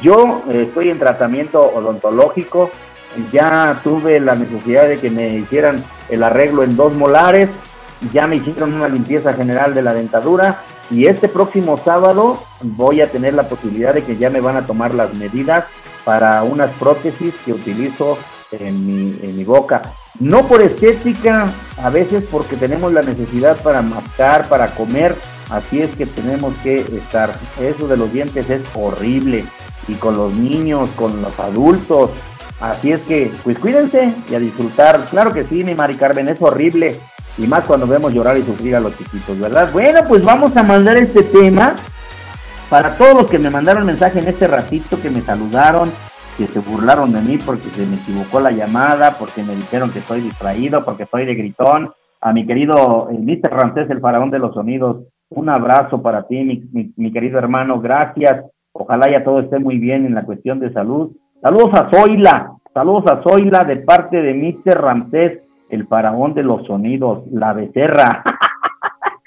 Yo 0.00 0.40
eh, 0.48 0.62
estoy 0.68 0.88
en 0.88 0.98
tratamiento 0.98 1.70
odontológico, 1.70 2.70
ya 3.30 3.78
tuve 3.84 4.18
la 4.20 4.36
necesidad 4.36 4.88
de 4.88 4.98
que 4.98 5.10
me 5.10 5.36
hicieran 5.36 5.84
el 6.08 6.22
arreglo 6.22 6.62
en 6.62 6.78
dos 6.78 6.94
molares, 6.94 7.50
ya 8.12 8.26
me 8.26 8.36
hicieron 8.36 8.74
una 8.74 8.88
limpieza 8.88 9.34
general 9.34 9.74
de 9.74 9.82
la 9.82 9.94
dentadura 9.94 10.62
y 10.90 11.06
este 11.06 11.28
próximo 11.28 11.80
sábado 11.84 12.42
voy 12.60 13.00
a 13.00 13.10
tener 13.10 13.34
la 13.34 13.48
posibilidad 13.48 13.94
de 13.94 14.04
que 14.04 14.16
ya 14.16 14.30
me 14.30 14.40
van 14.40 14.56
a 14.56 14.66
tomar 14.66 14.94
las 14.94 15.14
medidas 15.14 15.64
para 16.04 16.42
unas 16.44 16.70
prótesis 16.74 17.34
que 17.44 17.52
utilizo 17.52 18.16
en 18.52 18.86
mi, 18.86 19.44
boca. 19.44 19.82
No 20.20 20.46
por 20.46 20.62
estética, 20.62 21.52
a 21.82 21.90
veces 21.90 22.24
porque 22.30 22.56
tenemos 22.56 22.92
la 22.92 23.02
necesidad 23.02 23.56
para 23.56 23.82
mascar, 23.82 24.48
para 24.48 24.68
comer, 24.74 25.16
así 25.50 25.82
es 25.82 25.94
que 25.96 26.06
tenemos 26.06 26.54
que 26.62 26.76
estar. 26.80 27.34
Eso 27.60 27.88
de 27.88 27.96
los 27.96 28.12
dientes 28.12 28.48
es 28.48 28.62
horrible. 28.74 29.44
Y 29.88 29.94
con 29.94 30.16
los 30.16 30.32
niños, 30.32 30.88
con 30.96 31.22
los 31.22 31.38
adultos. 31.38 32.10
Así 32.60 32.92
es 32.92 33.00
que, 33.02 33.30
pues 33.44 33.58
cuídense 33.58 34.14
y 34.30 34.34
a 34.34 34.38
disfrutar. 34.38 35.04
Claro 35.10 35.32
que 35.32 35.44
sí, 35.44 35.64
mi 35.64 35.74
Mari 35.74 35.96
Carmen, 35.96 36.28
es 36.28 36.40
horrible. 36.40 36.98
Y 37.38 37.46
más 37.46 37.64
cuando 37.64 37.86
vemos 37.86 38.14
llorar 38.14 38.36
y 38.38 38.42
sufrir 38.42 38.76
a 38.76 38.80
los 38.80 38.96
chiquitos, 38.96 39.38
¿verdad? 39.38 39.70
Bueno, 39.72 40.00
pues 40.08 40.24
vamos 40.24 40.56
a 40.56 40.62
mandar 40.62 40.96
este 40.96 41.22
tema 41.22 41.76
para 42.70 42.96
todos 42.96 43.14
los 43.14 43.26
que 43.26 43.38
me 43.38 43.50
mandaron 43.50 43.86
mensaje 43.86 44.18
en 44.18 44.28
este 44.28 44.46
ratito, 44.46 45.00
que 45.00 45.10
me 45.10 45.20
saludaron, 45.20 45.90
que 46.36 46.46
se 46.46 46.58
burlaron 46.60 47.12
de 47.12 47.20
mí 47.20 47.38
porque 47.38 47.68
se 47.70 47.86
me 47.86 47.96
equivocó 47.96 48.40
la 48.40 48.50
llamada, 48.50 49.16
porque 49.18 49.42
me 49.42 49.54
dijeron 49.54 49.90
que 49.90 50.00
estoy 50.00 50.20
distraído, 50.20 50.84
porque 50.84 51.04
estoy 51.04 51.26
de 51.26 51.34
gritón. 51.34 51.90
A 52.20 52.32
mi 52.32 52.46
querido 52.46 53.08
Mr. 53.10 53.50
Ramsés, 53.50 53.90
el 53.90 54.00
faraón 54.00 54.30
de 54.30 54.38
los 54.38 54.54
sonidos, 54.54 55.04
un 55.30 55.48
abrazo 55.48 56.02
para 56.02 56.26
ti, 56.26 56.42
mi, 56.96 57.12
querido 57.12 57.38
hermano, 57.38 57.80
gracias. 57.80 58.44
Ojalá 58.72 59.10
ya 59.10 59.24
todo 59.24 59.40
esté 59.40 59.58
muy 59.58 59.78
bien 59.78 60.06
en 60.06 60.14
la 60.14 60.24
cuestión 60.24 60.60
de 60.60 60.72
salud. 60.72 61.12
Saludos 61.40 61.70
a 61.74 61.90
Zoila, 61.90 62.52
saludos 62.72 63.04
a 63.10 63.22
Zoila 63.22 63.64
de 63.64 63.76
parte 63.76 64.22
de 64.22 64.34
Mr. 64.34 64.80
Ramsés, 64.80 65.40
el 65.70 65.86
faraón 65.86 66.34
de 66.34 66.42
los 66.42 66.66
sonidos, 66.66 67.24
la 67.32 67.52
becerra. 67.52 68.22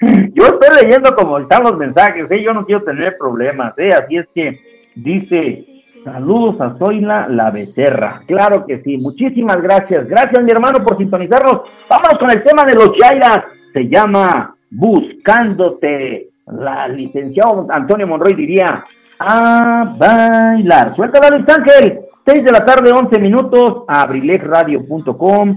yo 0.00 0.44
estoy 0.44 0.84
leyendo 0.84 1.14
como 1.14 1.38
están 1.38 1.62
los 1.62 1.76
mensajes, 1.76 2.30
¿eh? 2.30 2.42
yo 2.42 2.54
no 2.54 2.64
quiero 2.64 2.82
tener 2.82 3.16
problemas, 3.18 3.74
¿eh? 3.78 3.90
así 3.90 4.16
es 4.16 4.26
que 4.34 4.58
dice, 4.94 5.64
saludos 6.04 6.60
a 6.60 6.74
Zoila 6.78 7.26
la 7.28 7.50
becerra, 7.50 8.22
claro 8.26 8.64
que 8.66 8.82
sí, 8.82 8.96
muchísimas 8.96 9.60
gracias, 9.60 10.08
gracias 10.08 10.42
mi 10.42 10.50
hermano 10.50 10.82
por 10.82 10.96
sintonizarnos, 10.96 11.62
vámonos 11.88 12.18
con 12.18 12.30
el 12.30 12.42
tema 12.42 12.64
de 12.64 12.74
los 12.74 12.90
Yairas, 12.98 13.44
se 13.72 13.88
llama 13.88 14.54
Buscándote, 14.70 16.30
la 16.46 16.88
licenciado 16.88 17.66
Antonio 17.70 18.06
Monroy 18.06 18.34
diría, 18.34 18.84
a 19.18 19.94
bailar, 19.98 20.94
suéltala 20.94 21.36
Luis 21.36 21.48
Ángel, 21.48 21.98
6 22.24 22.44
de 22.44 22.52
la 22.52 22.64
tarde, 22.64 22.90
11 22.90 23.18
minutos, 23.18 23.84
abrilexradio.com, 23.86 25.56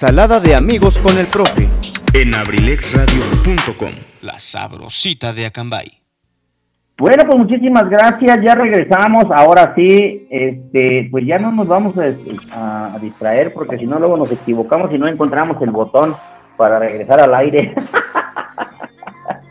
Ensalada 0.00 0.38
de 0.38 0.54
amigos 0.54 0.96
con 1.00 1.18
el 1.18 1.26
profe. 1.26 1.68
en 2.14 2.32
abrilexradio.com. 2.32 3.90
La 4.20 4.38
sabrosita 4.38 5.32
de 5.32 5.46
Acambay. 5.46 5.88
Bueno, 6.96 7.24
pues 7.26 7.36
muchísimas 7.36 7.90
gracias, 7.90 8.38
ya 8.44 8.54
regresamos, 8.54 9.24
ahora 9.34 9.72
sí, 9.74 10.28
este, 10.30 11.08
pues 11.10 11.26
ya 11.26 11.40
no 11.40 11.50
nos 11.50 11.66
vamos 11.66 11.96
a, 11.98 12.04
a- 12.56 12.94
a 12.94 12.98
distraer 13.00 13.52
porque 13.52 13.76
si 13.76 13.86
no 13.86 13.98
luego 13.98 14.16
nos 14.16 14.30
equivocamos 14.30 14.92
y 14.94 14.98
no 14.98 15.08
encontramos 15.08 15.60
el 15.62 15.70
botón 15.72 16.14
para 16.56 16.78
regresar 16.78 17.20
al 17.20 17.34
aire. 17.34 17.74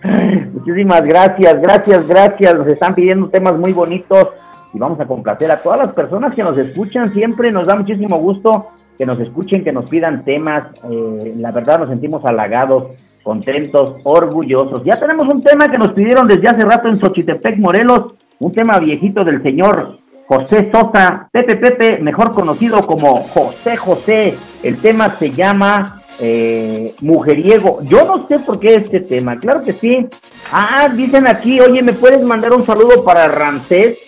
muchísimas 0.53 1.02
gracias, 1.02 1.61
gracias, 1.61 2.07
gracias, 2.07 2.56
nos 2.57 2.68
están 2.68 2.95
pidiendo 2.95 3.28
temas 3.28 3.60
muy 3.60 3.74
bonitos 3.74 4.30
y 4.74 4.80
vamos 4.80 4.98
a 5.02 5.06
complacer 5.06 5.52
a 5.52 5.61
todas 5.61 5.80
las 5.80 5.91
personas 5.94 6.34
que 6.34 6.41
nos 6.44 6.57
escuchan, 6.57 7.11
siempre 7.14 7.52
nos 7.52 7.68
da 7.68 7.76
muchísimo 7.76 8.15
gusto 8.18 8.68
que 8.98 9.06
nos 9.06 9.19
escuchen, 9.19 9.64
que 9.64 9.72
nos 9.72 9.90
pidan 9.90 10.24
temas, 10.24 10.82
eh, 10.90 11.34
la 11.38 11.52
verdad 11.52 11.80
nos 11.80 11.90
sentimos 11.90 12.26
halagados, 12.26 12.95
contentos, 13.24 13.95
orgullosos. 14.03 14.84
Ya 14.84 14.98
tenemos 14.98 15.28
un 15.28 15.41
tema 15.41 15.69
que 15.69 15.78
nos 15.78 15.91
pidieron 15.91 16.28
desde 16.28 16.48
hace 16.48 16.64
rato 16.64 16.88
en 16.88 16.98
Xochitepec, 16.98 17.57
Morelos, 17.57 18.15
un 18.40 18.52
tema 18.52 18.80
viejito 18.80 19.24
del 19.24 19.41
señor 19.44 19.98
José 20.28 20.69
Sosa, 20.72 21.30
Pepe 21.32 21.56
Pepe, 21.56 21.99
mejor 21.99 22.32
conocido 22.32 22.86
como 22.86 23.22
José 23.22 23.78
José. 23.78 24.36
El 24.61 24.78
tema 24.78 25.10
se 25.10 25.32
llama 25.32 26.02
eh, 26.19 26.94
Mujeriego. 27.02 27.80
Yo 27.84 28.06
no 28.06 28.28
sé 28.28 28.40
por 28.40 28.60
qué 28.60 28.76
este 28.76 28.99
tema, 28.99 29.40
claro 29.40 29.64
que 29.64 29.74
sí. 29.74 30.07
Ah, 30.52 30.90
dicen 30.94 31.28
aquí, 31.28 31.60
oye, 31.61 31.82
¿me 31.82 31.94
puedes 31.94 32.22
mandar 32.24 32.53
un 32.53 32.65
saludo 32.65 33.03
para 33.06 33.28
Ramsés? 33.28 33.99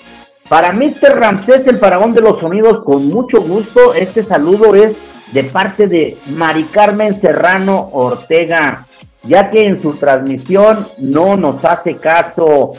Para 0.49 0.73
Mr. 0.73 1.15
Ramsés, 1.15 1.67
el 1.67 1.77
faraón 1.77 2.13
de 2.13 2.21
los 2.21 2.39
sonidos, 2.39 2.83
con 2.83 3.07
mucho 3.07 3.39
gusto, 3.39 3.93
este 3.93 4.23
saludo 4.23 4.73
es 4.73 4.97
de 5.31 5.43
parte 5.43 5.85
de 5.85 6.17
Mari 6.35 6.63
Carmen 6.63 7.21
Serrano 7.21 7.89
Ortega, 7.93 8.87
ya 9.21 9.51
que 9.51 9.61
en 9.61 9.79
su 9.79 9.93
transmisión 9.93 10.87
no 10.97 11.37
nos 11.37 11.63
hace 11.63 11.97
caso. 11.97 12.71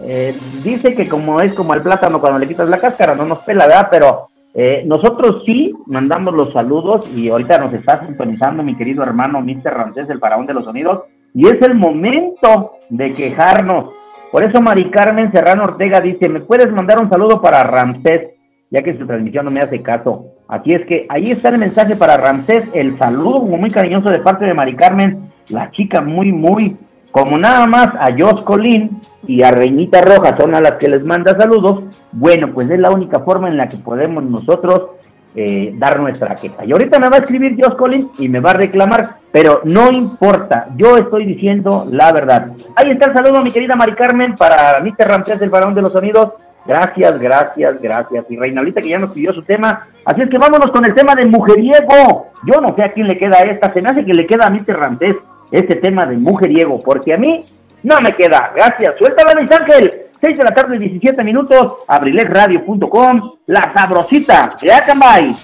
Eh, 0.00 0.34
dice 0.64 0.94
que 0.94 1.06
como 1.06 1.42
es 1.42 1.52
como 1.52 1.74
el 1.74 1.82
plátano 1.82 2.18
cuando 2.18 2.38
le 2.38 2.48
quitas 2.48 2.66
la 2.70 2.80
cáscara, 2.80 3.14
no 3.14 3.26
nos 3.26 3.40
pela, 3.40 3.66
¿verdad? 3.66 3.88
Pero 3.90 4.28
eh, 4.54 4.84
nosotros 4.86 5.42
sí 5.44 5.74
mandamos 5.84 6.32
los 6.32 6.50
saludos 6.54 7.10
y 7.14 7.28
ahorita 7.28 7.58
nos 7.58 7.74
está 7.74 8.06
sintonizando 8.06 8.62
mi 8.62 8.74
querido 8.74 9.02
hermano 9.02 9.42
Mr. 9.42 9.74
Ramsés, 9.74 10.08
el 10.08 10.18
faraón 10.18 10.46
de 10.46 10.54
los 10.54 10.64
sonidos, 10.64 11.02
y 11.34 11.46
es 11.46 11.60
el 11.60 11.74
momento 11.74 12.72
de 12.88 13.14
quejarnos. 13.14 13.90
Por 14.30 14.44
eso 14.44 14.60
Mari 14.60 14.90
Carmen 14.90 15.32
Serrano 15.32 15.64
Ortega 15.64 16.00
dice, 16.00 16.28
¿me 16.28 16.40
puedes 16.40 16.70
mandar 16.70 17.00
un 17.00 17.08
saludo 17.08 17.40
para 17.40 17.62
Ramsés? 17.62 18.34
Ya 18.70 18.82
que 18.82 18.98
su 18.98 19.06
transmisión 19.06 19.46
no 19.46 19.50
me 19.50 19.60
hace 19.60 19.82
caso. 19.82 20.26
Así 20.48 20.72
es 20.72 20.84
que 20.86 21.06
ahí 21.08 21.30
está 21.30 21.48
el 21.48 21.58
mensaje 21.58 21.96
para 21.96 22.18
Ramsés, 22.18 22.64
el 22.74 22.98
saludo 22.98 23.40
muy 23.40 23.70
cariñoso 23.70 24.10
de 24.10 24.18
parte 24.18 24.44
de 24.44 24.54
Mari 24.54 24.76
Carmen, 24.76 25.30
la 25.48 25.70
chica 25.70 26.02
muy, 26.02 26.32
muy, 26.32 26.76
como 27.10 27.38
nada 27.38 27.66
más 27.66 27.94
a 27.96 28.08
Jos 28.18 28.42
Colín 28.42 29.00
y 29.26 29.42
a 29.42 29.50
Reinita 29.50 30.02
Roja 30.02 30.36
son 30.38 30.54
a 30.54 30.60
las 30.60 30.72
que 30.72 30.88
les 30.88 31.02
manda 31.04 31.38
saludos. 31.38 31.84
Bueno, 32.12 32.48
pues 32.52 32.70
es 32.70 32.78
la 32.78 32.90
única 32.90 33.20
forma 33.20 33.48
en 33.48 33.56
la 33.56 33.68
que 33.68 33.78
podemos 33.78 34.22
nosotros 34.24 34.90
eh, 35.40 35.70
dar 35.74 36.00
nuestra 36.00 36.34
queja. 36.34 36.64
Y 36.64 36.72
ahorita 36.72 36.98
me 36.98 37.08
va 37.08 37.18
a 37.18 37.20
escribir 37.20 37.56
Jos 37.62 37.76
Collins 37.76 38.08
y 38.18 38.28
me 38.28 38.40
va 38.40 38.50
a 38.50 38.54
reclamar, 38.54 39.18
pero 39.30 39.60
no 39.62 39.92
importa, 39.92 40.66
yo 40.74 40.96
estoy 40.96 41.26
diciendo 41.26 41.86
la 41.88 42.10
verdad. 42.10 42.48
Ahí 42.74 42.90
está 42.90 43.06
el 43.06 43.12
saludo, 43.12 43.40
mi 43.40 43.52
querida 43.52 43.76
Mari 43.76 43.94
Carmen, 43.94 44.34
para 44.34 44.80
Mr. 44.80 45.06
Ramsés, 45.06 45.40
el 45.40 45.48
varón 45.48 45.74
de 45.74 45.82
los 45.82 45.92
sonidos. 45.92 46.32
Gracias, 46.66 47.20
gracias, 47.20 47.80
gracias. 47.80 48.24
Y 48.28 48.36
Reinalita 48.36 48.80
que 48.80 48.88
ya 48.88 48.98
nos 48.98 49.12
pidió 49.12 49.32
su 49.32 49.42
tema. 49.42 49.86
Así 50.04 50.22
es 50.22 50.28
que 50.28 50.38
vámonos 50.38 50.72
con 50.72 50.84
el 50.84 50.92
tema 50.92 51.14
de 51.14 51.24
mujeriego. 51.24 52.32
Yo 52.44 52.60
no 52.60 52.74
sé 52.74 52.82
a 52.82 52.92
quién 52.92 53.06
le 53.06 53.16
queda 53.16 53.38
esta, 53.42 53.70
se 53.70 53.80
me 53.80 53.90
hace 53.90 54.04
que 54.04 54.14
le 54.14 54.26
queda 54.26 54.46
a 54.46 54.50
Mr. 54.50 54.76
Ramsés 54.76 55.14
este 55.52 55.76
tema 55.76 56.04
de 56.04 56.16
mujeriego, 56.16 56.80
porque 56.84 57.14
a 57.14 57.16
mí 57.16 57.44
no 57.84 58.00
me 58.00 58.10
queda. 58.10 58.50
Gracias. 58.56 58.96
Suéltala, 58.98 59.34
Luis 59.34 59.52
Ángel. 59.52 60.07
6 60.20 60.36
de 60.36 60.44
la 60.44 60.54
tarde, 60.54 60.78
17 60.78 61.22
minutos. 61.22 61.74
Abrilexradio.com. 61.86 63.32
La 63.46 63.72
sabrosita 63.72 64.54
de 64.60 64.72
Acambay. 64.72 65.36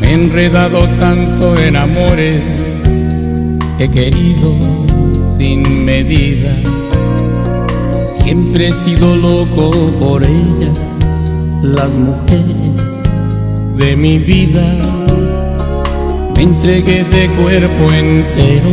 Me 0.00 0.08
he 0.08 0.14
enredado 0.14 0.86
tanto 0.98 1.56
en 1.56 1.76
amores, 1.76 2.42
he 3.78 3.88
querido 3.90 4.54
sin 5.24 5.84
medida. 5.84 6.81
Siempre 8.02 8.68
he 8.68 8.72
sido 8.72 9.14
loco 9.14 9.70
por 10.00 10.24
ellas, 10.24 10.76
las 11.62 11.96
mujeres 11.96 13.04
de 13.76 13.96
mi 13.96 14.18
vida. 14.18 14.64
Me 16.34 16.42
entregué 16.42 17.04
de 17.04 17.28
cuerpo 17.30 17.92
entero 17.92 18.70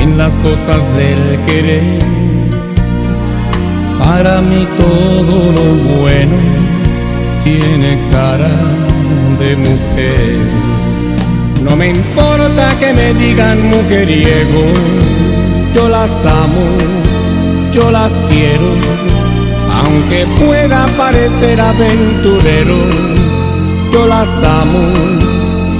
en 0.00 0.18
las 0.18 0.36
cosas 0.38 0.90
del 0.96 1.40
querer. 1.46 2.02
Para 4.00 4.40
mí 4.40 4.66
todo 4.76 5.52
lo 5.52 6.00
bueno 6.00 6.36
tiene 7.44 8.00
cara 8.10 8.50
de 9.38 9.56
mujer. 9.56 10.38
No 11.62 11.76
me 11.76 11.90
importa 11.90 12.76
que 12.80 12.92
me 12.92 13.14
digan 13.14 13.68
mujeriego, 13.68 14.64
yo 15.72 15.88
las 15.88 16.24
amo, 16.26 17.03
yo 17.74 17.90
las 17.90 18.24
quiero, 18.30 18.68
aunque 19.84 20.26
pueda 20.38 20.86
parecer 20.96 21.60
aventurero, 21.60 22.76
yo 23.92 24.06
las 24.06 24.28
amo, 24.44 24.92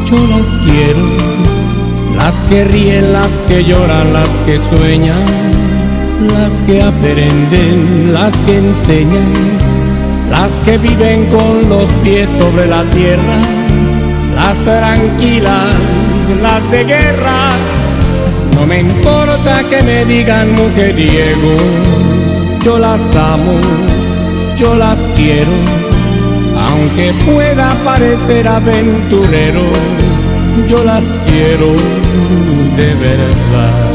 yo 0.04 0.26
las 0.26 0.58
quiero, 0.58 1.06
las 2.16 2.34
que 2.46 2.64
ríen, 2.64 3.12
las 3.12 3.32
que 3.46 3.64
lloran, 3.64 4.12
las 4.12 4.30
que 4.40 4.58
sueñan, 4.58 5.24
las 6.32 6.62
que 6.62 6.82
aprenden, 6.82 8.12
las 8.12 8.34
que 8.42 8.58
enseñan 8.58 9.74
las 10.30 10.60
que 10.62 10.78
viven 10.78 11.26
con 11.26 11.68
los 11.68 11.88
pies 12.02 12.28
sobre 12.40 12.66
la 12.66 12.82
tierra, 12.90 13.38
las 14.34 14.58
tranquilas, 14.64 15.76
las 16.42 16.68
de 16.70 16.84
guerra. 16.84 17.83
No 18.64 18.68
me 18.68 18.80
importa 18.80 19.62
que 19.68 19.82
me 19.82 20.06
digan 20.06 20.54
mujeriego, 20.54 21.54
yo 22.64 22.78
las 22.78 23.14
amo, 23.14 23.60
yo 24.56 24.74
las 24.74 25.12
quiero, 25.14 25.52
aunque 26.56 27.12
pueda 27.26 27.68
parecer 27.84 28.48
aventurero, 28.48 29.64
yo 30.66 30.82
las 30.82 31.04
quiero 31.26 31.72
de 32.74 32.94
verdad. 32.94 33.93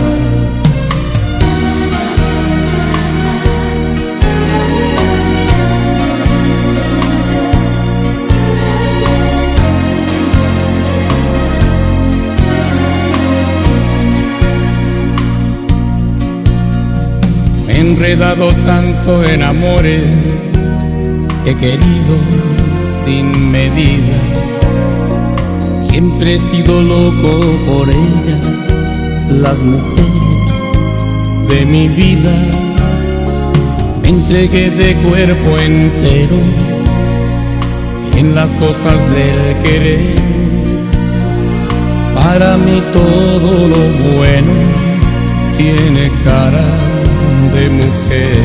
Enredado 17.90 18.53
tanto 18.66 19.24
en 19.24 19.41
amores, 19.41 20.06
he 21.45 21.56
querido 21.56 22.16
sin 23.03 23.52
medida. 23.52 24.16
Siempre 25.66 26.36
he 26.36 26.40
sido 26.40 26.82
loco 26.84 27.32
por 27.68 27.90
ellas, 27.90 28.41
las 29.41 29.64
mujeres 29.64 30.60
de 31.49 31.66
mi 31.66 31.88
vida. 31.88 32.36
Me 34.03 34.10
entregué 34.10 34.70
de 34.70 34.94
cuerpo 35.07 35.57
entero 35.57 36.40
en 38.16 38.36
las 38.36 38.53
cosas 38.56 39.03
del 39.16 39.57
querer. 39.64 40.14
Para 42.14 42.56
mí 42.57 42.84
todo 42.94 43.68
lo 43.68 44.16
bueno 44.16 44.53
de 47.54 47.70
mujer. 47.70 48.38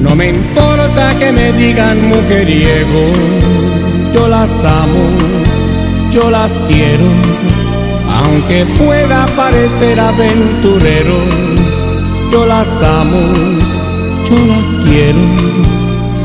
No 0.00 0.14
me 0.16 0.30
importa 0.30 1.16
que 1.18 1.32
me 1.32 1.52
digan 1.52 2.08
mujeriego, 2.08 3.12
yo 4.12 4.28
las 4.28 4.64
amo, 4.64 5.08
yo 6.10 6.30
las 6.30 6.62
quiero, 6.68 7.06
aunque 8.08 8.64
pueda 8.78 9.26
parecer 9.36 10.00
aventurero, 10.00 11.18
yo 12.32 12.46
las 12.46 12.68
amo, 12.82 13.32
yo 14.28 14.46
las 14.46 14.76
quiero, 14.84 15.20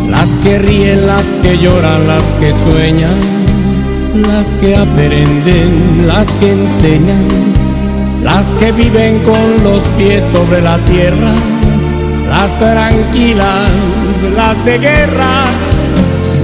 las 0.09 0.29
que 0.39 0.57
ríen, 0.57 1.05
las 1.05 1.27
que 1.41 1.57
lloran, 1.57 2.07
las 2.07 2.33
que 2.33 2.53
sueñan, 2.53 3.19
las 4.27 4.57
que 4.57 4.75
aprenden, 4.75 6.07
las 6.07 6.29
que 6.39 6.51
enseñan 6.51 7.56
las 8.27 8.53
que 8.59 8.71
viven 8.71 9.23
con 9.23 9.63
los 9.63 9.83
pies 9.97 10.23
sobre 10.35 10.61
la 10.61 10.77
tierra 10.85 11.33
las 12.29 12.57
tranquilas, 12.59 13.71
las 14.35 14.63
de 14.65 14.77
guerra. 14.77 15.45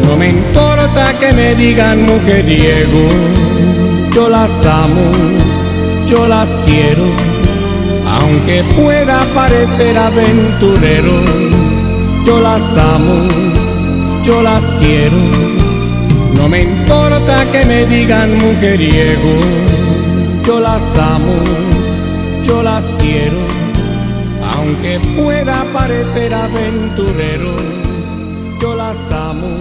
No 0.07 0.15
me 0.18 0.30
importa 0.30 1.14
que 1.19 1.34
me 1.34 1.55
digan 1.55 2.03
mujeriego, 2.03 3.07
yo 4.11 4.30
las 4.30 4.65
amo, 4.65 5.11
yo 6.05 6.27
las 6.27 6.61
quiero, 6.65 7.05
aunque 8.07 8.64
pueda 8.76 9.19
parecer 9.34 9.97
aventurero, 9.97 11.22
yo 12.26 12.39
las 12.39 12.77
amo, 12.77 13.27
yo 14.23 14.41
las 14.41 14.76
quiero. 14.76 15.18
No 16.38 16.49
me 16.49 16.64
importa 16.64 17.45
que 17.51 17.65
me 17.65 17.85
digan 17.85 18.38
mujeriego, 18.38 19.39
yo 20.45 20.60
las 20.60 20.98
amo, 20.98 21.36
yo 22.44 22.64
las 22.64 22.95
quiero 22.95 23.64
aunque 24.64 24.99
pueda 25.15 25.64
parecer 25.74 26.34
aventurero, 26.34 27.56
yo 28.61 28.76
las 28.76 29.11
amo, 29.11 29.57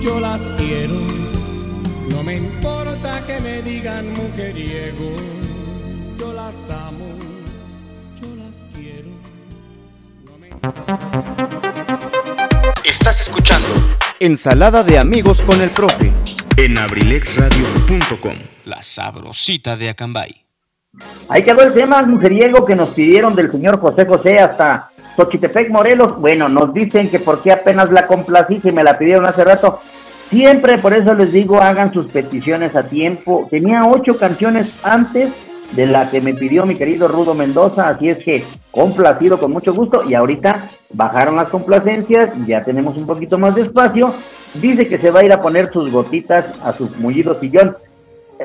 yo 0.00 0.20
las 0.20 0.42
quiero. 0.58 0.94
No 2.10 2.22
me 2.22 2.36
importa 2.36 3.24
que 3.26 3.40
me 3.40 3.62
digan 3.62 4.12
mujeriego, 4.12 5.12
yo 6.18 6.32
las 6.32 6.54
amo, 6.70 7.14
yo 8.20 8.34
las 8.36 8.68
quiero. 8.74 9.10
Estás 12.84 13.20
escuchando 13.20 13.68
Ensalada 14.18 14.82
de 14.82 14.98
amigos 14.98 15.42
con 15.42 15.60
el 15.60 15.70
profe. 15.70 16.12
En 16.56 16.78
abrilexradio.com. 16.78 18.36
La 18.64 18.82
sabrosita 18.82 19.76
de 19.76 19.90
Acambay. 19.90 20.46
Ahí 21.28 21.42
quedó 21.42 21.62
el 21.62 21.74
tema 21.74 22.00
mujeriego 22.02 22.64
que 22.64 22.74
nos 22.74 22.90
pidieron 22.90 23.34
del 23.34 23.50
señor 23.50 23.78
José 23.78 24.06
José 24.06 24.38
hasta 24.38 24.90
Xochitepec, 25.16 25.68
Morelos. 25.70 26.18
Bueno, 26.18 26.48
nos 26.48 26.72
dicen 26.72 27.10
que 27.10 27.18
porque 27.18 27.52
apenas 27.52 27.90
la 27.92 28.06
complací, 28.06 28.58
que 28.60 28.72
me 28.72 28.82
la 28.82 28.96
pidieron 28.96 29.26
hace 29.26 29.44
rato. 29.44 29.80
Siempre, 30.30 30.78
por 30.78 30.94
eso 30.94 31.14
les 31.14 31.30
digo, 31.30 31.60
hagan 31.60 31.92
sus 31.92 32.06
peticiones 32.06 32.74
a 32.74 32.84
tiempo. 32.84 33.46
Tenía 33.50 33.82
ocho 33.84 34.16
canciones 34.16 34.70
antes 34.82 35.32
de 35.72 35.86
la 35.86 36.10
que 36.10 36.20
me 36.20 36.32
pidió 36.32 36.64
mi 36.64 36.76
querido 36.76 37.08
Rudo 37.08 37.34
Mendoza, 37.34 37.88
así 37.88 38.08
es 38.08 38.18
que 38.18 38.44
complacido 38.70 39.38
con 39.38 39.52
mucho 39.52 39.74
gusto. 39.74 40.08
Y 40.08 40.14
ahorita 40.14 40.70
bajaron 40.90 41.36
las 41.36 41.48
complacencias, 41.48 42.30
ya 42.46 42.64
tenemos 42.64 42.96
un 42.96 43.06
poquito 43.06 43.38
más 43.38 43.54
de 43.54 43.62
espacio. 43.62 44.14
Dice 44.54 44.88
que 44.88 44.98
se 44.98 45.10
va 45.10 45.20
a 45.20 45.24
ir 45.24 45.32
a 45.32 45.40
poner 45.42 45.70
sus 45.72 45.90
gotitas 45.92 46.58
a 46.64 46.72
su 46.72 46.88
mullido 46.98 47.34
sillón. 47.34 47.76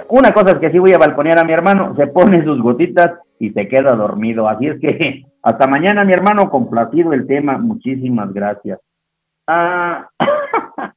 Una 0.10 0.34
cosa 0.34 0.52
es 0.52 0.58
que 0.60 0.72
sí 0.72 0.80
voy 0.80 0.94
a 0.94 0.98
balconear 0.98 1.40
a 1.40 1.44
mi 1.44 1.54
hermano, 1.54 1.96
se 1.96 2.08
pone 2.08 2.44
sus 2.44 2.62
gotitas 2.62 3.12
y 3.40 3.52
se 3.52 3.68
queda 3.68 3.96
dormido. 3.96 4.48
Así 4.50 4.68
es 4.68 4.80
que 4.80 5.26
hasta 5.44 5.68
mañana, 5.68 6.04
mi 6.04 6.14
hermano, 6.14 6.50
complacido 6.50 7.14
el 7.14 7.28
tema. 7.28 7.58
Muchísimas 7.58 8.34
gracias. 8.34 8.80
Ah, 9.48 10.08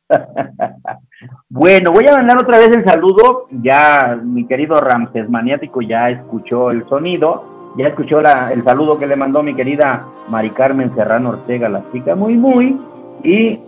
bueno, 1.48 1.92
voy 1.92 2.06
a 2.06 2.16
mandar 2.16 2.38
otra 2.38 2.58
vez 2.58 2.68
el 2.68 2.84
saludo. 2.84 3.46
Ya 3.62 4.18
mi 4.22 4.46
querido 4.46 4.80
Ramses 4.80 5.28
Maniático 5.28 5.82
ya 5.82 6.10
escuchó 6.10 6.70
el 6.70 6.84
sonido, 6.84 7.72
ya 7.76 7.88
escuchó 7.88 8.20
la- 8.20 8.52
el 8.52 8.62
saludo 8.62 8.98
que 8.98 9.06
le 9.06 9.16
mandó 9.16 9.42
mi 9.42 9.54
querida 9.54 10.02
Mari 10.28 10.50
Carmen 10.50 10.94
Serrano 10.94 11.30
Ortega, 11.30 11.68
la 11.68 11.82
chica 11.92 12.14
muy, 12.14 12.36
muy. 12.36 12.78
Y 13.24 13.58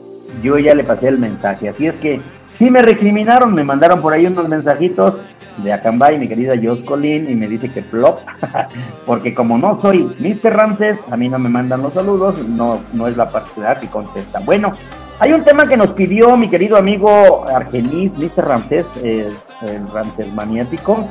yo 0.42 0.58
ya 0.58 0.74
le 0.74 0.84
pasé 0.84 1.08
el 1.08 1.18
mensaje. 1.18 1.68
Así 1.68 1.86
es 1.86 1.94
que 1.96 2.20
sí 2.58 2.70
me 2.70 2.82
recriminaron, 2.82 3.54
me 3.54 3.64
mandaron 3.64 4.00
por 4.00 4.12
ahí 4.12 4.26
unos 4.26 4.48
mensajitos 4.48 5.14
de 5.58 5.72
Acambay, 5.72 6.18
mi 6.18 6.28
querida 6.28 6.54
Jos 6.62 6.80
Colín, 6.80 7.30
y 7.30 7.34
me 7.34 7.48
dice 7.48 7.70
que 7.70 7.82
flop, 7.82 8.18
porque 9.06 9.34
como 9.34 9.58
no 9.58 9.80
soy 9.80 10.14
Mr. 10.18 10.54
Ramses, 10.54 10.98
a 11.10 11.16
mí 11.16 11.28
no 11.28 11.38
me 11.38 11.48
mandan 11.48 11.82
los 11.82 11.94
saludos, 11.94 12.46
no, 12.46 12.80
no 12.92 13.08
es 13.08 13.16
la 13.16 13.30
particular 13.30 13.80
que 13.80 13.88
contesta. 13.88 14.40
Bueno, 14.40 14.72
hay 15.18 15.32
un 15.32 15.42
tema 15.44 15.66
que 15.66 15.78
nos 15.78 15.92
pidió 15.92 16.36
mi 16.36 16.48
querido 16.50 16.76
amigo 16.76 17.46
Argenis, 17.48 18.12
Mr. 18.18 18.46
Ramses, 18.46 18.86
el 19.02 19.88
Ramses 19.92 20.32
maniático. 20.34 21.08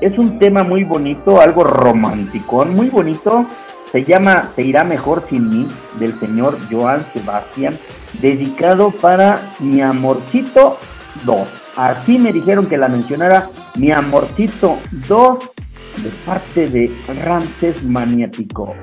Es 0.00 0.16
un 0.18 0.38
tema 0.38 0.62
muy 0.62 0.84
bonito, 0.84 1.40
algo 1.40 1.64
romántico, 1.64 2.64
muy 2.64 2.88
bonito. 2.88 3.44
Se 3.90 4.04
llama 4.04 4.50
Se 4.54 4.62
irá 4.62 4.84
mejor 4.84 5.24
sin 5.28 5.50
mí, 5.50 5.68
del 5.98 6.18
señor 6.20 6.56
Joan 6.70 7.04
Sebastián, 7.12 7.76
dedicado 8.20 8.90
para 8.90 9.40
mi 9.60 9.80
amorcito 9.80 10.78
2. 11.24 11.48
Así 11.76 12.18
me 12.18 12.32
dijeron 12.32 12.66
que 12.66 12.76
la 12.76 12.88
mencionara 12.88 13.48
mi 13.76 13.90
amorcito 13.90 14.78
2 15.08 15.38
de 16.02 16.10
parte 16.26 16.68
de 16.68 16.90
Ramses 17.24 17.82
Maniático. 17.82 18.74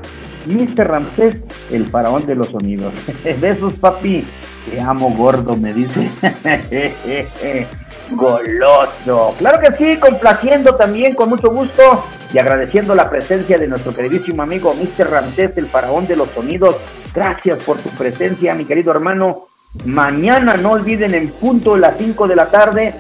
Mr. 0.47 0.87
Ramsés, 0.87 1.37
el 1.71 1.85
faraón 1.85 2.25
de 2.25 2.35
los 2.35 2.47
sonidos. 2.47 2.93
Besos, 3.41 3.73
papi. 3.73 4.23
Te 4.69 4.81
amo 4.81 5.11
gordo, 5.11 5.55
me 5.55 5.73
dice. 5.73 6.09
Goloso. 8.11 9.35
Claro 9.37 9.59
que 9.59 9.75
sí, 9.77 9.97
complaciendo 9.97 10.75
también 10.75 11.15
con 11.15 11.29
mucho 11.29 11.49
gusto 11.49 12.05
y 12.33 12.37
agradeciendo 12.37 12.95
la 12.95 13.09
presencia 13.09 13.57
de 13.57 13.67
nuestro 13.67 13.93
queridísimo 13.93 14.43
amigo 14.43 14.73
Mr. 14.73 15.09
Ramsés, 15.09 15.57
el 15.57 15.67
faraón 15.67 16.07
de 16.07 16.15
los 16.15 16.29
sonidos. 16.29 16.75
Gracias 17.13 17.59
por 17.59 17.77
tu 17.77 17.89
presencia, 17.89 18.53
mi 18.53 18.65
querido 18.65 18.91
hermano. 18.91 19.47
Mañana 19.85 20.57
no 20.57 20.71
olviden 20.71 21.13
en 21.13 21.31
punto 21.31 21.75
de 21.75 21.81
las 21.81 21.97
5 21.97 22.27
de 22.27 22.35
la 22.35 22.49
tarde 22.49 22.93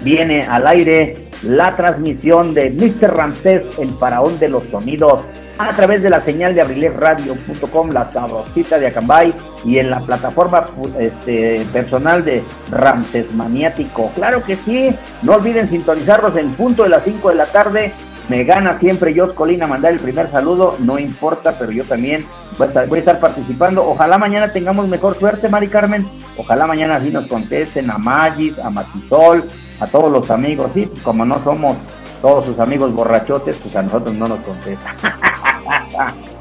viene 0.00 0.46
al 0.46 0.66
aire 0.66 1.28
la 1.42 1.76
transmisión 1.76 2.54
de 2.54 2.70
Mr. 2.70 3.14
Ramsés, 3.14 3.64
el 3.78 3.90
faraón 3.94 4.38
de 4.38 4.48
los 4.48 4.64
sonidos, 4.64 5.20
a 5.58 5.72
través 5.72 6.02
de 6.02 6.10
la 6.10 6.24
señal 6.24 6.54
de 6.54 6.62
abrilesradio.com, 6.62 7.90
la 7.90 8.10
sabrosita 8.12 8.78
de 8.78 8.86
Acambay, 8.86 9.34
y 9.64 9.78
en 9.78 9.90
la 9.90 10.00
plataforma 10.00 10.66
este, 10.98 11.66
personal 11.72 12.24
de 12.24 12.42
Ramsés 12.70 13.32
Maniático. 13.34 14.10
Claro 14.14 14.42
que 14.44 14.56
sí, 14.56 14.94
no 15.22 15.34
olviden 15.34 15.68
sintonizarlos 15.68 16.36
en 16.36 16.52
punto 16.52 16.84
de 16.84 16.90
las 16.90 17.04
5 17.04 17.30
de 17.30 17.34
la 17.34 17.46
tarde. 17.46 17.92
Me 18.28 18.44
gana 18.44 18.78
siempre 18.78 19.18
Jos 19.18 19.32
Colina 19.32 19.66
mandar 19.66 19.92
el 19.92 20.00
primer 20.00 20.28
saludo, 20.28 20.76
no 20.80 20.98
importa, 20.98 21.56
pero 21.58 21.72
yo 21.72 21.84
también 21.84 22.26
voy 22.58 22.68
a, 22.68 23.00
estar, 23.00 23.20
participando. 23.20 23.88
Ojalá 23.88 24.18
mañana 24.18 24.52
tengamos 24.52 24.86
mejor 24.86 25.18
suerte, 25.18 25.48
Mari 25.48 25.68
Carmen. 25.68 26.06
Ojalá 26.36 26.66
mañana 26.66 26.96
así 26.96 27.10
nos 27.10 27.26
contesten 27.26 27.90
a 27.90 27.96
Magis, 27.96 28.58
a 28.58 28.68
Matisol, 28.70 29.44
a 29.80 29.86
todos 29.86 30.12
los 30.12 30.30
amigos. 30.30 30.70
Sí, 30.74 30.86
pues 30.86 31.02
como 31.02 31.24
no 31.24 31.42
somos 31.42 31.78
todos 32.20 32.44
sus 32.44 32.58
amigos 32.58 32.92
borrachotes, 32.92 33.56
pues 33.56 33.74
a 33.76 33.82
nosotros 33.82 34.14
no 34.14 34.28
nos 34.28 34.40
contestan. 34.40 34.94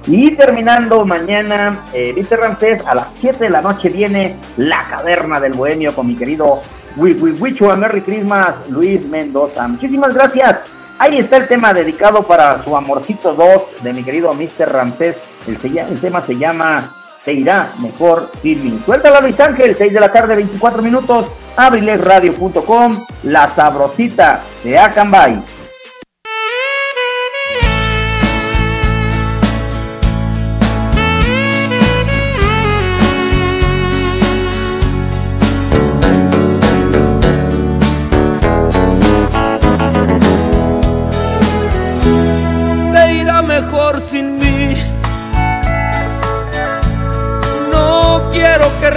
y 0.06 0.32
terminando 0.32 1.06
mañana, 1.06 1.82
eh, 1.94 2.14
Víctor 2.16 2.40
Ramsés, 2.40 2.86
a 2.86 2.96
las 2.96 3.08
7 3.20 3.46
de 3.46 3.50
la 3.50 3.62
noche 3.62 3.90
viene 3.90 4.36
La 4.58 4.84
Caverna 4.90 5.40
del 5.40 5.54
Bohemio 5.54 5.94
con 5.94 6.08
mi 6.08 6.16
querido 6.16 6.62
Wichua 6.96 7.76
Merry 7.76 8.02
Christmas, 8.02 8.56
Luis 8.70 9.06
Mendoza. 9.06 9.68
Muchísimas 9.68 10.14
gracias. 10.14 10.60
Ahí 11.00 11.20
está 11.20 11.38
el 11.38 11.48
tema 11.48 11.74
dedicado 11.74 12.24
para 12.24 12.64
su 12.64 12.76
amorcito 12.76 13.34
2 13.34 13.84
de 13.84 13.94
mi 13.94 14.04
querido 14.04 14.34
Mr. 14.34 14.72
Ramsés. 14.72 15.18
El, 15.48 15.58
se- 15.60 15.80
el 15.80 16.00
tema 16.00 16.22
se 16.22 16.38
llama 16.38 16.90
Te 17.24 17.34
irá 17.34 17.70
mejor 17.82 18.28
mí. 18.44 18.80
Suéltala 18.86 19.20
Luis 19.22 19.40
Ángel, 19.40 19.76
6 19.78 19.94
de 19.94 20.00
la 20.00 20.12
tarde, 20.12 20.36
24 20.36 20.82
minutos. 20.82 21.28
Abrilesradio.com, 21.56 23.06
la 23.24 23.54
sabrosita 23.56 24.42
de 24.64 24.78
Acambay. 24.78 25.40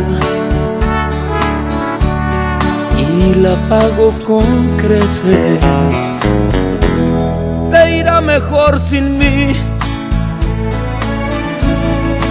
y 2.96 3.34
la 3.34 3.54
pago 3.68 4.12
con 4.24 4.68
creces. 4.76 5.60
Te 7.70 7.96
irá 7.98 8.20
mejor 8.20 8.78
sin 8.78 9.18
mí. 9.18 9.54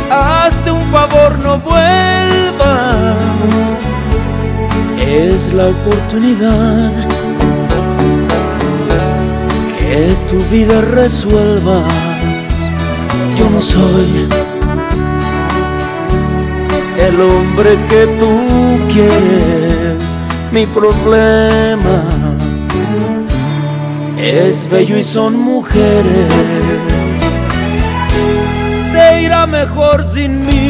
hazte 0.10 0.72
un 0.72 0.82
favor, 0.92 1.38
no 1.40 1.60
vuelvas. 1.60 3.18
Es 5.00 5.54
la 5.54 5.68
oportunidad 5.68 6.92
que 9.80 10.16
tu 10.28 10.44
vida 10.52 10.82
resuelva. 10.82 12.05
Yo 13.38 13.50
no 13.50 13.62
soy 13.62 14.28
el 16.98 17.22
hombre 17.22 17.78
que 17.90 18.08
tú 18.20 18.80
quieres. 18.94 20.04
Mi 20.52 20.66
problema 20.66 22.04
es 24.18 24.70
bello 24.70 24.98
y 24.98 25.04
son 25.04 25.38
mujeres. 25.38 26.06
Te 28.94 29.22
irá 29.22 29.46
mejor 29.46 30.08
sin 30.08 30.46
mí. 30.46 30.65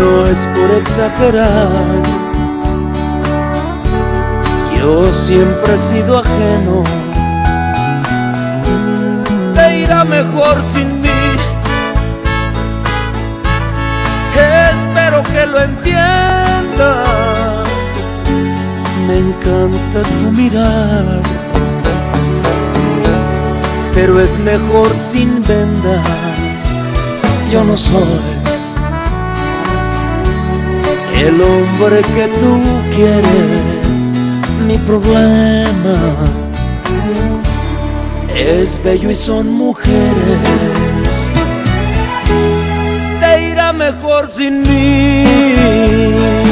No 0.00 0.26
es 0.26 0.38
por 0.54 0.70
exagerar. 0.78 1.68
Yo 4.78 5.06
siempre 5.12 5.74
he 5.74 5.78
sido 5.78 6.18
ajeno, 6.18 6.82
te 9.54 9.78
irá 9.80 10.04
mejor 10.04 10.62
sin 10.62 11.00
mí. 11.00 11.08
Espero 14.34 15.22
que 15.22 15.46
lo 15.46 15.62
entiendas 15.62 16.20
me 19.06 19.18
encanta 19.18 20.02
tu 20.02 20.30
mirar, 20.30 21.20
pero 23.94 24.20
es 24.20 24.38
mejor 24.38 24.94
sin 24.94 25.42
vendas. 25.44 26.60
Yo 27.50 27.64
no 27.64 27.76
soy 27.76 28.39
el 31.20 31.40
hombre 31.40 32.02
que 32.14 32.28
tú 32.40 32.60
quieres. 32.94 34.04
Mi 34.66 34.78
problema 34.78 36.16
es 38.34 38.80
bello 38.82 39.10
y 39.10 39.14
son 39.14 39.52
mujeres. 39.52 40.00
Te 43.20 43.50
irá 43.50 43.72
mejor 43.72 44.28
sin 44.28 44.62
mí. 44.62 46.49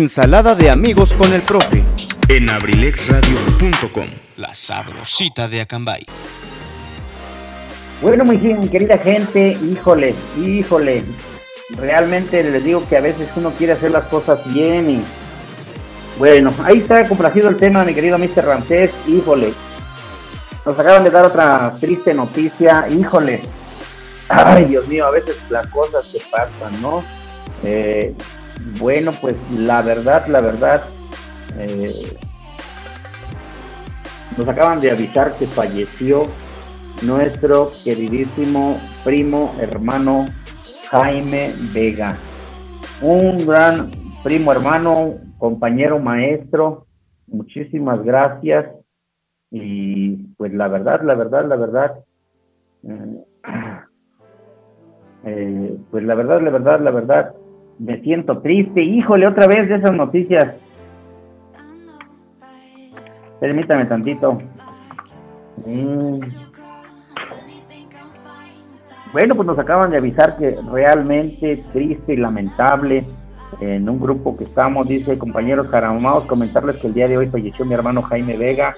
Ensalada 0.00 0.54
de 0.54 0.70
amigos 0.70 1.12
con 1.12 1.30
el 1.34 1.42
profe. 1.42 1.84
En 2.26 2.48
abrilexradio.com, 2.48 4.08
la 4.38 4.54
sabrosita 4.54 5.46
de 5.46 5.60
Acambay. 5.60 6.06
Bueno, 8.00 8.24
muy 8.24 8.38
bien, 8.38 8.66
querida 8.70 8.96
gente, 8.96 9.58
híjole, 9.62 10.14
híjole. 10.42 11.04
Realmente 11.76 12.42
les 12.42 12.64
digo 12.64 12.82
que 12.88 12.96
a 12.96 13.02
veces 13.02 13.28
uno 13.36 13.50
quiere 13.50 13.74
hacer 13.74 13.90
las 13.90 14.04
cosas 14.04 14.50
bien 14.50 14.88
y. 14.88 15.02
Bueno, 16.18 16.50
ahí 16.64 16.78
está 16.78 17.06
complacido 17.06 17.50
el 17.50 17.58
tema, 17.58 17.84
mi 17.84 17.92
querido 17.92 18.16
Mr. 18.16 18.42
Ramsés, 18.42 18.92
híjole. 19.06 19.52
Nos 20.64 20.78
acaban 20.78 21.04
de 21.04 21.10
dar 21.10 21.26
otra 21.26 21.70
triste 21.78 22.14
noticia, 22.14 22.86
híjole. 22.88 23.42
Ay, 24.30 24.64
Dios 24.64 24.88
mío, 24.88 25.04
a 25.04 25.10
veces 25.10 25.36
las 25.50 25.66
cosas 25.66 26.06
que 26.06 26.22
pasan, 26.30 26.80
¿no? 26.80 27.04
Eh, 27.62 28.14
bueno, 28.78 29.12
pues 29.20 29.34
la 29.52 29.82
verdad, 29.82 30.26
la 30.26 30.40
verdad, 30.40 30.84
eh, 31.58 32.16
nos 34.36 34.48
acaban 34.48 34.80
de 34.80 34.90
avisar 34.90 35.36
que 35.36 35.46
falleció 35.46 36.22
nuestro 37.04 37.72
queridísimo 37.84 38.78
primo 39.04 39.52
hermano 39.60 40.26
Jaime 40.90 41.52
Vega. 41.72 42.16
Un 43.02 43.46
gran 43.46 43.90
primo 44.22 44.52
hermano, 44.52 45.14
compañero 45.38 45.98
maestro. 45.98 46.86
Muchísimas 47.26 48.02
gracias. 48.04 48.66
Y 49.50 50.16
pues 50.34 50.52
la 50.52 50.68
verdad, 50.68 51.02
la 51.02 51.14
verdad, 51.14 51.46
la 51.46 51.56
verdad. 51.56 52.04
eh, 52.84 53.24
eh, 55.24 55.76
pues 55.90 56.04
la 56.04 56.14
verdad, 56.14 56.40
la 56.42 56.50
verdad, 56.50 56.80
la 56.80 56.90
verdad. 56.90 57.34
Me 57.80 57.98
siento 58.02 58.38
triste. 58.40 58.82
Híjole, 58.82 59.26
otra 59.26 59.46
vez 59.46 59.66
de 59.68 59.76
esas 59.76 59.94
noticias. 59.94 60.54
Permítame 63.40 63.86
tantito. 63.86 64.38
Mm. 65.64 66.16
Bueno, 69.12 69.34
pues 69.34 69.46
nos 69.46 69.58
acaban 69.58 69.90
de 69.90 69.96
avisar 69.96 70.36
que 70.36 70.56
realmente 70.70 71.64
triste 71.72 72.12
y 72.12 72.16
lamentable 72.18 73.04
en 73.60 73.88
un 73.88 73.98
grupo 73.98 74.36
que 74.36 74.44
estamos, 74.44 74.86
dice 74.86 75.18
compañeros 75.18 75.68
caramados, 75.68 76.26
comentarles 76.26 76.76
que 76.76 76.86
el 76.86 76.94
día 76.94 77.08
de 77.08 77.16
hoy 77.16 77.26
falleció 77.26 77.64
mi 77.64 77.74
hermano 77.74 78.02
Jaime 78.02 78.36
Vega, 78.36 78.74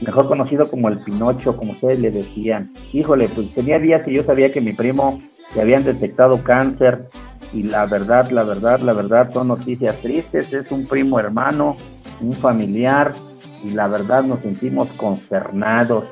mejor 0.00 0.28
conocido 0.28 0.70
como 0.70 0.88
el 0.88 0.98
Pinocho, 0.98 1.56
como 1.56 1.72
ustedes 1.72 2.00
le 2.00 2.10
decían. 2.10 2.72
Híjole, 2.92 3.28
pues 3.28 3.52
tenía 3.52 3.78
días 3.78 4.02
que 4.02 4.14
yo 4.14 4.22
sabía 4.22 4.52
que 4.52 4.60
mi 4.60 4.72
primo 4.72 5.20
le 5.54 5.60
habían 5.60 5.84
detectado 5.84 6.42
cáncer 6.42 7.08
y 7.54 7.62
la 7.62 7.86
verdad, 7.86 8.30
la 8.30 8.42
verdad, 8.42 8.80
la 8.80 8.92
verdad 8.92 9.32
son 9.32 9.48
noticias 9.48 9.96
tristes, 9.98 10.52
es 10.52 10.70
un 10.72 10.86
primo 10.86 11.20
hermano, 11.20 11.76
un 12.20 12.32
familiar 12.32 13.14
y 13.62 13.70
la 13.70 13.86
verdad 13.86 14.24
nos 14.24 14.40
sentimos 14.40 14.90
consternados 14.92 16.04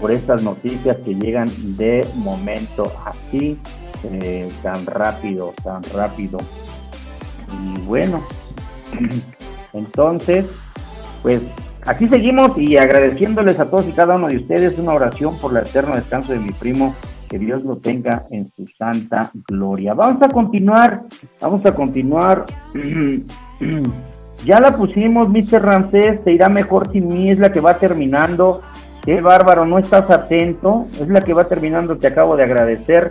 por 0.00 0.10
estas 0.10 0.42
noticias 0.42 0.98
que 0.98 1.14
llegan 1.14 1.48
de 1.76 2.06
momento 2.16 2.92
así, 3.04 3.58
eh, 4.04 4.50
tan 4.62 4.84
rápido, 4.86 5.54
tan 5.62 5.82
rápido. 5.94 6.38
Y 7.62 7.80
bueno, 7.86 8.22
entonces, 9.72 10.46
pues 11.22 11.42
aquí 11.86 12.08
seguimos 12.08 12.58
y 12.58 12.76
agradeciéndoles 12.76 13.60
a 13.60 13.70
todos 13.70 13.86
y 13.86 13.92
cada 13.92 14.16
uno 14.16 14.28
de 14.28 14.36
ustedes 14.36 14.78
una 14.78 14.94
oración 14.94 15.38
por 15.38 15.56
el 15.56 15.64
eterno 15.64 15.94
descanso 15.94 16.32
de 16.32 16.40
mi 16.40 16.50
primo, 16.50 16.94
que 17.28 17.38
Dios 17.38 17.64
lo 17.64 17.76
tenga 17.76 18.26
en 18.30 18.50
su 18.56 18.66
santa 18.66 19.30
gloria. 19.46 19.94
Vamos 19.94 20.22
a 20.22 20.28
continuar, 20.28 21.02
vamos 21.40 21.64
a 21.66 21.74
continuar. 21.74 22.46
ya 24.44 24.60
la 24.60 24.76
pusimos, 24.76 25.28
Mr. 25.28 25.62
Ramsés, 25.62 26.24
te 26.24 26.32
irá 26.32 26.48
mejor 26.48 26.90
sin 26.90 27.08
mí, 27.08 27.30
es 27.30 27.38
la 27.38 27.52
que 27.52 27.60
va 27.60 27.78
terminando. 27.78 28.62
Qué 29.04 29.20
bárbaro, 29.20 29.64
no 29.64 29.78
estás 29.78 30.10
atento, 30.10 30.86
es 31.00 31.08
la 31.08 31.20
que 31.20 31.32
va 31.32 31.44
terminando, 31.44 31.96
te 31.96 32.08
acabo 32.08 32.36
de 32.36 32.44
agradecer 32.44 33.10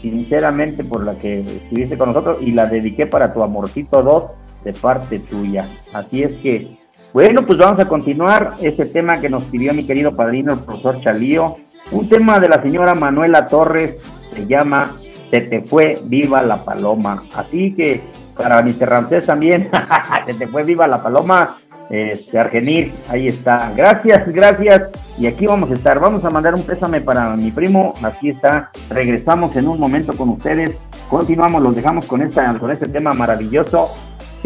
sinceramente 0.00 0.84
por 0.84 1.04
la 1.04 1.16
que 1.16 1.40
estuviste 1.40 1.98
con 1.98 2.10
nosotros 2.10 2.38
y 2.40 2.52
la 2.52 2.66
dediqué 2.66 3.06
para 3.06 3.32
tu 3.32 3.42
amorcito 3.42 4.02
2 4.02 4.24
de 4.64 4.72
parte 4.72 5.18
tuya. 5.18 5.68
Así 5.92 6.22
es 6.22 6.36
que, 6.36 6.76
bueno, 7.12 7.46
pues 7.46 7.58
vamos 7.58 7.80
a 7.80 7.88
continuar 7.88 8.54
ese 8.60 8.86
tema 8.86 9.20
que 9.20 9.28
nos 9.28 9.44
pidió 9.44 9.72
mi 9.74 9.86
querido 9.86 10.14
padrino, 10.14 10.52
el 10.52 10.60
profesor 10.60 11.00
Chalío. 11.00 11.56
Un 11.90 12.08
tema 12.08 12.40
de 12.40 12.48
la 12.48 12.62
señora 12.62 12.94
Manuela 12.94 13.46
Torres, 13.46 13.96
se 14.32 14.46
llama 14.46 14.90
Se 15.30 15.40
te 15.40 15.60
fue 15.60 16.00
viva 16.04 16.42
la 16.42 16.64
paloma. 16.64 17.24
Así 17.34 17.74
que 17.74 18.00
para 18.36 18.62
Mr. 18.62 18.88
Ramsés 18.88 19.26
también, 19.26 19.70
se 20.26 20.34
te 20.34 20.46
fue 20.46 20.62
viva 20.62 20.86
la 20.86 21.02
paloma. 21.02 21.56
Este, 21.88 22.38
Argenir, 22.38 22.92
ahí 23.08 23.28
está. 23.28 23.72
Gracias, 23.76 24.26
gracias. 24.26 24.90
Y 25.18 25.26
aquí 25.26 25.46
vamos 25.46 25.70
a 25.70 25.74
estar. 25.74 26.00
Vamos 26.00 26.24
a 26.24 26.30
mandar 26.30 26.54
un 26.54 26.62
pésame 26.62 27.00
para 27.00 27.36
mi 27.36 27.52
primo. 27.52 27.94
Aquí 28.02 28.30
está. 28.30 28.70
Regresamos 28.90 29.54
en 29.54 29.68
un 29.68 29.78
momento 29.78 30.12
con 30.16 30.30
ustedes 30.30 30.80
Continuamos, 31.08 31.62
los 31.62 31.76
dejamos 31.76 32.04
con, 32.06 32.20
esta, 32.22 32.52
con 32.58 32.70
este 32.70 32.88
tema 32.88 33.12
maravilloso. 33.14 33.90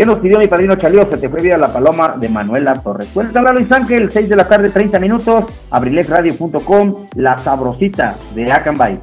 Que 0.01 0.07
nos 0.07 0.19
pidió 0.21 0.39
mi 0.39 0.49
padrino 0.49 0.77
Chalío? 0.77 1.05
Se 1.11 1.19
te 1.19 1.29
fue 1.29 1.43
vida 1.43 1.59
la 1.59 1.71
paloma 1.71 2.15
de 2.19 2.31
Manuela 2.31 2.73
Torres. 2.73 3.11
Puedes 3.13 3.37
hablar 3.37 3.53
Luis 3.55 3.71
Ángel, 3.71 4.11
6 4.11 4.31
de 4.31 4.37
la 4.37 4.49
tarde, 4.49 4.71
30 4.71 4.99
minutos. 4.99 5.45
Abrilexradio.com, 5.71 7.09
la 7.17 7.37
sabrosita 7.37 8.17
de 8.35 8.51
Acambay. 8.51 8.99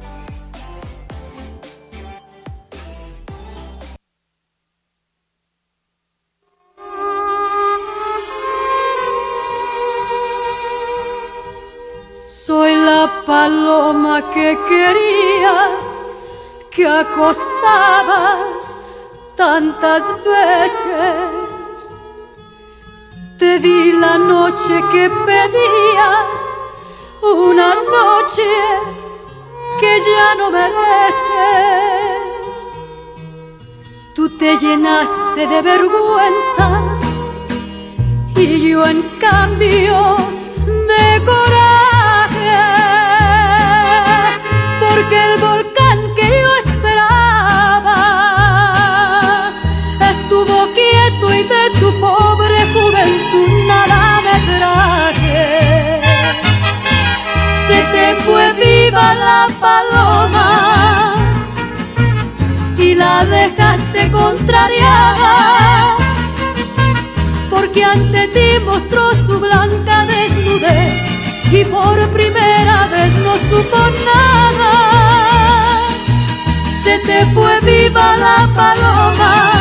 Soy 12.12 12.74
la 12.74 13.22
paloma 13.24 14.28
que 14.34 14.58
querías, 14.68 16.10
que 16.72 16.88
acosabas 16.88 18.78
tantas 19.38 20.02
veces. 20.24 21.20
Te 23.38 23.60
di 23.60 23.92
la 23.92 24.18
noche 24.18 24.82
que 24.90 25.08
pedías, 25.08 26.40
una 27.22 27.72
noche 27.96 28.50
que 29.80 30.00
ya 30.00 30.34
no 30.38 30.50
mereces. 30.50 31.08
Tú 34.16 34.28
te 34.36 34.56
llenaste 34.58 35.46
de 35.46 35.62
vergüenza 35.62 36.66
y 38.34 38.70
yo 38.70 38.84
en 38.84 39.02
cambio 39.20 40.16
de 40.66 41.24
coraje, 41.24 41.57
viva 58.98 59.14
la 59.14 59.46
paloma 59.60 61.14
y 62.76 62.94
la 62.94 63.24
dejaste 63.24 64.10
contrariada 64.10 65.94
porque 67.48 67.84
ante 67.84 68.26
ti 68.28 68.58
mostró 68.64 69.14
su 69.24 69.38
blanca 69.38 70.04
desnudez 70.06 71.02
y 71.52 71.64
por 71.64 72.08
primera 72.08 72.88
vez 72.88 73.12
no 73.24 73.34
supo 73.50 73.78
nada. 74.04 74.72
Se 76.84 76.98
te 77.06 77.24
fue 77.32 77.60
viva 77.60 78.16
la 78.16 78.50
paloma 78.54 79.52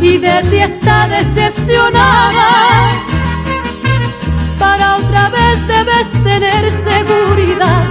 y 0.00 0.18
de 0.18 0.42
ti 0.50 0.58
está 0.58 1.06
decepcionada. 1.06 3.11
Para 4.62 4.96
otra 4.96 5.28
vez 5.28 5.56
debes 5.66 6.08
tener 6.22 6.62
seguridad 6.90 7.82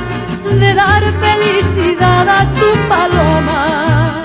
de 0.62 0.74
dar 0.74 1.04
felicidad 1.26 2.26
a 2.30 2.42
tu 2.60 2.70
paloma. 2.88 4.22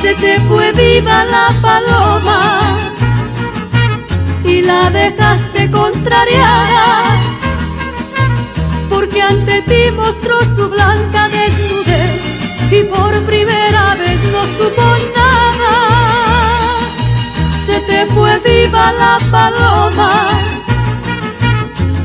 se 0.00 0.14
te 0.14 0.38
fue 0.46 0.70
viva 0.72 1.24
la 1.24 1.48
paloma 1.60 2.60
y 4.44 4.62
la 4.62 4.88
dejaste 4.90 5.68
contrariada 5.68 7.07
porque 9.18 9.22
ante 9.22 9.62
ti 9.62 9.90
mostró 9.92 10.44
su 10.44 10.68
blanca 10.68 11.28
desnudez 11.28 12.20
y 12.70 12.82
por 12.84 13.10
primera 13.24 13.96
vez 13.96 14.22
no 14.32 14.46
supo 14.46 14.82
nada. 15.16 15.72
Se 17.66 17.80
te 17.80 18.06
fue 18.06 18.38
viva 18.38 18.92
la 18.92 19.18
paloma 19.30 20.28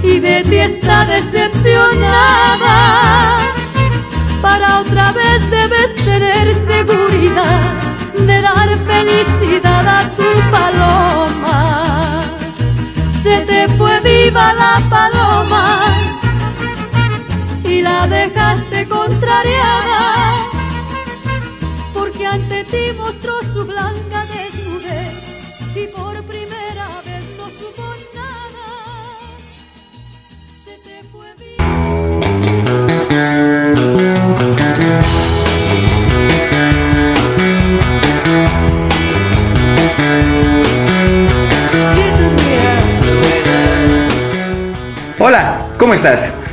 y 0.01 0.19
de 0.19 0.43
ti 0.43 0.57
está 0.57 1.05
decepcionada. 1.05 3.37
Para 4.41 4.79
otra 4.79 5.11
vez 5.11 5.47
debes 5.51 5.93
tener 5.95 6.55
seguridad 6.67 7.61
de 8.17 8.41
dar 8.41 8.75
felicidad 8.87 9.87
a 9.87 10.09
tu 10.15 10.23
paloma. 10.51 12.23
Se 13.21 13.41
te 13.41 13.67
fue 13.77 13.99
viva 13.99 14.51
la 14.53 14.81
paloma 14.89 16.02
y 17.73 17.81
la 17.81 18.05
dejaste 18.07 18.87
contrariada, 18.87 20.49
porque 21.93 22.27
ante 22.27 22.63
ti 22.65 22.93
mostró 22.95 23.33
su 23.53 23.65
blanca 23.65 24.27
desnudez 24.27 25.23
y 25.75 25.87
por 25.87 26.23
primera 26.23 27.01
vez 27.03 27.23
no 27.37 27.49
supo 27.49 27.83
nada. 28.13 28.65
Se 30.63 30.77
te 30.85 31.03
fue 31.11 31.33
Hola, 45.19 45.67
¿cómo 45.77 45.93
estás? 45.93 46.42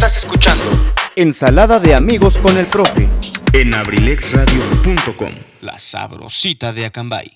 Estás 0.00 0.16
escuchando 0.16 0.64
Ensalada 1.14 1.78
de 1.78 1.94
amigos 1.94 2.38
con 2.38 2.56
el 2.56 2.64
profe 2.64 3.06
en 3.52 3.74
abrilexradio.com. 3.74 5.28
La 5.60 5.78
sabrosita 5.78 6.72
de 6.72 6.86
Acambay. 6.86 7.30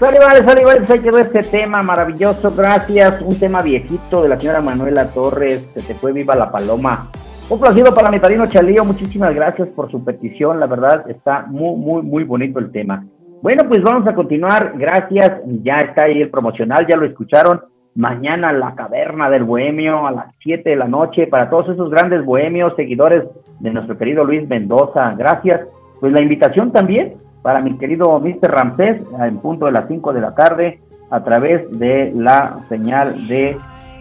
Sale, 0.00 0.18
vale, 0.18 0.44
sale, 0.44 0.64
vale, 0.64 0.78
pues 0.80 0.90
ahí 0.90 0.98
quedó 0.98 1.18
este 1.20 1.44
tema 1.44 1.80
maravilloso, 1.84 2.50
gracias. 2.50 3.20
Un 3.20 3.38
tema 3.38 3.62
viejito 3.62 4.20
de 4.24 4.30
la 4.30 4.40
señora 4.40 4.60
Manuela 4.60 5.10
Torres, 5.10 5.64
se 5.72 5.82
te 5.82 5.94
fue 5.94 6.12
viva 6.12 6.34
la 6.34 6.50
paloma. 6.50 7.08
Un 7.48 7.60
placido 7.60 7.94
para 7.94 8.10
mi 8.10 8.18
padrino 8.18 8.48
Chalío, 8.48 8.84
muchísimas 8.84 9.32
gracias 9.32 9.68
por 9.68 9.88
su 9.92 10.04
petición, 10.04 10.58
la 10.58 10.66
verdad 10.66 11.08
está 11.08 11.46
muy, 11.46 11.76
muy, 11.76 12.02
muy 12.02 12.24
bonito 12.24 12.58
el 12.58 12.72
tema. 12.72 13.06
Bueno, 13.42 13.62
pues 13.68 13.80
vamos 13.80 14.08
a 14.08 14.14
continuar, 14.16 14.72
gracias, 14.76 15.38
ya 15.62 15.76
está 15.76 16.02
ahí 16.06 16.20
el 16.20 16.30
promocional, 16.30 16.84
ya 16.90 16.96
lo 16.96 17.06
escucharon. 17.06 17.60
Mañana 17.94 18.52
la 18.52 18.74
caverna 18.74 19.28
del 19.28 19.44
bohemio 19.44 20.06
a 20.06 20.12
las 20.12 20.26
7 20.42 20.70
de 20.70 20.76
la 20.76 20.86
noche 20.86 21.26
para 21.26 21.50
todos 21.50 21.68
esos 21.70 21.90
grandes 21.90 22.24
bohemios, 22.24 22.74
seguidores 22.76 23.24
de 23.58 23.70
nuestro 23.70 23.98
querido 23.98 24.24
Luis 24.24 24.48
Mendoza, 24.48 25.12
gracias. 25.16 25.62
Pues 25.98 26.12
la 26.12 26.22
invitación 26.22 26.70
también 26.70 27.14
para 27.42 27.60
mi 27.60 27.76
querido 27.78 28.20
Mr. 28.20 28.48
Ramsés 28.50 29.02
en 29.18 29.38
punto 29.38 29.66
de 29.66 29.72
las 29.72 29.88
5 29.88 30.12
de 30.12 30.20
la 30.20 30.34
tarde 30.34 30.80
a 31.10 31.24
través 31.24 31.78
de 31.78 32.12
la 32.14 32.60
señal 32.68 33.26
de 33.26 33.56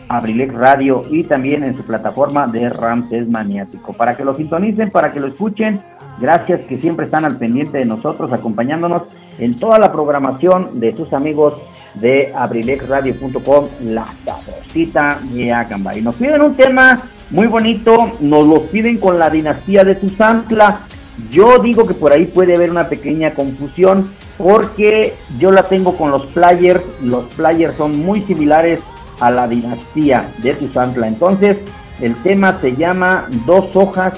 Abrilex 0.07 0.53
Radio 0.53 1.03
y 1.09 1.23
también 1.23 1.63
en 1.63 1.75
su 1.75 1.83
plataforma 1.83 2.47
de 2.47 2.69
Ramsés 2.69 3.27
Maniático. 3.27 3.93
Para 3.93 4.15
que 4.15 4.23
lo 4.23 4.35
sintonicen, 4.35 4.91
para 4.91 5.11
que 5.11 5.19
lo 5.19 5.27
escuchen, 5.27 5.79
gracias 6.19 6.61
que 6.61 6.77
siempre 6.77 7.05
están 7.05 7.25
al 7.25 7.37
pendiente 7.37 7.79
de 7.79 7.85
nosotros, 7.85 8.31
acompañándonos 8.33 9.03
en 9.39 9.57
toda 9.57 9.79
la 9.79 9.91
programación 9.91 10.79
de 10.79 10.91
sus 10.91 11.13
amigos 11.13 11.55
de 11.95 12.31
abrilexradio.com, 12.35 13.67
la 13.81 14.05
sabrosita 14.25 15.19
de 15.31 15.51
Acambay. 15.51 16.01
Nos 16.01 16.15
piden 16.15 16.41
un 16.41 16.55
tema 16.55 17.01
muy 17.29 17.47
bonito, 17.47 18.13
nos 18.19 18.47
lo 18.47 18.63
piden 18.63 18.97
con 18.97 19.19
la 19.19 19.29
dinastía 19.29 19.83
de 19.83 19.95
Tuzantla. 19.95 20.81
Yo 21.29 21.59
digo 21.59 21.85
que 21.85 21.93
por 21.93 22.13
ahí 22.13 22.25
puede 22.25 22.55
haber 22.55 22.71
una 22.71 22.87
pequeña 22.87 23.33
confusión 23.33 24.11
porque 24.37 25.13
yo 25.37 25.51
la 25.51 25.63
tengo 25.63 25.97
con 25.97 26.11
los 26.11 26.27
players, 26.27 26.81
los 27.01 27.25
players 27.35 27.75
son 27.75 27.99
muy 27.99 28.21
similares 28.21 28.79
a 29.19 29.29
la 29.29 29.47
dinastía 29.47 30.31
de 30.41 30.53
Tuzantla. 30.53 31.07
Entonces, 31.07 31.57
el 32.01 32.15
tema 32.23 32.57
se 32.61 32.75
llama 32.75 33.27
Dos 33.45 33.75
hojas 33.75 34.13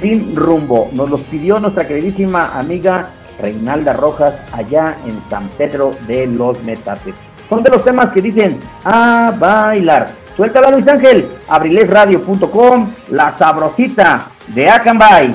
sin 0.00 0.34
rumbo. 0.34 0.88
Nos 0.92 1.10
los 1.10 1.20
pidió 1.22 1.58
nuestra 1.60 1.86
queridísima 1.86 2.58
amiga 2.58 3.10
Reinalda 3.40 3.92
Rojas 3.92 4.34
allá 4.52 4.96
en 5.06 5.18
San 5.30 5.48
Pedro 5.50 5.90
de 6.06 6.26
los 6.26 6.62
Metates. 6.62 7.14
Son 7.48 7.62
de 7.62 7.70
los 7.70 7.84
temas 7.84 8.12
que 8.12 8.20
dicen 8.20 8.58
a 8.84 9.32
bailar. 9.38 10.08
Suéltala 10.36 10.70
Luis 10.70 10.86
Ángel, 10.86 11.30
abrilesradio.com, 11.48 12.90
la 13.10 13.36
sabrosita 13.38 14.26
de 14.48 14.68
Acambay. 14.68 15.34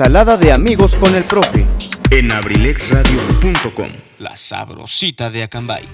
Ensalada 0.00 0.38
de 0.38 0.50
amigos 0.50 0.96
con 0.96 1.14
el 1.14 1.24
profe. 1.24 1.66
En 2.10 2.32
abrilexradio.com. 2.32 3.90
La 4.18 4.34
sabrosita 4.34 5.28
de 5.28 5.42
Acambay. 5.42 5.86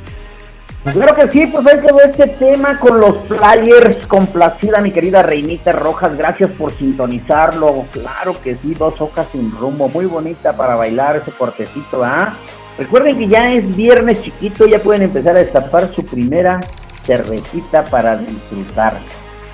Claro 0.92 1.16
que 1.16 1.28
sí, 1.32 1.46
pues 1.48 1.66
ahí 1.66 1.80
quedó 1.80 2.00
este 2.00 2.28
tema 2.28 2.78
con 2.78 3.00
los 3.00 3.26
flyers. 3.26 4.06
Complacida, 4.06 4.80
mi 4.80 4.92
querida 4.92 5.24
Reinita 5.24 5.72
Rojas. 5.72 6.16
Gracias 6.16 6.52
por 6.52 6.72
sintonizarlo. 6.78 7.84
Claro 7.90 8.40
que 8.40 8.54
sí, 8.54 8.74
dos 8.74 9.00
hojas 9.00 9.26
sin 9.32 9.50
rumbo. 9.50 9.88
Muy 9.88 10.06
bonita 10.06 10.56
para 10.56 10.76
bailar 10.76 11.16
ese 11.16 11.32
cortecito, 11.32 12.04
¿ah? 12.04 12.32
Recuerden 12.78 13.18
que 13.18 13.26
ya 13.26 13.50
es 13.54 13.74
viernes 13.74 14.22
chiquito, 14.22 14.68
ya 14.68 14.78
pueden 14.78 15.02
empezar 15.02 15.34
a 15.34 15.40
destapar 15.40 15.92
su 15.92 16.06
primera 16.06 16.60
cervecita 17.04 17.84
para 17.86 18.18
disfrutar. 18.18 19.00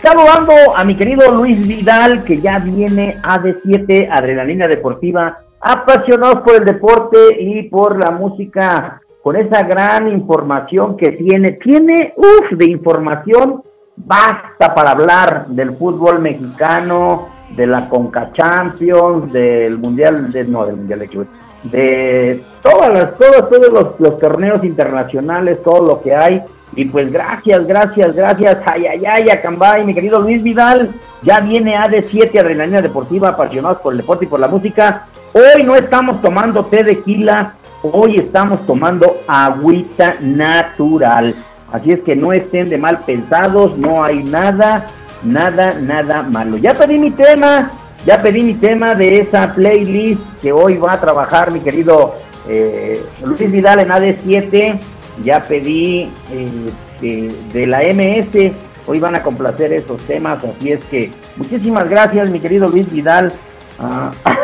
Saludando 0.03 0.53
a 0.77 0.83
mi 0.83 0.97
querido 0.97 1.31
Luis 1.31 1.65
Vidal, 1.65 2.25
que 2.25 2.39
ya 2.39 2.59
viene 2.59 3.19
a 3.23 3.39
D7, 3.39 4.09
Adrenalina 4.11 4.67
Deportiva, 4.67 5.39
apasionados 5.61 6.43
por 6.43 6.57
el 6.57 6.65
deporte 6.65 7.19
y 7.39 7.69
por 7.69 7.97
la 8.03 8.11
música, 8.11 9.01
con 9.23 9.37
esa 9.37 9.63
gran 9.63 10.09
información 10.09 10.97
que 10.97 11.13
tiene. 11.13 11.53
Tiene, 11.53 12.15
uff, 12.17 12.51
de 12.59 12.69
información, 12.69 13.63
basta 13.95 14.75
para 14.75 14.91
hablar 14.91 15.47
del 15.47 15.77
fútbol 15.77 16.19
mexicano, 16.19 17.29
de 17.55 17.69
la 17.69 17.89
Conca 17.89 18.33
Champions, 18.33 19.33
del 19.33 19.79
Mundial, 19.79 20.33
de, 20.33 20.45
no, 20.47 20.67
del 20.67 20.79
Mundial 20.79 20.99
de 20.99 21.27
de 21.63 22.45
todas 22.61 22.91
las, 22.93 23.15
todos, 23.15 23.49
todos 23.49 23.69
los, 23.69 24.01
los 24.01 24.19
torneos 24.19 24.65
internacionales, 24.65 25.63
todo 25.63 25.87
lo 25.87 26.03
que 26.03 26.13
hay 26.13 26.43
y 26.75 26.87
pues 26.87 27.13
gracias, 27.13 27.67
gracias, 27.67 28.17
gracias. 28.17 28.59
Ay, 28.65 28.87
ay, 28.87 29.05
ay, 29.05 29.31
Acambay, 29.31 29.85
mi 29.85 29.95
querido 29.95 30.19
Luis 30.21 30.43
Vidal. 30.43 30.95
Ya 31.23 31.41
viene 31.41 31.77
AD7 31.77 32.41
Adrenalina 32.41 32.81
Deportiva, 32.81 33.31
apasionados 33.31 33.79
por 33.79 33.93
el 33.93 33.99
deporte 33.99 34.25
y 34.25 34.29
por 34.29 34.41
la 34.41 34.49
música. 34.49 35.07
Hoy 35.35 35.65
no 35.65 35.77
estamos 35.77 36.23
tomando 36.23 36.65
té 36.67 36.83
de 36.83 37.01
quila, 37.01 37.55
hoy 37.83 38.19
estamos 38.19 38.65
tomando 38.67 39.19
agüita 39.27 40.17
natural. 40.21 41.35
Así 41.73 41.93
es 41.93 42.01
que 42.01 42.17
no 42.17 42.33
estén 42.33 42.71
de 42.71 42.79
mal 42.79 43.01
pensados, 43.01 43.77
no 43.77 44.03
hay 44.03 44.23
nada, 44.23 44.87
nada, 45.23 45.75
nada 45.81 46.23
malo. 46.23 46.57
Ya 46.57 46.75
pedí 46.75 46.99
mi 46.99 47.11
tema, 47.11 47.71
ya 48.07 48.19
pedí 48.19 48.43
mi 48.43 48.55
tema 48.55 48.95
de 48.95 49.19
esa 49.19 49.53
playlist 49.53 50.23
que 50.41 50.53
hoy 50.53 50.79
va 50.79 50.95
a 50.95 51.01
trabajar 51.01 51.53
mi 51.53 51.61
querido 51.61 52.13
eh, 52.49 53.03
Luis 53.25 53.51
Vidal 53.51 53.81
en 53.81 53.89
AD7 53.89 54.81
ya 55.25 55.41
pedí 55.41 56.09
este, 56.31 57.29
de 57.53 57.67
la 57.67 57.83
MS 57.83 58.53
Hoy 58.87 58.99
van 58.99 59.15
a 59.15 59.23
complacer 59.23 59.73
esos 59.73 60.03
temas, 60.03 60.43
así 60.45 60.73
es 60.73 60.85
que 60.85 61.13
muchísimas 61.37 61.89
gracias, 61.89 62.31
mi 62.31 62.41
querido 62.41 62.69
Luis 62.69 62.91
Vidal. 62.91 63.33
Ah. 63.79 64.11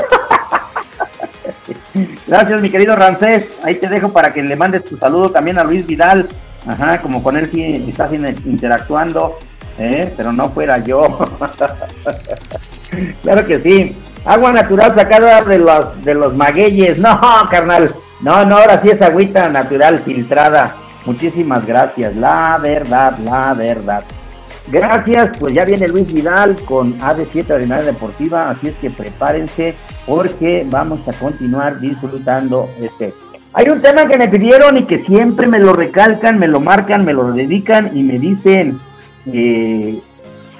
gracias, 2.27 2.63
mi 2.63 2.71
querido 2.71 2.95
Rancés. 2.95 3.47
Ahí 3.65 3.75
te 3.75 3.89
dejo 3.89 4.13
para 4.13 4.33
que 4.33 4.43
le 4.43 4.55
mandes 4.55 4.85
tu 4.85 4.97
saludo 4.97 5.31
también 5.31 5.59
a 5.59 5.65
Luis 5.65 5.87
Vidal. 5.87 6.29
Ajá, 6.67 7.03
como 7.03 7.23
con 7.23 7.37
él 7.37 7.51
sí 7.51 7.87
estás 7.89 8.13
interactuando, 8.13 9.39
¿eh? 9.79 10.13
pero 10.17 10.33
no 10.33 10.51
fuera 10.51 10.79
yo. 10.79 11.09
claro 13.23 13.47
que 13.47 13.61
sí. 13.61 13.97
Agua 14.25 14.53
natural 14.53 14.95
sacada 14.95 15.43
de 15.43 15.59
los, 15.59 16.05
de 16.05 16.15
los 16.15 16.35
magueyes. 16.35 16.99
No, 16.99 17.19
carnal. 17.51 17.93
No, 18.21 18.45
no, 18.45 18.57
ahora 18.57 18.81
sí 18.83 18.91
es 18.91 19.01
agüita 19.01 19.49
natural 19.49 20.03
filtrada. 20.05 20.75
Muchísimas 21.07 21.65
gracias. 21.65 22.17
La 22.17 22.59
verdad, 22.59 23.17
la 23.19 23.55
verdad. 23.55 24.05
Gracias, 24.71 25.39
pues 25.39 25.55
ya 25.55 25.65
viene 25.65 25.89
Luis 25.89 26.13
Vidal 26.13 26.57
con 26.67 26.99
AD7 27.01 27.53
Adrenalina 27.53 27.93
Deportiva, 27.93 28.51
así 28.51 28.69
es 28.69 28.75
que 28.75 28.91
prepárense 28.91 29.75
porque 30.07 30.67
vamos 30.69 31.01
a 31.09 31.13
continuar 31.15 31.81
disfrutando 31.81 32.69
este. 32.79 33.15
Hay 33.55 33.71
un 33.71 33.81
tema 33.81 34.07
que 34.07 34.19
me 34.19 34.29
pidieron 34.29 34.77
y 34.77 34.85
que 34.85 35.05
siempre 35.07 35.47
me 35.47 35.59
lo 35.59 35.73
recalcan, 35.73 36.39
me 36.39 36.49
lo 36.49 36.61
marcan, 36.61 37.03
me 37.07 37.15
lo 37.15 37.33
dedican 37.33 37.97
y 37.97 38.03
me 38.03 38.19
dicen, 38.19 38.79
eh, 39.33 40.01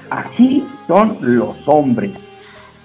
así 0.09 0.67
son 0.87 1.19
los 1.21 1.55
hombres. 1.67 2.13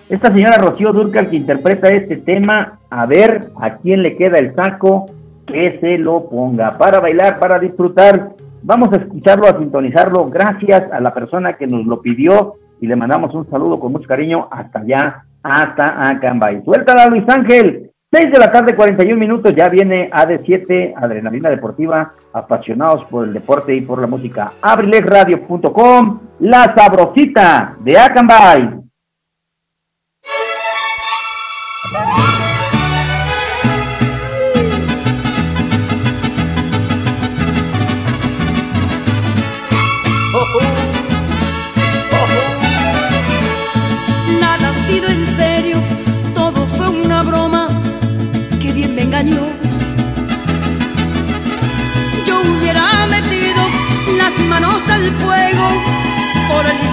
Esta 0.08 0.32
señora 0.32 0.58
Rocío 0.58 0.92
Durcal 0.92 1.30
que 1.30 1.36
interpreta 1.36 1.88
este 1.88 2.18
tema, 2.18 2.78
a 2.90 3.06
ver 3.06 3.46
a 3.58 3.76
quién 3.76 4.02
le 4.02 4.16
queda 4.16 4.38
el 4.38 4.54
saco, 4.54 5.06
que 5.46 5.78
se 5.80 5.96
lo 5.96 6.28
ponga 6.28 6.76
para 6.76 7.00
bailar, 7.00 7.38
para 7.38 7.58
disfrutar. 7.58 8.32
Vamos 8.62 8.92
a 8.92 8.96
escucharlo, 8.96 9.46
a 9.46 9.58
sintonizarlo. 9.58 10.28
Gracias 10.28 10.92
a 10.92 11.00
la 11.00 11.14
persona 11.14 11.54
que 11.54 11.66
nos 11.66 11.86
lo 11.86 12.02
pidió 12.02 12.54
y 12.80 12.86
le 12.86 12.96
mandamos 12.96 13.34
un 13.34 13.48
saludo 13.48 13.80
con 13.80 13.92
mucho 13.92 14.06
cariño 14.06 14.46
hasta 14.50 14.80
allá, 14.80 15.24
hasta 15.42 16.08
Acambay. 16.08 16.62
Suéltala, 16.64 17.06
Luis 17.06 17.24
Ángel. 17.26 17.90
6 18.12 18.30
de 18.30 18.38
la 18.38 18.52
tarde, 18.52 18.76
41 18.76 19.18
minutos. 19.18 19.54
Ya 19.56 19.68
viene 19.70 20.10
AD7, 20.10 20.94
Adrenalina 20.96 21.48
Deportiva, 21.48 22.12
apasionados 22.32 23.04
por 23.06 23.26
el 23.26 23.32
deporte 23.32 23.74
y 23.74 23.80
por 23.80 24.00
la 24.00 24.06
música. 24.06 24.52
Abrilexradio.com, 24.60 26.20
la 26.40 26.74
sabrosita 26.76 27.76
de 27.80 27.98
Acambay. 27.98 28.83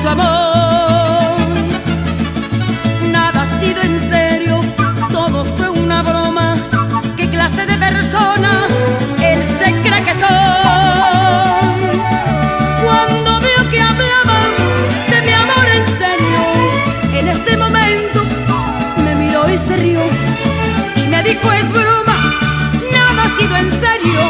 Su 0.02 0.08
amor. 0.08 1.38
Nada 3.12 3.44
ha 3.44 3.60
sido 3.60 3.82
en 3.84 4.00
serio, 4.10 4.60
todo 5.12 5.46
fue 5.46 5.70
una 5.70 6.02
broma. 6.02 6.56
¿Qué 7.16 7.30
clase 7.30 7.66
de 7.68 7.78
persona 7.78 8.68
él 9.22 9.44
se 9.44 9.66
cree 9.84 10.04
que 10.04 10.14
soy? 10.14 11.82
Cuando 12.84 13.40
vio 13.42 13.70
que 13.70 13.80
hablaban 13.80 14.50
de 15.12 15.22
mi 15.28 15.34
amor 15.34 15.68
en 15.80 15.86
serio, 16.02 16.42
en 17.20 17.28
ese 17.28 17.58
momento 17.58 18.22
me 19.04 19.16
miró 19.16 19.48
y 19.54 19.58
se 19.58 19.78
rió 19.78 20.02
y 20.96 21.08
me 21.10 21.22
dijo 21.22 21.52
es 21.52 21.70
broma, 21.72 22.18
nada 22.92 23.24
ha 23.26 23.38
sido 23.38 23.56
en 23.56 23.70
serio, 23.70 24.22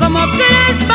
como 0.00 0.20
crees 0.38 0.88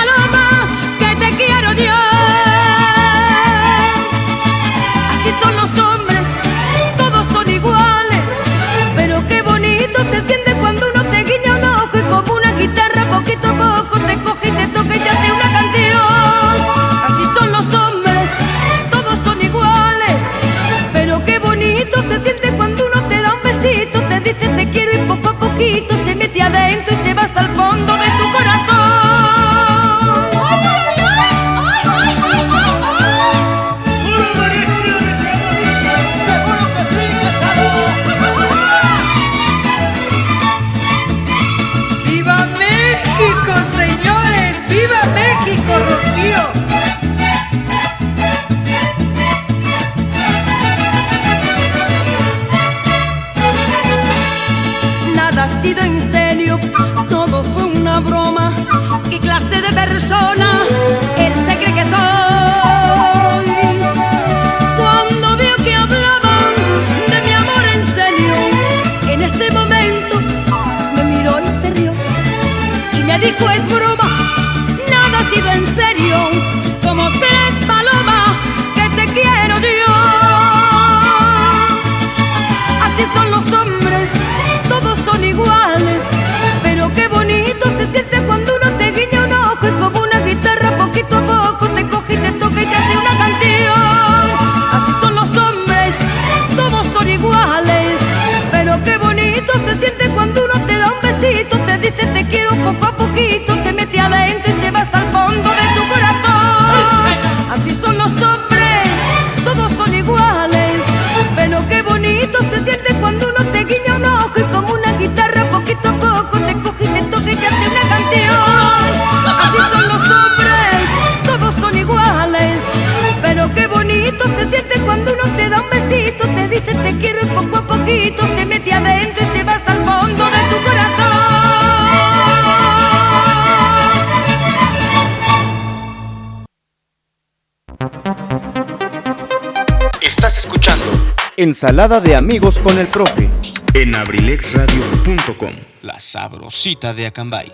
Ensalada 141.62 142.00
de 142.00 142.16
amigos 142.16 142.58
con 142.58 142.78
el 142.78 142.88
profe 142.88 143.30
en 143.74 143.94
abrilexradio.com. 143.94 145.52
La 145.82 146.00
sabrosita 146.00 146.94
de 146.94 147.08
Acambay. 147.08 147.52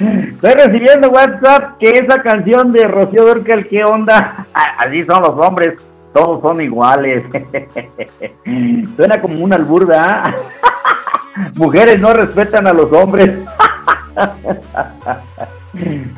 Estoy 0.00 0.50
recibiendo 0.50 1.10
WhatsApp 1.10 1.78
que 1.78 1.88
esa 1.90 2.20
canción 2.20 2.72
de 2.72 2.88
Rocío 2.88 3.26
Durcal, 3.26 3.68
¿qué 3.68 3.84
onda? 3.84 4.44
Así 4.78 5.04
son 5.04 5.22
los 5.22 5.46
hombres, 5.46 5.80
todos 6.12 6.42
son 6.42 6.60
iguales. 6.60 7.22
Suena 8.96 9.20
como 9.20 9.44
una 9.44 9.54
alburda. 9.54 10.24
¿ah? 10.24 10.34
Mujeres 11.54 12.00
no 12.00 12.12
respetan 12.12 12.66
a 12.66 12.72
los 12.72 12.92
hombres. 12.92 13.30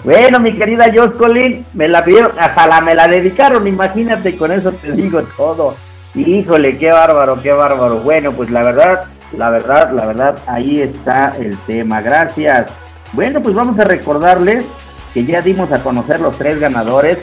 Bueno, 0.05 0.39
mi 0.39 0.53
querida 0.53 0.93
Joscolin, 0.95 1.65
me 1.73 1.89
la 1.89 2.05
pidieron, 2.05 2.33
hasta 2.39 2.67
la 2.67 2.83
me 2.83 2.95
la 2.95 3.09
dedicaron, 3.09 3.67
imagínate, 3.67 4.37
con 4.37 4.53
eso 4.53 4.71
te 4.71 4.93
digo 4.93 5.23
todo. 5.35 5.75
Híjole, 6.15 6.77
qué 6.77 6.93
bárbaro, 6.93 7.41
qué 7.43 7.53
bárbaro. 7.53 8.01
Bueno, 8.01 8.33
pues 8.33 8.51
la 8.51 8.63
verdad, 8.63 9.05
la 9.33 9.49
verdad, 9.49 9.91
la 9.93 10.05
verdad, 10.05 10.39
ahí 10.47 10.83
está 10.83 11.35
el 11.39 11.57
tema. 11.67 12.03
Gracias. 12.03 12.69
Bueno, 13.15 13.43
pues 13.43 13.55
vamos 13.55 13.79
a 13.79 13.85
recordarles 13.85 14.67
que 15.15 15.25
ya 15.25 15.41
dimos 15.41 15.73
a 15.73 15.83
conocer 15.83 16.21
los 16.21 16.37
tres 16.37 16.61
ganadores 16.61 17.19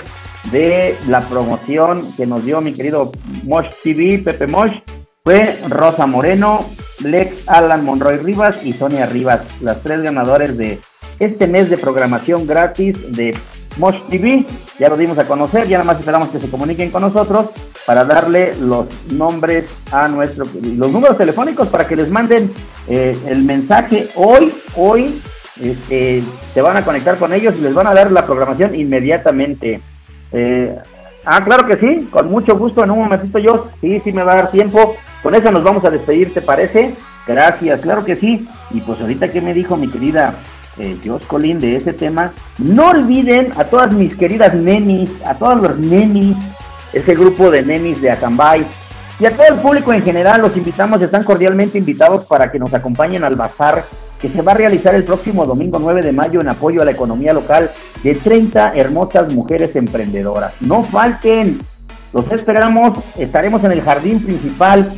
de 0.52 0.98
la 1.08 1.22
promoción 1.22 2.12
que 2.16 2.26
nos 2.26 2.44
dio 2.44 2.62
mi 2.62 2.74
querido 2.74 3.12
Mosh 3.44 3.70
TV, 3.84 4.24
Pepe 4.26 4.48
Mosh. 4.48 4.74
Fue 5.24 5.60
Rosa 5.70 6.08
Moreno, 6.08 6.66
Lex 6.99 7.48
Alan 7.48 7.86
Monroy 7.86 8.18
Rivas 8.18 8.66
y 8.66 8.74
Sonia 8.74 9.06
Rivas, 9.06 9.41
las 9.62 9.82
tres 9.82 10.02
ganadores 10.02 10.58
de 10.58 10.80
este 11.20 11.48
mes 11.48 11.70
de 11.70 11.78
programación 11.78 12.48
gratis 12.48 13.12
de 13.12 13.36
Mosh 13.78 14.02
TV. 14.10 14.46
Ya 14.80 14.90
lo 14.90 14.98
dimos 14.98 15.18
a 15.18 15.26
conocer, 15.26 15.68
ya 15.68 15.78
nada 15.78 15.92
más 15.92 16.00
esperamos 16.00 16.30
que 16.30 16.40
se 16.40 16.50
comuniquen 16.50 16.92
con 16.92 17.02
nosotros 17.02 17.48
para 17.86 18.06
darle 18.06 18.54
los 18.60 18.88
nombres 19.12 19.66
a 19.92 20.08
nuestro, 20.08 20.46
los 20.76 20.92
números 20.92 21.18
telefónicos 21.18 21.68
para 21.68 21.88
que 21.88 21.96
les 21.96 22.10
manden 22.10 22.52
eh, 22.88 23.18
el 23.28 23.44
mensaje 23.44 24.08
hoy, 24.16 24.54
hoy. 24.76 25.22
Este, 25.62 26.24
se 26.54 26.62
van 26.62 26.78
a 26.78 26.84
conectar 26.84 27.18
con 27.18 27.34
ellos 27.34 27.54
y 27.60 27.62
les 27.62 27.74
van 27.74 27.86
a 27.86 27.94
dar 27.94 28.12
la 28.12 28.26
programación 28.26 28.74
inmediatamente. 28.74 29.82
Eh, 30.32 30.76
ah, 31.26 31.44
claro 31.44 31.68
que 31.68 31.78
sí, 31.78 32.08
con 32.10 32.30
mucho 32.32 32.58
gusto. 32.58 32.84
En 32.84 32.92
un 32.92 33.00
momentito 33.00 33.38
yo, 33.38 33.68
sí, 33.80 34.02
sí 34.04 34.12
me 34.12 34.24
va 34.24 34.34
a 34.34 34.36
dar 34.38 34.52
tiempo. 34.52 34.96
Con 35.22 35.36
eso 35.36 35.52
nos 35.52 35.64
vamos 35.64 35.86
a 35.86 35.92
despedir, 35.92 36.34
¿te 36.34 36.42
parece? 36.42 36.96
Gracias, 37.28 37.82
claro 37.82 38.04
que 38.04 38.16
sí. 38.16 38.48
Y 38.72 38.82
pues 38.82 39.00
ahorita 39.00 39.32
que 39.32 39.42
me 39.42 39.54
dijo 39.54 39.78
mi 39.78 39.88
querida 39.88 40.36
eh, 40.77 40.98
Jos 41.03 41.23
Colín 41.26 41.60
de 41.60 41.76
ese 41.76 41.93
tema, 41.93 42.34
no 42.57 42.89
olviden 42.89 43.52
a 43.57 43.65
todas 43.65 43.93
mis 43.93 44.15
queridas 44.15 44.53
nenis, 44.53 45.10
a 45.26 45.35
todos 45.35 45.61
los 45.61 45.77
nenis, 45.77 46.35
ese 46.93 47.15
grupo 47.15 47.52
de 47.52 47.61
nenis 47.61 48.02
de 48.02 48.11
Acambay, 48.11 48.65
y 49.19 49.26
a 49.26 49.31
todo 49.31 49.48
el 49.48 49.60
público 49.60 49.93
en 49.93 50.02
general, 50.02 50.41
los 50.41 50.57
invitamos, 50.57 51.02
están 51.02 51.23
cordialmente 51.23 51.77
invitados 51.77 52.26
para 52.26 52.52
que 52.52 52.57
nos 52.57 52.73
acompañen 52.73 53.23
al 53.23 53.35
bazar 53.35 53.85
que 54.19 54.30
se 54.30 54.41
va 54.41 54.52
a 54.52 54.56
realizar 54.56 54.95
el 54.95 55.03
próximo 55.03 55.45
domingo 55.45 55.80
9 55.80 56.02
de 56.02 56.11
mayo 56.11 56.41
en 56.41 56.49
apoyo 56.49 56.81
a 56.81 56.85
la 56.85 56.91
economía 56.91 57.34
local 57.34 57.72
de 58.03 58.15
30 58.15 58.73
hermosas 58.76 59.34
mujeres 59.34 59.76
emprendedoras. 59.76 60.53
No 60.60 60.84
falten, 60.84 61.60
los 62.14 62.31
esperamos, 62.31 62.99
estaremos 63.18 63.64
en 63.64 63.72
el 63.72 63.81
jardín 63.81 64.23
principal 64.23 64.91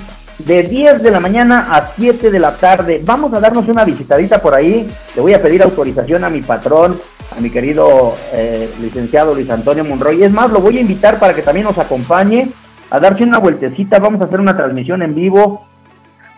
de 0.45 0.63
10 0.63 1.01
de 1.01 1.11
la 1.11 1.19
mañana 1.19 1.67
a 1.75 1.89
7 1.95 2.29
de 2.29 2.39
la 2.39 2.55
tarde. 2.55 3.01
Vamos 3.03 3.33
a 3.33 3.39
darnos 3.39 3.67
una 3.67 3.85
visitadita 3.85 4.41
por 4.41 4.53
ahí. 4.53 4.87
Le 5.15 5.21
voy 5.21 5.33
a 5.33 5.41
pedir 5.41 5.63
autorización 5.63 6.23
a 6.23 6.29
mi 6.29 6.41
patrón, 6.41 6.99
a 7.35 7.39
mi 7.39 7.49
querido 7.49 8.13
eh, 8.33 8.69
licenciado 8.81 9.33
Luis 9.33 9.49
Antonio 9.49 9.85
Monroy. 9.85 10.23
Es 10.23 10.31
más, 10.31 10.51
lo 10.51 10.59
voy 10.59 10.77
a 10.77 10.81
invitar 10.81 11.19
para 11.19 11.33
que 11.33 11.41
también 11.41 11.65
nos 11.65 11.77
acompañe 11.77 12.49
a 12.89 12.99
darse 12.99 13.23
una 13.23 13.39
vueltecita. 13.39 13.99
Vamos 13.99 14.21
a 14.21 14.25
hacer 14.25 14.39
una 14.39 14.55
transmisión 14.55 15.01
en 15.01 15.15
vivo. 15.15 15.65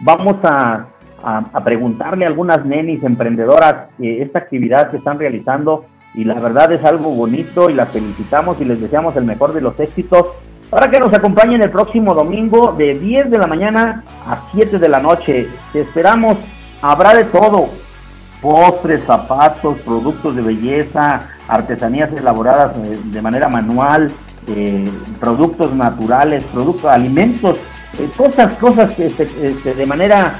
Vamos 0.01 0.37
a 0.43 0.87
preguntarle 1.63 2.25
a 2.25 2.27
algunas 2.27 2.63
nenis 2.65 3.03
emprendedoras 3.03 3.89
eh, 3.99 4.19
esta 4.21 4.39
actividad 4.39 4.91
que 4.91 4.97
están 4.97 5.17
realizando 5.17 5.85
y 6.13 6.23
la 6.23 6.39
verdad 6.39 6.71
es 6.71 6.83
algo 6.85 7.09
bonito 7.11 7.69
y 7.69 7.73
las 7.73 7.89
felicitamos 7.89 8.59
y 8.61 8.65
les 8.65 8.79
deseamos 8.79 9.15
el 9.15 9.25
mejor 9.25 9.53
de 9.53 9.61
los 9.61 9.79
éxitos 9.79 10.27
para 10.69 10.89
que 10.89 10.99
nos 10.99 11.13
acompañen 11.13 11.61
el 11.61 11.69
próximo 11.69 12.13
domingo 12.13 12.73
de 12.73 12.95
10 12.95 13.29
de 13.29 13.37
la 13.37 13.47
mañana 13.47 14.03
a 14.27 14.43
7 14.53 14.79
de 14.79 14.89
la 14.89 14.99
noche. 14.99 15.47
Te 15.71 15.81
esperamos, 15.81 16.37
habrá 16.81 17.13
de 17.15 17.25
todo, 17.25 17.69
postres, 18.41 19.05
zapatos, 19.05 19.77
productos 19.79 20.35
de 20.35 20.41
belleza, 20.41 21.27
artesanías 21.47 22.11
elaboradas 22.11 22.75
eh, 22.77 22.99
de 23.03 23.21
manera 23.21 23.47
manual, 23.47 24.11
eh, 24.47 24.89
productos 25.19 25.73
naturales, 25.73 26.43
productos, 26.45 26.85
alimentos, 26.85 27.57
cosas, 28.17 28.51
cosas 28.53 28.99
este, 28.99 29.23
este, 29.41 29.73
de 29.73 29.85
manera 29.85 30.35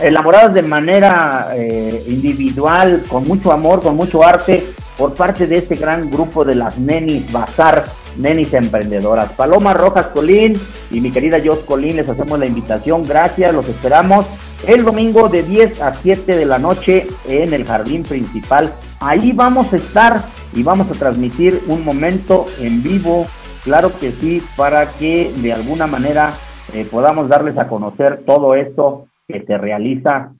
elaboradas 0.00 0.54
de 0.54 0.62
manera 0.62 1.52
eh, 1.54 2.04
individual, 2.08 3.04
con 3.08 3.26
mucho 3.26 3.52
amor, 3.52 3.82
con 3.82 3.96
mucho 3.96 4.24
arte, 4.24 4.64
por 4.96 5.14
parte 5.14 5.46
de 5.46 5.58
este 5.58 5.76
gran 5.76 6.10
grupo 6.10 6.44
de 6.44 6.54
las 6.54 6.78
Nenis 6.78 7.30
Bazar, 7.32 7.86
Nenis 8.16 8.52
Emprendedoras. 8.52 9.32
Paloma 9.32 9.72
Rojas 9.72 10.08
Colín 10.08 10.60
y 10.90 11.00
mi 11.00 11.10
querida 11.10 11.38
Jos 11.42 11.60
Colín, 11.60 11.96
les 11.96 12.08
hacemos 12.08 12.38
la 12.38 12.46
invitación. 12.46 13.06
Gracias, 13.06 13.54
los 13.54 13.68
esperamos 13.68 14.26
el 14.66 14.84
domingo 14.84 15.28
de 15.28 15.42
10 15.42 15.80
a 15.80 15.94
7 15.94 16.36
de 16.36 16.44
la 16.44 16.58
noche 16.58 17.06
en 17.26 17.52
el 17.52 17.64
jardín 17.64 18.02
principal. 18.02 18.72
Ahí 19.00 19.32
vamos 19.32 19.72
a 19.72 19.76
estar 19.76 20.20
y 20.52 20.62
vamos 20.62 20.88
a 20.88 20.98
transmitir 20.98 21.62
un 21.68 21.84
momento 21.84 22.46
en 22.58 22.82
vivo, 22.82 23.26
claro 23.64 23.90
que 23.98 24.10
sí, 24.10 24.42
para 24.56 24.86
que 24.86 25.32
de 25.36 25.52
alguna 25.52 25.86
manera 25.86 26.34
eh, 26.74 26.86
podamos 26.90 27.28
darles 27.28 27.56
a 27.56 27.68
conocer 27.68 28.22
todo 28.26 28.54
esto 28.54 29.06
que 29.30 29.44
se 29.44 29.58
realiza 29.58 30.32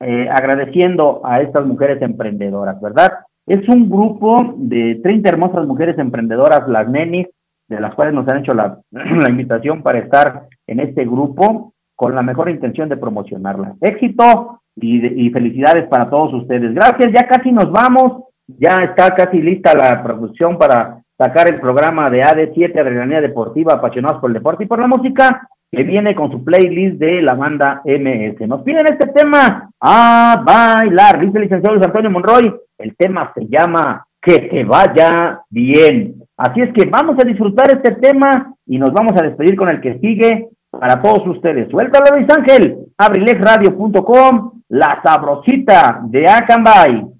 eh, 0.00 0.28
agradeciendo 0.28 1.22
a 1.24 1.40
estas 1.40 1.64
mujeres 1.66 2.02
emprendedoras, 2.02 2.80
¿verdad? 2.80 3.12
Es 3.46 3.66
un 3.68 3.88
grupo 3.88 4.54
de 4.56 5.00
30 5.02 5.28
hermosas 5.28 5.66
mujeres 5.66 5.98
emprendedoras, 5.98 6.68
las 6.68 6.88
nenis, 6.88 7.28
de 7.68 7.80
las 7.80 7.94
cuales 7.94 8.12
nos 8.12 8.28
han 8.28 8.38
hecho 8.38 8.52
la, 8.54 8.78
invitación 9.28 9.82
para 9.82 10.00
estar 10.00 10.48
en 10.66 10.80
este 10.80 11.04
grupo 11.04 11.72
con 11.94 12.14
la 12.14 12.22
mejor 12.22 12.50
intención 12.50 12.88
de 12.88 12.96
promocionarla. 12.96 13.74
Éxito 13.80 14.60
y, 14.74 15.26
y, 15.26 15.30
felicidades 15.30 15.88
para 15.88 16.10
todos 16.10 16.34
ustedes. 16.34 16.74
Gracias, 16.74 17.12
ya 17.12 17.26
casi 17.26 17.50
nos 17.50 17.70
vamos, 17.72 18.24
ya 18.46 18.76
está 18.84 19.14
casi 19.14 19.40
lista 19.40 19.72
la 19.74 20.02
producción 20.02 20.58
para 20.58 21.02
sacar 21.16 21.48
el 21.48 21.58
programa 21.58 22.10
de 22.10 22.22
AD7, 22.22 22.78
Adrenalina 22.78 23.22
Deportiva, 23.22 23.74
apasionados 23.74 24.20
por 24.20 24.30
el 24.30 24.34
deporte 24.34 24.64
y 24.64 24.66
por 24.66 24.78
la 24.78 24.88
música 24.88 25.48
que 25.70 25.82
viene 25.82 26.14
con 26.14 26.30
su 26.30 26.44
playlist 26.44 26.98
de 26.98 27.22
la 27.22 27.34
banda 27.34 27.82
MS. 27.84 28.46
Nos 28.48 28.62
piden 28.62 28.86
este 28.86 29.08
tema 29.08 29.70
a 29.80 30.42
bailar, 30.44 31.20
dice 31.20 31.38
el 31.38 31.44
licenciado 31.44 31.74
Luis 31.74 31.86
Antonio 31.86 32.10
Monroy. 32.10 32.54
El 32.78 32.96
tema 32.96 33.32
se 33.34 33.46
llama 33.46 34.06
Que 34.20 34.38
te 34.50 34.64
vaya 34.64 35.40
bien. 35.50 36.14
Así 36.36 36.60
es 36.60 36.72
que 36.72 36.88
vamos 36.88 37.16
a 37.18 37.26
disfrutar 37.26 37.70
este 37.70 37.94
tema 37.96 38.54
y 38.66 38.78
nos 38.78 38.92
vamos 38.92 39.12
a 39.20 39.24
despedir 39.24 39.56
con 39.56 39.68
el 39.68 39.80
que 39.80 39.98
sigue 39.98 40.48
para 40.70 41.00
todos 41.00 41.26
ustedes. 41.26 41.68
Suéltalo, 41.70 42.16
Luis 42.16 42.28
Ángel, 42.36 42.78
abrilexradio.com, 42.98 44.62
la 44.68 45.00
sabrosita 45.02 46.00
de 46.04 46.26
Acambay. 46.28 47.15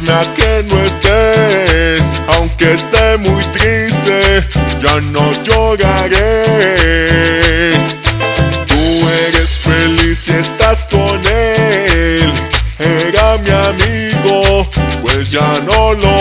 Que 0.00 0.64
no 0.68 0.82
estés, 0.84 2.22
aunque 2.28 2.74
esté 2.74 3.18
muy 3.18 3.42
triste, 3.46 4.46
ya 4.82 5.00
no 5.00 5.32
lloraré. 5.42 6.44
Tú 8.66 9.08
eres 9.26 9.58
feliz 9.58 10.28
y 10.28 10.32
estás 10.32 10.84
con 10.84 11.20
él, 11.26 12.32
era 12.78 13.38
mi 13.38 13.50
amigo, 13.50 14.68
pues 15.02 15.30
ya 15.30 15.60
no 15.66 15.94
lo 15.94 16.11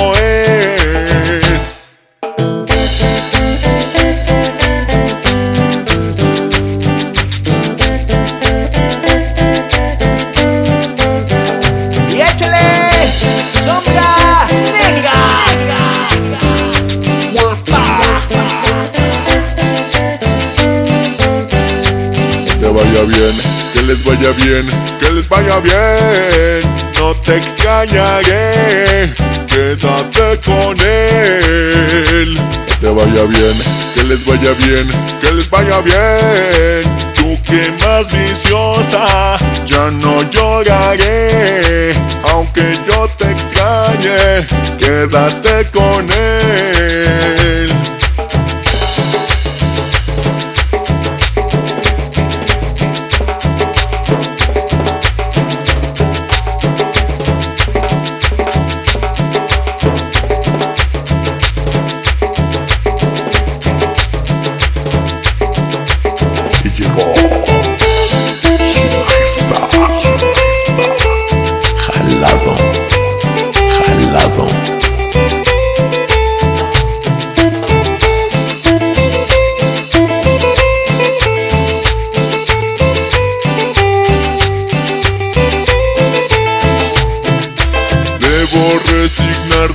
vaya 24.15 24.31
bien, 24.43 24.67
que 24.99 25.11
les 25.11 25.27
vaya 25.29 25.59
bien. 25.59 26.61
No 26.99 27.13
te 27.15 27.37
extrañaré, 27.37 29.13
quédate 29.47 30.39
con 30.45 30.75
él. 30.79 32.37
Que 32.67 32.75
te 32.81 32.89
vaya 32.89 33.23
bien, 33.23 33.57
que 33.95 34.03
les 34.03 34.25
vaya 34.25 34.53
bien, 34.65 34.87
que 35.21 35.31
les 35.33 35.49
vaya 35.49 35.79
bien. 35.81 36.81
Tú 37.15 37.37
que 37.47 37.71
más 37.83 38.11
viciosa, 38.11 39.37
ya 39.65 39.89
no 39.91 40.29
lloraré, 40.29 41.93
aunque 42.31 42.77
yo 42.87 43.07
te 43.17 43.31
extrañe, 43.31 44.45
quédate 44.77 45.65
con 45.71 46.05
él. 46.09 47.30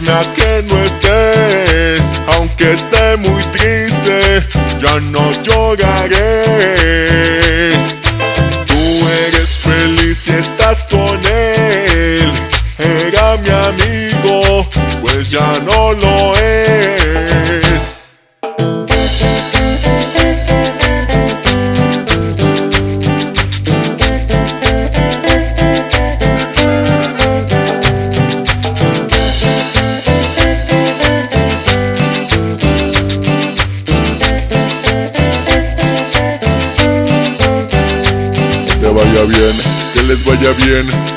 Que 0.06 0.62
no 0.68 0.78
estés, 0.84 2.00
aunque 2.36 2.74
esté 2.74 3.16
muy 3.16 3.42
triste, 3.46 4.46
ya 4.80 5.00
no 5.00 5.32
lloraré. 5.42 6.44
Tú 8.66 9.08
eres 9.26 9.58
feliz 9.58 10.28
y 10.28 10.30
estás 10.30 10.84
con 10.84 11.20
él, 11.24 12.32
era 12.78 13.36
mi 13.38 13.50
amigo, 13.50 14.68
pues 15.00 15.30
ya 15.30 15.52
no 15.66 15.92
lo 15.92 16.36
es. 16.36 17.05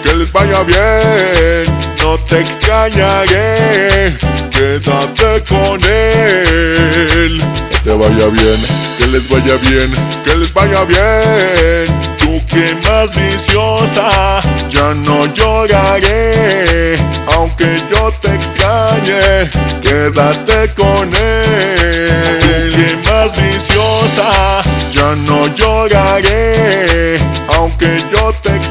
Que 0.03 0.15
les 0.15 0.31
vaya 0.31 0.61
bien. 0.63 1.65
No 2.03 2.17
te 2.19 2.39
extrañaré, 2.39 4.15
quédate 4.51 5.43
con 5.47 5.79
él. 5.83 7.41
Que 7.69 7.79
te 7.83 7.91
vaya 7.91 8.27
bien, 8.27 8.59
que 8.97 9.07
les 9.07 9.27
vaya 9.27 9.55
bien, 9.67 9.91
que 10.23 10.35
les 10.35 10.53
vaya 10.53 10.83
bien. 10.85 11.87
Tú 12.17 12.39
que 12.45 12.75
más 12.87 13.15
viciosa, 13.15 14.39
ya 14.69 14.93
no 14.93 15.25
lloraré, 15.33 16.95
aunque 17.35 17.75
yo 17.91 18.11
te 18.21 18.35
extrañe, 18.35 19.49
quédate 19.81 20.71
con 20.75 21.09
él. 21.11 22.71
Tú 22.71 22.77
que 22.77 23.09
más 23.09 23.35
viciosa, 23.35 24.61
ya 24.91 25.15
no 25.27 25.47
lloraré, 25.55 27.17
aunque 27.57 27.97
yo 28.13 28.31
te 28.43 28.49
extrañe, 28.49 28.68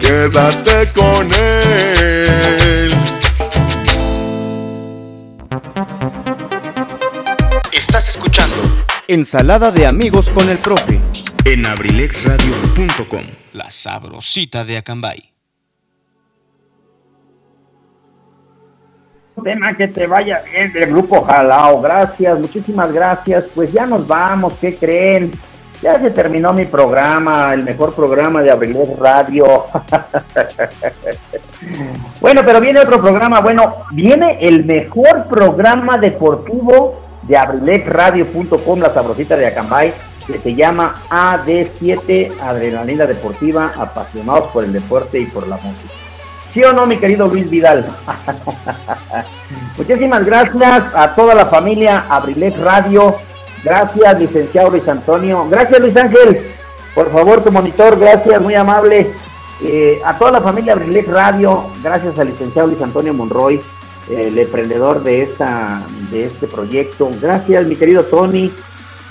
quédate 0.00 0.92
con 0.94 1.26
él. 1.32 2.90
Estás 7.72 8.08
escuchando 8.08 8.56
Ensalada 9.08 9.70
de 9.70 9.86
amigos 9.86 10.30
con 10.30 10.48
el 10.48 10.58
profe 10.58 11.00
en 11.44 11.66
abrilexradio.com, 11.66 13.26
la 13.52 13.70
sabrosita 13.70 14.64
de 14.64 14.78
Acambay. 14.78 15.36
tema 19.42 19.76
que 19.76 19.86
te 19.86 20.06
vaya 20.06 20.42
bien 20.50 20.72
del 20.72 20.90
grupo 20.90 21.22
Jalao. 21.22 21.80
Gracias, 21.80 22.40
muchísimas 22.40 22.92
gracias. 22.92 23.44
Pues 23.54 23.72
ya 23.72 23.86
nos 23.86 24.06
vamos, 24.06 24.54
¿qué 24.60 24.74
creen? 24.74 25.30
Ya 25.82 26.00
se 26.00 26.10
terminó 26.10 26.52
mi 26.52 26.64
programa, 26.64 27.52
el 27.52 27.62
mejor 27.62 27.94
programa 27.94 28.42
de 28.42 28.50
Abrilex 28.50 28.98
Radio. 28.98 29.66
bueno, 32.20 32.42
pero 32.44 32.60
viene 32.60 32.80
otro 32.80 33.00
programa. 33.00 33.40
Bueno, 33.40 33.84
viene 33.92 34.38
el 34.40 34.64
mejor 34.64 35.26
programa 35.26 35.98
deportivo 35.98 37.02
de 37.22 37.36
abrilexradio.com, 37.36 38.80
la 38.80 38.94
sabrosita 38.94 39.36
de 39.36 39.46
Acambay, 39.46 39.92
que 40.26 40.38
se 40.38 40.54
llama 40.54 41.02
AD7, 41.10 42.40
Adrenalina 42.40 43.06
Deportiva, 43.06 43.72
apasionados 43.76 44.50
por 44.50 44.64
el 44.64 44.72
deporte 44.72 45.20
y 45.20 45.26
por 45.26 45.46
la 45.46 45.56
música. 45.56 45.94
¿Sí 46.52 46.64
o 46.64 46.72
no, 46.72 46.86
mi 46.86 46.96
querido 46.96 47.28
Luis 47.28 47.50
Vidal? 47.50 47.86
Muchísimas 49.76 50.24
gracias 50.24 50.84
a 50.94 51.14
toda 51.14 51.34
la 51.34 51.46
familia 51.46 52.06
Abrilex 52.08 52.58
Radio. 52.60 53.14
Gracias, 53.66 54.20
licenciado 54.20 54.70
Luis 54.70 54.86
Antonio. 54.86 55.44
Gracias, 55.50 55.80
Luis 55.80 55.96
Ángel. 55.96 56.40
Por 56.94 57.10
favor, 57.10 57.42
tu 57.42 57.50
monitor, 57.50 57.98
gracias, 57.98 58.40
muy 58.40 58.54
amable. 58.54 59.10
Eh, 59.60 60.00
a 60.04 60.16
toda 60.16 60.30
la 60.30 60.40
familia 60.40 60.74
Abrilex 60.74 61.08
Radio, 61.08 61.68
gracias 61.82 62.16
al 62.16 62.28
licenciado 62.28 62.68
Luis 62.68 62.80
Antonio 62.80 63.12
Monroy, 63.12 63.60
el 64.08 64.38
emprendedor 64.38 65.02
de, 65.02 65.22
esta, 65.22 65.82
de 66.12 66.26
este 66.26 66.46
proyecto. 66.46 67.10
Gracias, 67.20 67.66
mi 67.66 67.74
querido 67.74 68.04
Tony. 68.04 68.52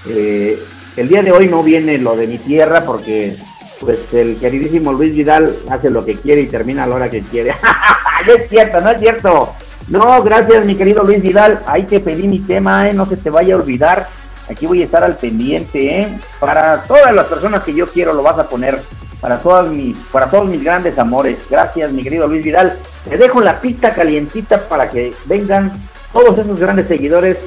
Eh, 0.07 0.57
el 0.95 1.10
día 1.10 1.22
de 1.22 1.34
hoy 1.34 1.49
no 1.49 1.61
viene 1.61 1.98
lo 1.98 2.15
de 2.15 2.26
mi 2.26 2.38
tierra 2.38 2.86
porque 2.86 3.36
pues 3.82 4.14
el 4.14 4.38
queridísimo 4.38 4.94
Luis 4.94 5.14
Vidal 5.14 5.53
hace 5.69 5.90
lo 5.90 6.06
que 6.06 6.15
quiere 6.15 6.44
y 6.44 6.48
termina 6.48 6.86
a 6.86 6.88
la 6.88 6.95
hora 6.95 7.11
que 7.11 7.19
quiere. 7.23 7.53
no 8.26 8.34
es 8.34 8.48
cierto, 8.48 8.80
no 8.80 8.90
es 8.90 8.99
cierto. 8.99 9.53
No, 9.90 10.23
gracias 10.23 10.65
mi 10.65 10.76
querido 10.76 11.03
Luis 11.03 11.22
Vidal. 11.22 11.60
Ahí 11.68 11.84
te 11.84 11.99
pedí 11.99 12.26
mi 12.30 12.40
tema, 12.40 12.88
¿eh? 12.88 12.94
no 12.94 13.06
se 13.06 13.18
te 13.18 13.30
vaya 13.30 13.56
a 13.56 13.57
olvidar. 13.57 14.07
Aquí 14.49 14.65
voy 14.65 14.81
a 14.81 14.85
estar 14.85 15.03
al 15.03 15.17
pendiente, 15.17 15.99
¿eh? 15.99 16.19
Para 16.39 16.84
todas 16.84 17.13
las 17.13 17.26
personas 17.27 17.63
que 17.63 17.73
yo 17.73 17.88
quiero 17.88 18.13
lo 18.13 18.23
vas 18.23 18.38
a 18.38 18.47
poner. 18.47 18.80
Para, 19.22 19.39
todas 19.39 19.67
mis, 19.72 19.97
para 20.11 20.27
todos 20.27 20.47
mis 20.47 20.63
grandes 20.63 20.99
amores. 20.99 21.39
Gracias 21.49 21.91
mi 21.91 22.03
querido 22.03 22.27
Luis 22.27 22.43
Vidal. 22.43 22.77
Te 23.09 23.17
dejo 23.17 23.41
la 23.41 23.59
pista 23.59 23.91
calientita 23.93 24.59
para 24.67 24.89
que 24.89 25.13
vengan 25.26 25.72
todos 26.13 26.38
esos 26.38 26.59
grandes 26.59 26.88
seguidores. 26.88 27.38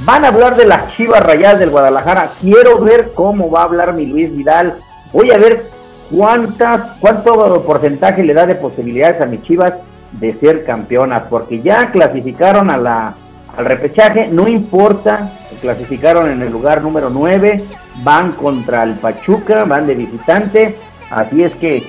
Van 0.00 0.24
a 0.24 0.28
hablar 0.28 0.56
de 0.56 0.66
las 0.66 0.94
chivas 0.96 1.22
rayadas 1.22 1.58
del 1.58 1.70
Guadalajara. 1.70 2.30
Quiero 2.40 2.80
ver 2.80 3.12
cómo 3.14 3.50
va 3.50 3.60
a 3.60 3.64
hablar 3.64 3.92
mi 3.92 4.06
Luis 4.06 4.34
Vidal. 4.34 4.76
Voy 5.12 5.30
a 5.30 5.38
ver 5.38 5.64
cuántas, 6.10 6.96
cuánto 7.00 7.62
porcentaje 7.62 8.22
le 8.22 8.32
da 8.32 8.46
de 8.46 8.54
posibilidades 8.54 9.20
a 9.20 9.26
mis 9.26 9.42
Chivas 9.42 9.74
de 10.12 10.34
ser 10.38 10.64
campeonas, 10.64 11.24
porque 11.28 11.60
ya 11.60 11.90
clasificaron 11.90 12.70
a 12.70 12.76
la, 12.76 13.14
al 13.56 13.64
repechaje, 13.64 14.28
no 14.28 14.46
importa, 14.48 15.32
clasificaron 15.60 16.30
en 16.30 16.42
el 16.42 16.52
lugar 16.52 16.82
número 16.82 17.10
9, 17.10 17.62
van 18.02 18.32
contra 18.32 18.82
el 18.82 18.94
Pachuca, 18.94 19.64
van 19.64 19.86
de 19.86 19.94
visitante, 19.94 20.74
así 21.10 21.42
es 21.42 21.54
que 21.56 21.82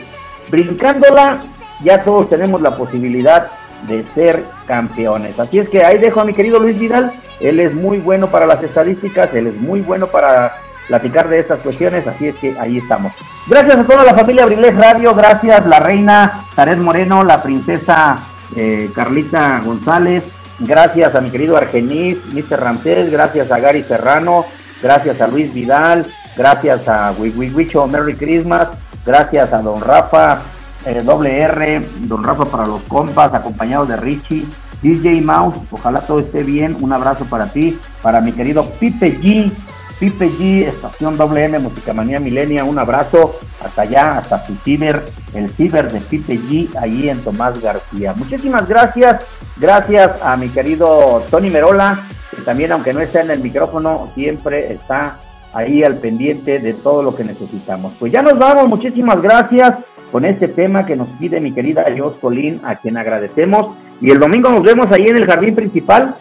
brincándola, 0.50 1.38
ya 1.84 2.02
todos 2.02 2.30
tenemos 2.30 2.62
la 2.62 2.76
posibilidad 2.76 3.48
de 3.88 4.06
ser 4.16 4.46
campeones. 4.66 5.38
Así 5.38 5.60
es 5.60 5.70
que 5.70 5.84
ahí 5.86 5.98
dejo 5.98 6.22
a 6.22 6.26
mi 6.26 6.34
querido 6.34 6.60
Luis 6.60 6.80
Vidal, 6.80 7.14
él 7.40 7.60
es 7.60 7.74
muy 7.74 8.00
bueno 8.00 8.28
para 8.28 8.46
las 8.46 8.64
estadísticas, 8.64 9.30
él 9.34 9.48
es 9.48 9.56
muy 9.56 9.82
bueno 9.82 10.08
para 10.08 10.56
platicar 10.88 11.28
de 11.28 11.40
estas 11.40 11.60
cuestiones, 11.60 12.08
así 12.08 12.30
es 12.30 12.36
que 12.38 12.58
ahí 12.58 12.78
estamos. 12.78 13.12
Gracias 13.46 13.78
a 13.78 13.84
toda 13.84 14.04
la 14.04 14.14
familia 14.14 14.44
Abriles 14.44 14.76
Radio, 14.76 15.14
gracias 15.14 15.66
la 15.66 15.80
reina 15.80 16.46
Taret 16.56 16.80
Moreno, 16.80 17.24
la 17.24 17.44
princesa 17.44 18.18
eh, 18.56 18.90
Carlita 18.96 19.62
González, 19.64 20.24
gracias 20.60 21.16
a 21.16 21.22
mi 21.22 21.30
querido 21.30 21.58
Argenis, 21.58 22.18
Mr. 22.34 22.60
Ramsés, 22.60 23.12
gracias 23.12 23.52
a 23.52 23.60
Gary 23.60 23.84
Serrano, 23.84 24.46
gracias 24.82 25.22
a 25.22 25.28
Luis 25.28 25.54
Vidal, 25.54 26.06
gracias 26.36 26.88
a 26.88 27.14
Wicho 27.18 27.88
Merry 27.88 28.16
Christmas, 28.16 28.70
gracias 29.06 29.54
a 29.54 29.62
Don 29.62 29.82
Rafa, 29.82 30.42
eh, 30.86 31.02
doble 31.04 31.40
R, 31.42 31.82
Don 32.02 32.24
Rafa 32.24 32.46
para 32.46 32.66
los 32.66 32.82
compas, 32.84 33.34
acompañado 33.34 33.86
de 33.86 33.98
Richie, 33.98 34.46
DJ 34.82 35.22
Mouse, 35.22 35.58
ojalá 35.72 36.02
todo 36.02 36.20
esté 36.20 36.44
bien, 36.44 36.78
un 36.82 36.94
abrazo 36.94 37.26
para 37.26 37.48
ti, 37.48 37.80
para 38.02 38.22
mi 38.22 38.32
querido 38.32 38.66
Pipe 38.80 39.20
G, 39.20 39.52
Pipe 40.00 40.30
G, 40.30 40.68
Estación 40.68 41.18
WM, 41.18 41.60
Musicamanía 41.60 42.20
Milenia, 42.20 42.64
un 42.64 42.78
abrazo 42.78 43.40
hasta 43.64 43.82
allá, 43.82 44.18
hasta 44.20 44.46
su 44.46 44.56
ciber, 44.58 45.04
el 45.34 45.50
ciber 45.50 45.92
de 45.92 46.00
Pipe 46.02 46.38
G, 46.38 46.70
ahí 46.80 47.10
en 47.10 47.20
Tomás 47.24 47.60
García. 47.62 48.14
Muchísimas 48.16 48.68
gracias, 48.68 49.26
gracias 49.58 50.22
a 50.22 50.38
mi 50.38 50.50
querido 50.50 51.24
Tony 51.32 51.50
Merola, 51.50 52.08
que 52.36 52.42
también 52.44 52.72
aunque 52.72 52.94
no 52.94 53.00
esté 53.00 53.22
en 53.22 53.32
el 53.32 53.40
micrófono, 53.40 54.10
siempre 54.14 54.72
está 54.72 55.18
ahí 55.54 55.84
al 55.84 55.96
pendiente 55.96 56.60
de 56.60 56.74
todo 56.74 57.02
lo 57.02 57.16
que 57.16 57.24
necesitamos. 57.24 57.94
Pues 58.00 58.12
ya 58.12 58.22
nos 58.22 58.38
vamos, 58.38 58.68
muchísimas 58.68 59.22
gracias 59.22 59.76
con 60.12 60.26
este 60.26 60.48
tema 60.48 60.86
que 60.86 60.96
nos 60.96 61.08
pide 61.20 61.40
mi 61.40 61.52
querida 61.52 61.86
Jos 61.98 62.16
Colín, 62.22 62.62
a 62.64 62.76
quien 62.76 62.98
agradecemos. 62.98 63.76
Y 64.00 64.12
el 64.12 64.20
domingo 64.20 64.50
nos 64.50 64.64
vemos 64.64 64.92
ahí 64.92 65.08
en 65.08 65.18
el 65.18 65.26
jardín 65.26 65.56
principal, 65.56 66.16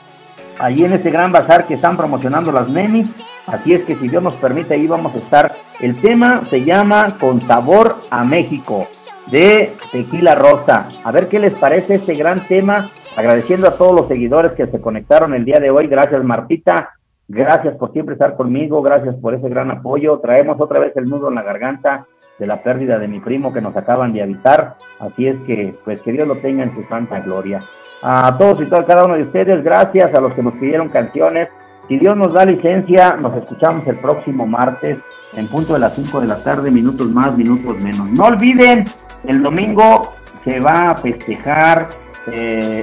ahí 0.58 0.84
en 0.84 0.94
ese 0.94 1.10
gran 1.10 1.30
bazar 1.30 1.66
que 1.66 1.74
están 1.74 1.96
promocionando 1.96 2.50
las 2.50 2.68
nenis. 2.68 3.10
Así 3.46 3.74
es 3.74 3.84
que 3.84 3.94
si 3.94 4.08
Dios 4.08 4.22
nos 4.22 4.36
permite, 4.36 4.74
ahí 4.74 4.86
vamos 4.86 5.14
a 5.14 5.18
estar. 5.18 5.52
El 5.80 6.00
tema 6.00 6.44
se 6.46 6.64
llama 6.64 7.16
Con 7.18 7.40
sabor 7.42 7.96
a 8.10 8.24
México, 8.24 8.88
de 9.30 9.70
Tequila 9.92 10.34
Rosa. 10.34 10.88
A 11.04 11.12
ver 11.12 11.28
qué 11.28 11.38
les 11.38 11.54
parece 11.54 11.96
este 11.96 12.14
gran 12.14 12.46
tema. 12.46 12.90
Agradeciendo 13.16 13.68
a 13.68 13.76
todos 13.76 13.94
los 13.94 14.08
seguidores 14.08 14.52
que 14.52 14.66
se 14.66 14.80
conectaron 14.80 15.32
el 15.34 15.44
día 15.44 15.58
de 15.58 15.70
hoy. 15.70 15.86
Gracias, 15.86 16.22
Martita. 16.22 16.90
Gracias 17.28 17.76
por 17.76 17.92
siempre 17.92 18.14
estar 18.14 18.36
conmigo. 18.36 18.82
Gracias 18.82 19.14
por 19.16 19.34
ese 19.34 19.48
gran 19.48 19.70
apoyo. 19.70 20.18
Traemos 20.18 20.60
otra 20.60 20.78
vez 20.78 20.96
el 20.96 21.08
nudo 21.08 21.28
en 21.28 21.36
la 21.36 21.42
garganta 21.42 22.04
de 22.38 22.46
la 22.46 22.62
pérdida 22.62 22.98
de 22.98 23.08
mi 23.08 23.20
primo 23.20 23.52
que 23.52 23.60
nos 23.60 23.76
acaban 23.76 24.12
de 24.12 24.22
avisar. 24.22 24.76
Así 24.98 25.26
es 25.26 25.36
que, 25.46 25.74
pues 25.84 26.02
que 26.02 26.12
Dios 26.12 26.28
lo 26.28 26.36
tenga 26.36 26.62
en 26.62 26.74
su 26.74 26.82
santa 26.84 27.20
gloria. 27.20 27.60
A 28.02 28.36
todos 28.36 28.60
y 28.60 28.66
todas, 28.66 28.84
cada 28.84 29.04
uno 29.04 29.16
de 29.16 29.22
ustedes, 29.22 29.64
gracias 29.64 30.14
a 30.14 30.20
los 30.20 30.34
que 30.34 30.42
nos 30.42 30.54
pidieron 30.54 30.88
canciones. 30.88 31.48
Si 31.88 31.98
Dios 31.98 32.16
nos 32.16 32.32
da 32.32 32.44
licencia, 32.44 33.16
nos 33.16 33.34
escuchamos 33.36 33.86
el 33.86 33.96
próximo 33.98 34.46
martes 34.46 34.98
en 35.34 35.46
punto 35.46 35.74
de 35.74 35.78
las 35.78 35.94
5 35.94 36.20
de 36.20 36.26
la 36.26 36.42
tarde, 36.42 36.70
minutos 36.70 37.08
más, 37.10 37.36
minutos 37.36 37.78
menos. 37.78 38.10
No 38.10 38.24
olviden, 38.24 38.84
el 39.24 39.40
domingo 39.40 40.14
se 40.44 40.58
va 40.58 40.90
a 40.90 40.94
festejar 40.96 41.88
eh, 42.26 42.82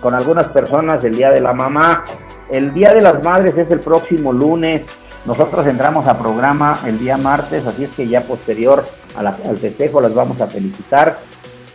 con 0.00 0.14
algunas 0.14 0.48
personas 0.48 1.04
el 1.04 1.14
Día 1.14 1.30
de 1.30 1.40
la 1.40 1.52
Mamá. 1.52 2.04
El 2.50 2.74
Día 2.74 2.92
de 2.92 3.00
las 3.00 3.22
Madres 3.22 3.56
es 3.56 3.70
el 3.70 3.80
próximo 3.80 4.32
lunes. 4.32 4.82
Nosotros 5.26 5.66
entramos 5.66 6.08
a 6.08 6.18
programa 6.18 6.78
el 6.86 6.98
día 6.98 7.18
martes, 7.18 7.66
así 7.66 7.84
es 7.84 7.90
que 7.90 8.08
ya 8.08 8.22
posterior 8.22 8.82
al 9.16 9.56
festejo 9.58 10.00
las 10.00 10.14
vamos 10.14 10.40
a 10.40 10.46
felicitar. 10.46 11.18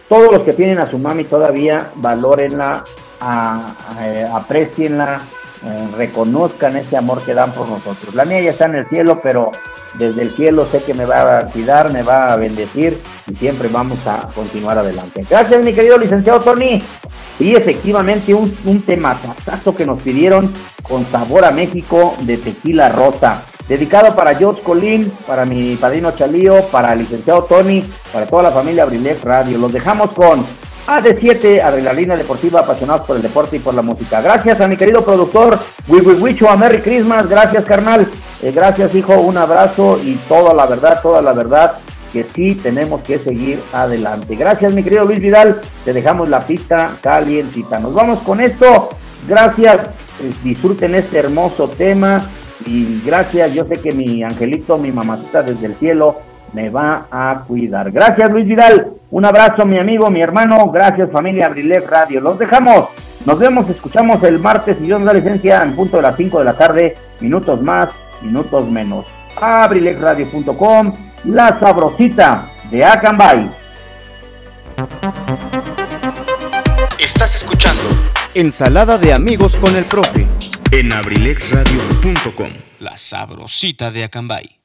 Todos 0.10 0.32
los 0.32 0.42
que 0.42 0.54
tienen 0.54 0.80
a 0.80 0.88
su 0.88 0.98
mami 0.98 1.26
todavía, 1.26 1.92
valórenla, 1.96 2.84
a, 3.22 3.76
eh, 4.02 4.28
aprecienla, 4.34 5.22
eh, 5.66 5.88
reconozcan 5.98 6.78
ese 6.78 6.96
amor 6.96 7.22
que 7.24 7.34
dan 7.34 7.52
por 7.52 7.68
nosotros. 7.68 8.14
La 8.14 8.26
mía 8.26 8.40
ya 8.40 8.52
está 8.52 8.66
en 8.66 8.76
el 8.76 8.86
cielo, 8.86 9.20
pero 9.24 9.52
desde 9.96 10.22
el 10.22 10.32
cielo 10.32 10.68
sé 10.72 10.84
que 10.84 10.94
me 10.94 11.06
va 11.06 11.40
a 11.40 11.46
cuidar, 11.46 11.92
me 11.92 12.04
va 12.04 12.32
a 12.32 12.36
bendecir 12.36 13.02
y 13.28 13.36
siempre 13.36 13.68
vamos 13.70 14.06
a 14.06 14.28
continuar 14.36 14.78
adelante. 14.78 15.26
Gracias, 15.28 15.64
mi 15.64 15.74
querido 15.74 15.98
licenciado 15.98 16.40
Tony. 16.42 16.84
Y 17.40 17.56
efectivamente 17.56 18.34
un, 18.34 18.56
un 18.66 18.82
tematazo 18.84 19.76
que 19.76 19.86
nos 19.86 20.02
pidieron 20.02 20.54
con 20.84 21.06
sabor 21.08 21.46
a 21.46 21.52
México 21.52 22.16
de 22.22 22.38
tequila 22.38 22.90
rosa. 22.90 23.44
Dedicado 23.68 24.16
para 24.16 24.36
George 24.36 24.62
Colín, 24.62 25.12
para 25.26 25.46
mi 25.46 25.76
padrino 25.78 26.12
Chalío, 26.12 26.64
para 26.66 26.94
el 26.94 27.00
licenciado 27.00 27.46
Tony, 27.46 27.84
para 28.14 28.28
toda 28.28 28.44
la 28.44 28.52
familia 28.52 28.84
Abrilet 28.84 29.24
Radio. 29.24 29.58
Los 29.58 29.74
dejamos 29.74 30.12
con 30.14 30.46
AD7, 30.88 31.62
Adrenalina 31.62 32.16
Deportiva, 32.16 32.62
apasionados 32.62 33.06
por 33.06 33.16
el 33.16 33.22
deporte 33.22 33.58
y 33.58 33.60
por 33.60 33.74
la 33.74 33.82
música. 33.82 34.22
Gracias 34.22 34.62
a 34.62 34.68
mi 34.68 34.78
querido 34.78 35.04
productor, 35.04 35.58
Wicho, 35.88 36.50
a 36.50 36.56
Merry 36.56 36.82
Christmas. 36.82 37.28
Gracias, 37.28 37.66
carnal. 37.66 38.08
Eh, 38.42 38.52
gracias, 38.52 38.94
hijo. 38.94 39.14
Un 39.16 39.38
abrazo 39.38 40.00
y 40.04 40.16
toda 40.28 40.54
la 40.54 40.66
verdad, 40.66 41.02
toda 41.02 41.22
la 41.22 41.34
verdad 41.34 41.78
que 42.14 42.24
sí 42.24 42.56
tenemos 42.56 43.02
que 43.02 43.20
seguir 43.20 43.60
adelante. 43.74 44.36
Gracias, 44.36 44.74
mi 44.74 44.84
querido 44.84 45.06
Luis 45.06 45.20
Vidal. 45.20 45.60
Te 45.84 45.92
dejamos 45.92 46.30
la 46.30 46.46
pista 46.46 46.92
calientita. 47.02 47.80
Nos 47.80 47.94
vamos 47.94 48.20
con 48.20 48.40
esto. 48.40 48.90
Gracias. 49.28 49.82
Eh, 50.22 50.32
disfruten 50.44 50.96
este 50.96 51.18
hermoso 51.18 51.68
tema. 51.68 52.30
Y 52.66 53.02
gracias. 53.06 53.54
Yo 53.54 53.66
sé 53.66 53.76
que 53.76 53.92
mi 53.92 54.24
angelito, 54.24 54.78
mi 54.78 54.92
mamacita 54.92 55.42
desde 55.44 55.66
el 55.66 55.76
cielo, 55.76 56.22
me 56.56 56.70
va 56.70 57.06
a 57.12 57.44
cuidar. 57.46 57.92
Gracias, 57.92 58.32
Luis 58.32 58.48
Vidal. 58.48 58.94
Un 59.12 59.26
abrazo, 59.26 59.66
mi 59.66 59.78
amigo, 59.78 60.10
mi 60.10 60.22
hermano. 60.22 60.72
Gracias, 60.72 61.12
familia 61.12 61.46
Abrilet 61.48 61.86
Radio. 61.88 62.22
Los 62.22 62.40
dejamos. 62.40 62.90
Nos 63.26 63.38
vemos, 63.38 63.70
escuchamos 63.70 64.24
el 64.24 64.40
martes 64.40 64.78
y 64.80 64.86
Dios 64.86 65.00
nos 65.00 65.08
da 65.08 65.14
licencia 65.14 65.62
en 65.62 65.76
punto 65.76 65.98
de 65.98 66.04
las 66.04 66.16
5 66.16 66.40
de 66.40 66.46
la 66.46 66.54
tarde. 66.54 66.98
Minutos 67.20 67.62
más, 67.62 67.90
minutos 68.22 68.68
menos. 68.70 69.06
Abrilexradio.com 69.40 70.94
la 71.26 71.60
Sabrosita 71.60 72.48
de 72.70 72.86
Acambay. 72.86 73.50
Estás 77.00 77.36
escuchando 77.36 77.84
Ensalada 78.34 78.98
de 78.98 79.14
amigos 79.14 79.58
con 79.58 79.76
el 79.76 79.86
profe 79.86 80.28
en 80.72 80.94
abrilexradio.com. 80.94 82.54
La 82.80 82.98
Sabrosita 82.98 83.92
de 83.92 84.04
Acambay. 84.04 84.65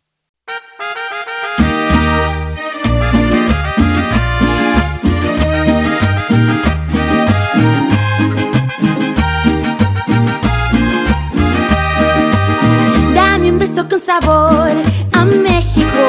Sabor 14.11 14.73
a 15.13 15.25
México 15.25 16.05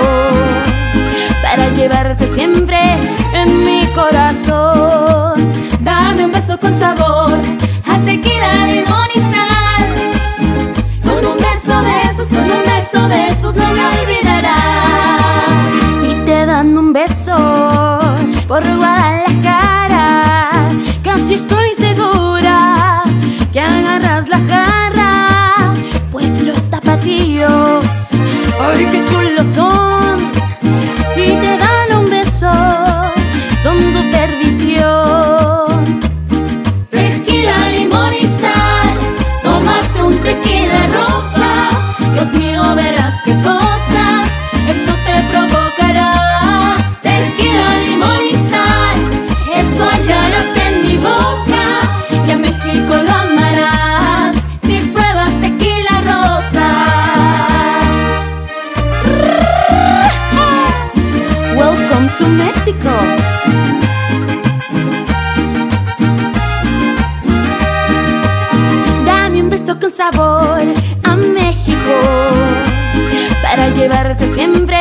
para 1.44 1.70
llevarte 1.76 2.26
siempre 2.26 2.80
en 3.32 3.64
mi 3.64 3.86
corazón. 3.94 5.36
Dame 5.82 6.26
un 6.26 6.32
beso 6.32 6.58
con 6.60 6.74
sabor 6.74 7.01
ay 28.82 28.92
qué 28.92 29.06
chulos 29.06 29.48
son. 29.48 29.81
Siempre 74.28 74.78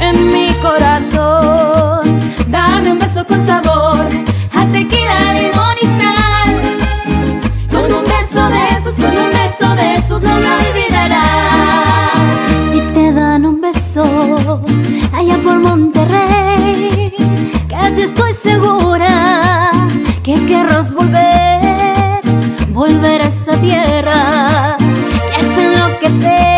en 0.00 0.32
mi 0.32 0.52
corazón. 0.62 2.20
Dame 2.48 2.92
un 2.92 2.98
beso 2.98 3.24
con 3.26 3.40
sabor 3.40 4.06
a 4.54 4.66
tequila, 4.72 5.32
limón 5.34 5.76
y 5.80 5.86
sal. 5.98 6.50
Con 7.70 7.92
un 7.92 8.04
beso 8.04 8.48
de 8.48 8.68
esos, 8.78 8.94
con 8.94 9.12
un 9.24 9.30
beso 9.40 9.74
de 9.74 9.94
esos 9.96 10.22
no 10.22 10.34
me 10.36 10.50
olvidarás. 10.68 12.14
Si 12.62 12.80
te 12.94 13.12
dan 13.12 13.46
un 13.46 13.60
beso 13.60 14.62
allá 15.12 15.36
por 15.44 15.58
Monterrey, 15.58 17.14
casi 17.68 18.02
estoy 18.02 18.32
segura 18.32 19.70
que 20.22 20.34
querrás 20.46 20.94
volver, 20.94 22.20
volver 22.70 23.22
a 23.22 23.26
esa 23.26 23.56
tierra 23.60 24.76
que 25.34 25.40
es 25.40 25.58
enloquecer. 25.58 26.57